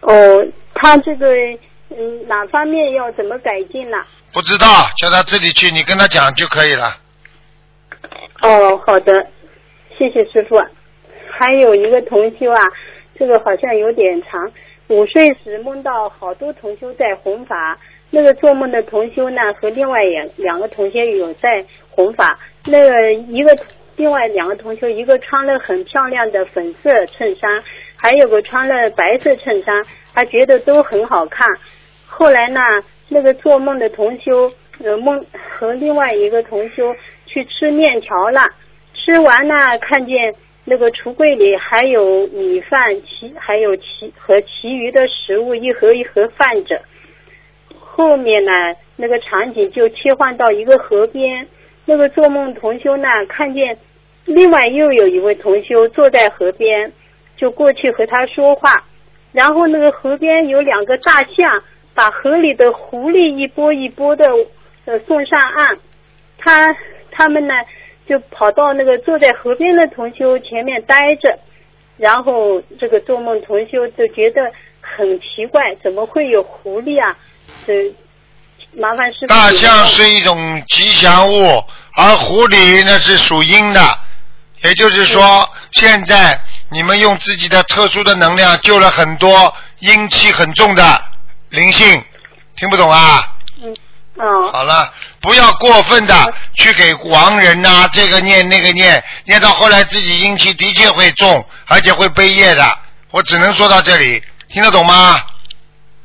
[0.01, 1.27] 哦，他这个
[1.91, 3.97] 嗯哪方面要怎么改进呢？
[4.33, 4.67] 不知道，
[4.99, 6.97] 叫他自己去，你跟他讲就可以了。
[8.43, 9.27] 哦，好的，
[9.97, 10.61] 谢谢师傅。
[11.31, 12.61] 还有一个同修啊，
[13.15, 14.51] 这个好像有点长。
[14.89, 17.79] 午睡时梦到好多同修在弘法，
[18.11, 22.37] 那个做梦的同修呢和另外两两个同学有在弘法，
[22.67, 23.57] 那个一个
[23.95, 27.63] 另外两个同修，一个穿了很漂亮的粉色衬衫，
[27.97, 31.49] 还有个穿了白色衬衫，他觉得都很好看。
[32.07, 32.61] 后来呢，
[33.09, 34.51] 那个做梦的同修，
[34.83, 36.93] 呃梦和另外一个同修
[37.33, 38.47] 去吃面条了，
[38.93, 40.35] 吃完呢看见
[40.65, 46.83] 那个橱柜里还有米饭，其还有其和其余的食物一盒一盒放着。
[47.79, 48.53] 后面呢，
[48.97, 51.47] 那个场景就切换到一个河边，
[51.87, 53.79] 那个做梦同修呢看见
[54.27, 56.93] 另外又有一位同修坐在河边，
[57.37, 58.85] 就过去和他说话，
[59.33, 61.63] 然后那个河边有两个大象。
[61.95, 64.25] 把河里的狐狸一波一波的
[64.87, 65.79] 呃送上岸，
[66.39, 66.75] 他
[67.13, 67.55] 他们呢
[68.09, 71.39] 就跑到那个坐在河边的同修前面待着，
[71.97, 74.41] 然后这个做梦同修就觉得
[74.81, 77.17] 很奇怪，怎么会有狐狸啊？
[77.67, 77.95] 这
[78.77, 79.27] 麻烦师傅。
[79.27, 81.63] 大象是一种吉祥物，
[81.97, 83.81] 而狐狸那是属阴的，
[84.63, 86.41] 也就是说，现在
[86.71, 90.83] 你们用自己的特殊的能量救了很多阴气很重的
[91.51, 92.03] 灵性，
[92.57, 93.23] 听不懂啊？
[93.63, 93.77] 嗯，
[94.17, 94.51] 哦。
[94.53, 96.15] 好了，不要过分的
[96.55, 102.63] 去给亡人呐、这个念那个念，念到后来自己阴气的确会重，而且会背业的。
[103.13, 105.21] 我只能说到这里，听得懂吗？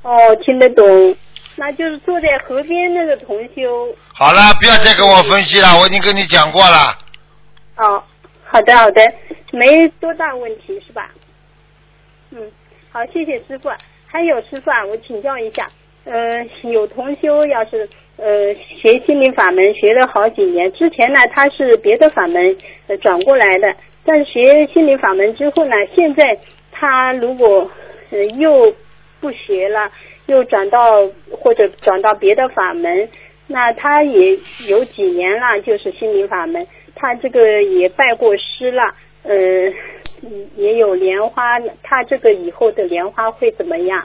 [0.03, 0.13] 哦，
[0.45, 0.85] 听得懂。
[1.55, 3.95] 那就是坐在河边那个同修。
[4.13, 6.95] 好了，不要再跟我分析了，我已经跟你讲过了。
[7.77, 8.03] 哦，
[8.45, 9.01] 好的好的，
[9.51, 11.09] 没多大问题是吧？
[12.29, 12.51] 嗯，
[12.91, 13.69] 好，谢谢师傅。
[14.05, 15.67] 还有师傅啊，我请教一下，
[16.05, 22.57] 呃，有同修要是呃学心灵法门学了好几年，之前呢他是别的法门
[23.01, 23.73] 转过来的，
[24.03, 26.37] 但学心灵法门之后呢，现在
[26.71, 27.71] 他如果
[28.37, 28.73] 又
[29.19, 29.89] 不学了，
[30.25, 33.09] 又转到或者转到别的法门，
[33.47, 34.37] 那他也
[34.67, 36.65] 有几年了，就是心灵法门，
[36.95, 38.83] 他这个也拜过师了，
[39.23, 39.73] 呃。
[40.23, 44.03] 嗯，也有莲花，他这个以后的莲花会怎么样？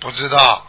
[0.00, 0.62] 不知道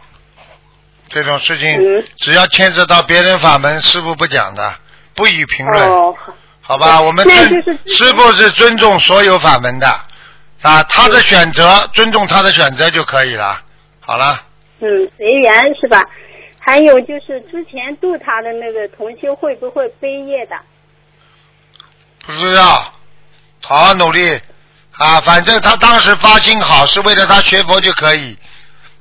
[1.09, 4.75] 这种事情，嗯只要牵扯到别人法门，师傅不讲的，
[5.13, 5.89] 不予评论。
[5.89, 6.15] 哦，
[6.61, 9.87] 好吧，我们那尊就是师傅是尊重所有法门的
[10.61, 13.61] 啊，他的选择，尊重他的选择就可以了。
[13.99, 14.41] 好了，
[14.79, 14.87] 嗯，
[15.17, 16.03] 随缘是吧？
[16.59, 20.55] 还有就是之前度他的那个同修会不会背业的？
[22.25, 22.91] 不知道，
[23.63, 24.39] 好好努力
[24.93, 25.21] 啊！
[25.21, 28.35] 反正他当时发心好，是为了他学佛就可以。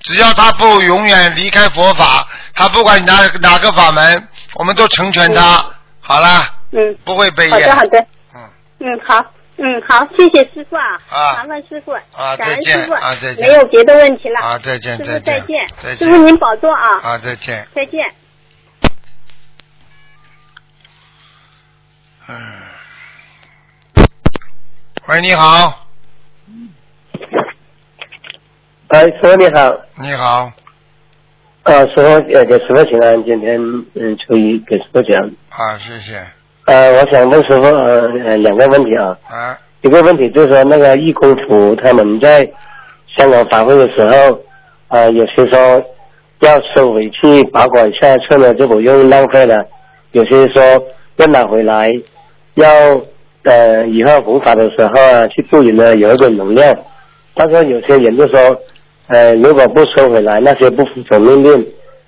[0.05, 5.65] 只要他不永远离开佛法，他不管哪哪个法门，我们都成全他。
[6.01, 7.53] 好了，嗯，不会背业。
[7.53, 8.07] 好的，好的。
[8.35, 8.51] 嗯。
[8.81, 9.25] 嗯，好，
[9.57, 11.01] 嗯，好，谢谢师傅啊。
[11.09, 11.93] 啊麻烦师傅。
[11.93, 12.93] 啊感恩再见师傅。
[12.93, 14.41] 啊再见没有别的问题了。
[14.41, 15.47] 啊再见师傅再见再见。
[15.83, 17.01] 再见师傅您保重啊。
[17.03, 17.67] 啊，再见。
[17.75, 18.01] 再见。
[22.29, 22.37] 嗯。
[25.07, 25.84] 喂，你好，
[28.89, 30.53] 哎，师傅你好，你好，
[31.63, 32.03] 啊，师傅
[32.35, 33.59] 呃给师傅请安，今天
[33.95, 36.21] 嗯初一给师傅讲，啊，谢谢，
[36.67, 42.49] 呃，我想问师傅呃呃两个问题啊，啊，一个问题就是说那个义工服他们在
[43.17, 44.39] 香港法会的时候，
[44.89, 45.83] 呃有些说
[46.41, 49.67] 要收回去保管下次呢就不用浪费了，
[50.13, 50.63] 有些说
[51.17, 51.91] 要拿回来，
[52.55, 52.69] 要
[53.45, 56.77] 呃以后弘法的时候啊去助人呢有一点能量，
[57.35, 58.39] 但是有些人就说，
[59.09, 61.67] 呃如果不收回来那些不服从命令，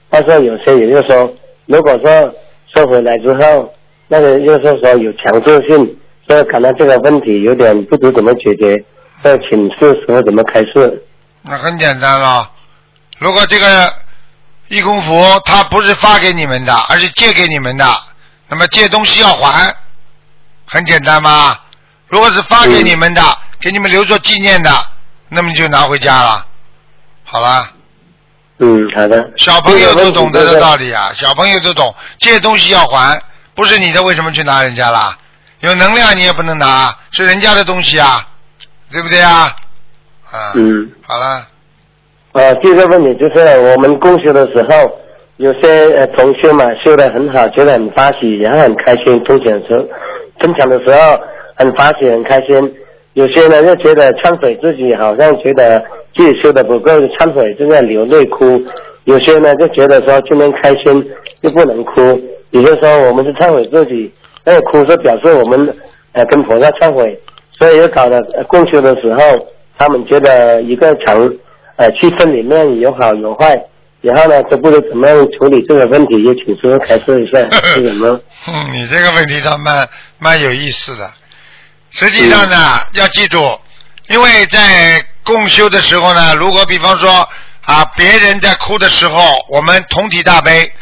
[0.08, 1.32] 但是有些人就说，
[1.66, 2.34] 如果说
[2.74, 3.72] 收回来之后，
[4.08, 5.96] 那个就是说有强制性，
[6.26, 8.84] 所以可能这个问题有点不知怎么解决，
[9.22, 11.04] 所以请示时候怎么开示。
[11.42, 12.50] 那很简单了。
[13.18, 13.92] 如果这个
[14.68, 17.84] 义工服他不是发给你们的，而是借给你们的，
[18.48, 19.74] 那么借东西要还，
[20.64, 21.58] 很简单吗？
[22.08, 23.20] 如果是发给你们的，
[23.60, 24.70] 给你们留作纪念的，
[25.28, 26.45] 那么你就拿回家了。
[27.26, 27.70] 好了。
[28.58, 29.30] 嗯，好的。
[29.36, 33.20] 小朋友都懂得的道理啊，小朋友都懂，借东西要还，
[33.54, 35.18] 不是你的为什么去拿人家啦？
[35.60, 38.26] 有能量你也不能拿，是人家的东西啊，
[38.90, 39.54] 对不对啊？
[40.30, 41.46] 啊，嗯，好了，
[42.32, 44.90] 呃，第一个问题就是我们共修的时候，
[45.36, 49.86] 有些呃同学嘛修的很好，觉得很发喜，然后很开心，分享时候
[50.40, 51.20] 分享的时候
[51.56, 52.74] 很发喜很开心。
[53.14, 55.82] 有些呢就觉得忏悔自己好像觉得
[56.16, 58.60] 自己修的不够，忏悔正在流泪哭。
[59.04, 61.04] 有些呢就觉得说今天开心
[61.42, 62.00] 就不能哭，
[62.50, 64.12] 也就是说我们是忏悔自己，
[64.44, 65.76] 那个哭是表示我们
[66.12, 67.16] 呃跟菩萨忏悔，
[67.52, 69.46] 所以又搞得呃共修的时候，
[69.78, 71.38] 他们觉得一个城
[71.76, 73.56] 呃气氛里面有好有坏，
[74.00, 77.38] 然后呢都不知怎么样处理这个问题，也请师傅开示一下
[77.74, 78.20] 是什么？
[78.48, 79.88] 嗯，你这个问题倒蛮
[80.18, 81.08] 蛮有意思的。
[81.90, 82.56] 实际上呢，
[82.94, 83.38] 要记住，
[84.08, 87.28] 因为在共修的时候呢，如果比方说
[87.64, 90.72] 啊，别人在哭的时候，我们同体大悲，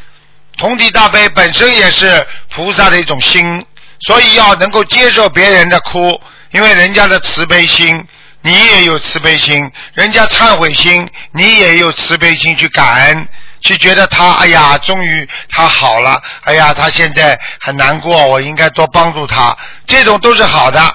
[0.58, 3.64] 同体大悲本身也是菩萨的一种心，
[4.00, 6.20] 所以要能够接受别人的哭，
[6.52, 8.06] 因为人家的慈悲心，
[8.42, 13.26] 你也有慈悲心，人家忏悔心，你也有慈悲心去感恩。
[13.62, 19.56] 去觉得他，哎呀，终于他好了，哎呀，他现在很难过，我应该多帮助他，
[19.86, 20.94] 这种都是好的。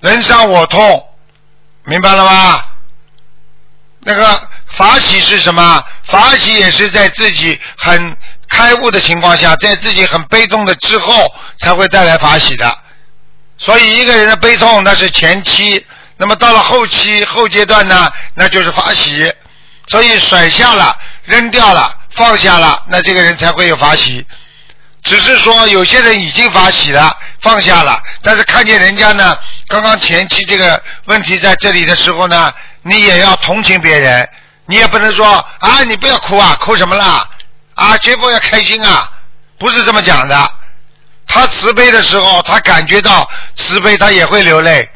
[0.00, 1.06] 人伤我痛，
[1.84, 2.62] 明白了吗？
[4.06, 5.84] 那个法喜是什么？
[6.04, 8.16] 法喜也是在自己很
[8.48, 12.78] 开悟的情况下，在自己很悲痛的之后，才会带来法喜的。
[13.58, 15.84] 所以一个人的悲痛那是前期，
[16.18, 19.32] 那么到了后期后阶段呢，那就是法喜。
[19.88, 24.24] 所以甩下了、扔掉了、放下了，那这个人才会有法喜。
[25.02, 32.52] 只是说有些人已经法喜了、放下了，但是看见人家呢，刚刚前期这个问题在这里的时候呢，
[32.86, 34.28] 你也要同情别人，
[34.66, 35.26] 你也不能说
[35.58, 37.28] 啊，你不要哭啊，哭什么啦？
[37.74, 39.10] 啊，学佛要开心啊，
[39.58, 40.52] 不是这么讲的。
[41.26, 44.88] 他慈悲的时候，他感觉到慈悲，他也会流泪，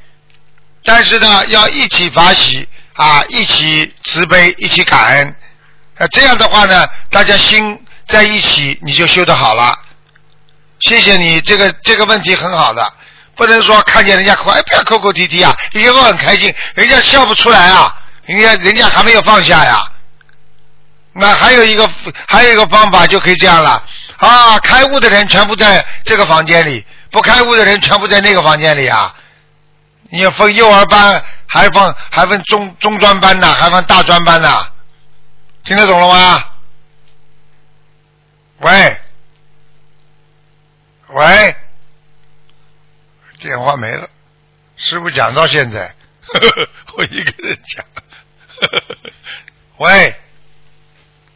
[0.85, 2.69] 但是呢，要一起法喜。
[2.95, 5.35] 啊，一起慈悲，一起感恩，
[5.97, 9.75] 啊，这样的话呢，大家心在一起，你就修得好了。
[10.81, 12.93] 谢谢你，这个这个问题很好的，
[13.41, 19.83] 不能说看见人家哭，哎，不要哭哭啼啼啊，以后很开心，人家笑不出来啊，人家人家还没有放下呀。
[21.15, 21.89] 那还有一个
[22.29, 23.83] 还有一个方法就可以这样了
[24.19, 29.15] 啊，开悟的人全部在这个房间里，不开悟的人全部在那个房间里啊。
[30.11, 31.25] 你要分幼儿班。
[31.53, 34.69] 还分还分中中专班呢，还分大专班呢，
[35.65, 36.45] 听得懂了吗？
[38.59, 39.01] 喂，
[41.09, 41.57] 喂，
[43.41, 44.09] 电话没了，
[44.77, 47.85] 师傅讲到现在，呵呵我一个人讲，
[48.61, 48.85] 呵呵
[49.79, 50.15] 喂，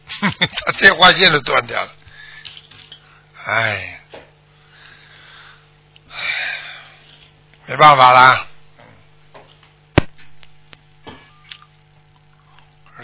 [0.65, 1.91] 他电话线都断掉了，
[3.45, 3.99] 哎，
[7.67, 8.47] 没办法啦。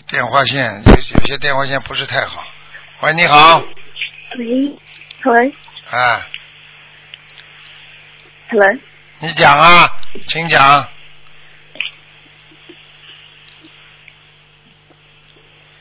[0.08, 2.46] 电话线有有些电话线不是太好。
[3.02, 3.60] 喂，你好。
[3.60, 4.78] 喂
[5.24, 5.52] ，Hello，Hello，
[5.90, 6.26] 哎，
[9.24, 9.88] 你讲啊，
[10.28, 10.84] 请讲。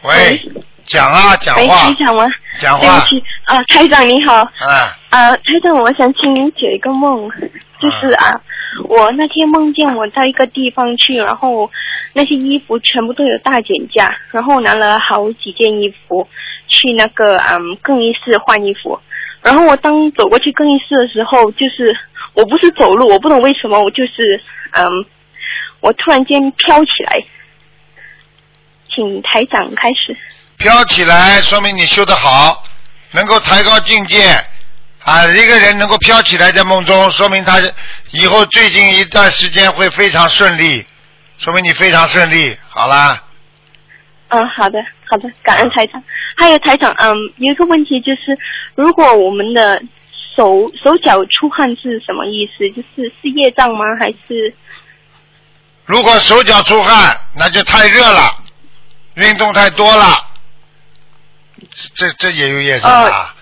[0.02, 0.38] 喂，
[0.84, 2.26] 讲啊，讲喂，话台，长吗？
[2.58, 2.80] 讲话。
[2.80, 4.34] 对不，起啊，台长你好。
[4.34, 7.30] 啊，啊，台长，我想请您解一个梦，
[7.78, 8.42] 就是啊，
[8.84, 11.70] 我那天梦见我到一个地方去，然后
[12.12, 16.28] 那些衣服全部都有大减价，然后拿了好几件衣服
[16.68, 19.00] 去那个嗯更衣室换衣服，
[19.40, 21.96] 然后我当走过去更衣室的时候，就是
[22.34, 24.42] 我不是走路，我不懂为什么我就是
[24.72, 24.88] 嗯，
[25.80, 27.24] 我突然间飘起来，
[28.88, 30.16] 请台长开始。
[30.58, 32.64] 飘起来，说明你修得好，
[33.12, 34.18] 能够抬高境界。
[35.02, 37.58] 啊，一个人能够飘起来在梦中，说明他
[38.10, 40.84] 以后最近一段时间会非常顺利，
[41.38, 42.54] 说明你非常顺利。
[42.68, 43.24] 好啦，
[44.28, 44.78] 嗯，好的，
[45.08, 46.02] 好的，感恩台长。
[46.36, 48.38] 还有台长，嗯，有一个问题就是，
[48.74, 49.82] 如果我们的
[50.40, 52.66] 手手脚出汗是什么意思？
[52.70, 53.84] 就是是业障吗？
[53.98, 54.54] 还是
[55.84, 58.38] 如果手脚出汗，那就太热了，
[59.16, 60.16] 运动太多了，
[61.94, 63.34] 这这也有业障啊！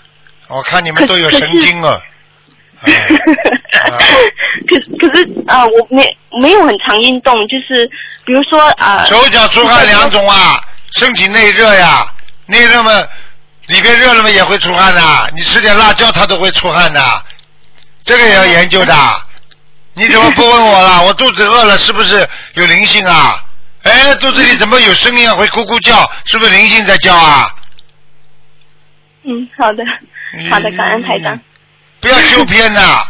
[0.48, 2.02] 我看你们都有神经啊！
[2.80, 2.90] 可
[5.08, 6.04] 可是啊、我没
[6.40, 7.88] 没有很常运动，就是
[8.24, 10.60] 比如说啊，手脚出汗两种啊，
[10.96, 12.12] 身体内热呀，
[12.46, 12.90] 内热嘛，
[13.68, 17.24] 里边热了嘛也会出汗的，你吃点辣椒它都会出汗的，
[18.04, 18.94] 这个也要研究的。
[19.94, 21.02] 你怎么不问我了？
[21.04, 23.44] 我肚子饿了，是不是有灵性啊？
[23.82, 25.34] 哎，肚子里怎么有声音啊？
[25.34, 27.54] 会咕咕叫，是不是灵性在叫啊？
[29.24, 29.82] 嗯，好的，
[30.50, 31.38] 好的，感恩台长。
[32.00, 33.04] 不要修偏呐，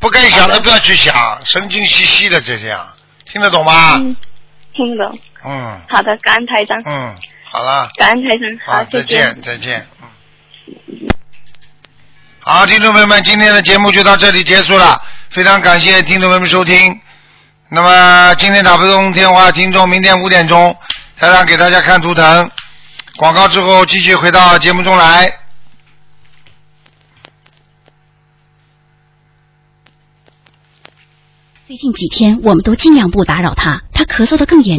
[0.00, 2.86] 不该想的不要去想，神经兮兮的这样，
[3.24, 3.94] 听得懂吗？
[3.96, 4.16] 嗯，
[4.74, 5.18] 听得懂。
[5.44, 6.76] 嗯好的，感恩台长。
[6.84, 7.14] 嗯，
[7.50, 7.88] 好了。
[7.96, 9.86] 感恩台长，好，再再见，再见。
[10.02, 11.08] 嗯。
[12.40, 15.00] 好，听众朋友们，今天的节目就到这里结束了，
[15.30, 17.00] 非常感谢听众朋友们收听。
[17.70, 20.76] 那么今天打不通电话，听众明天五点钟，
[21.16, 22.50] 台长给大家看图腾。
[23.16, 25.32] 广告之后继续回到节目中来。
[31.66, 34.76] 最近几天，我们都尽量不打扰他，他咳嗽的更严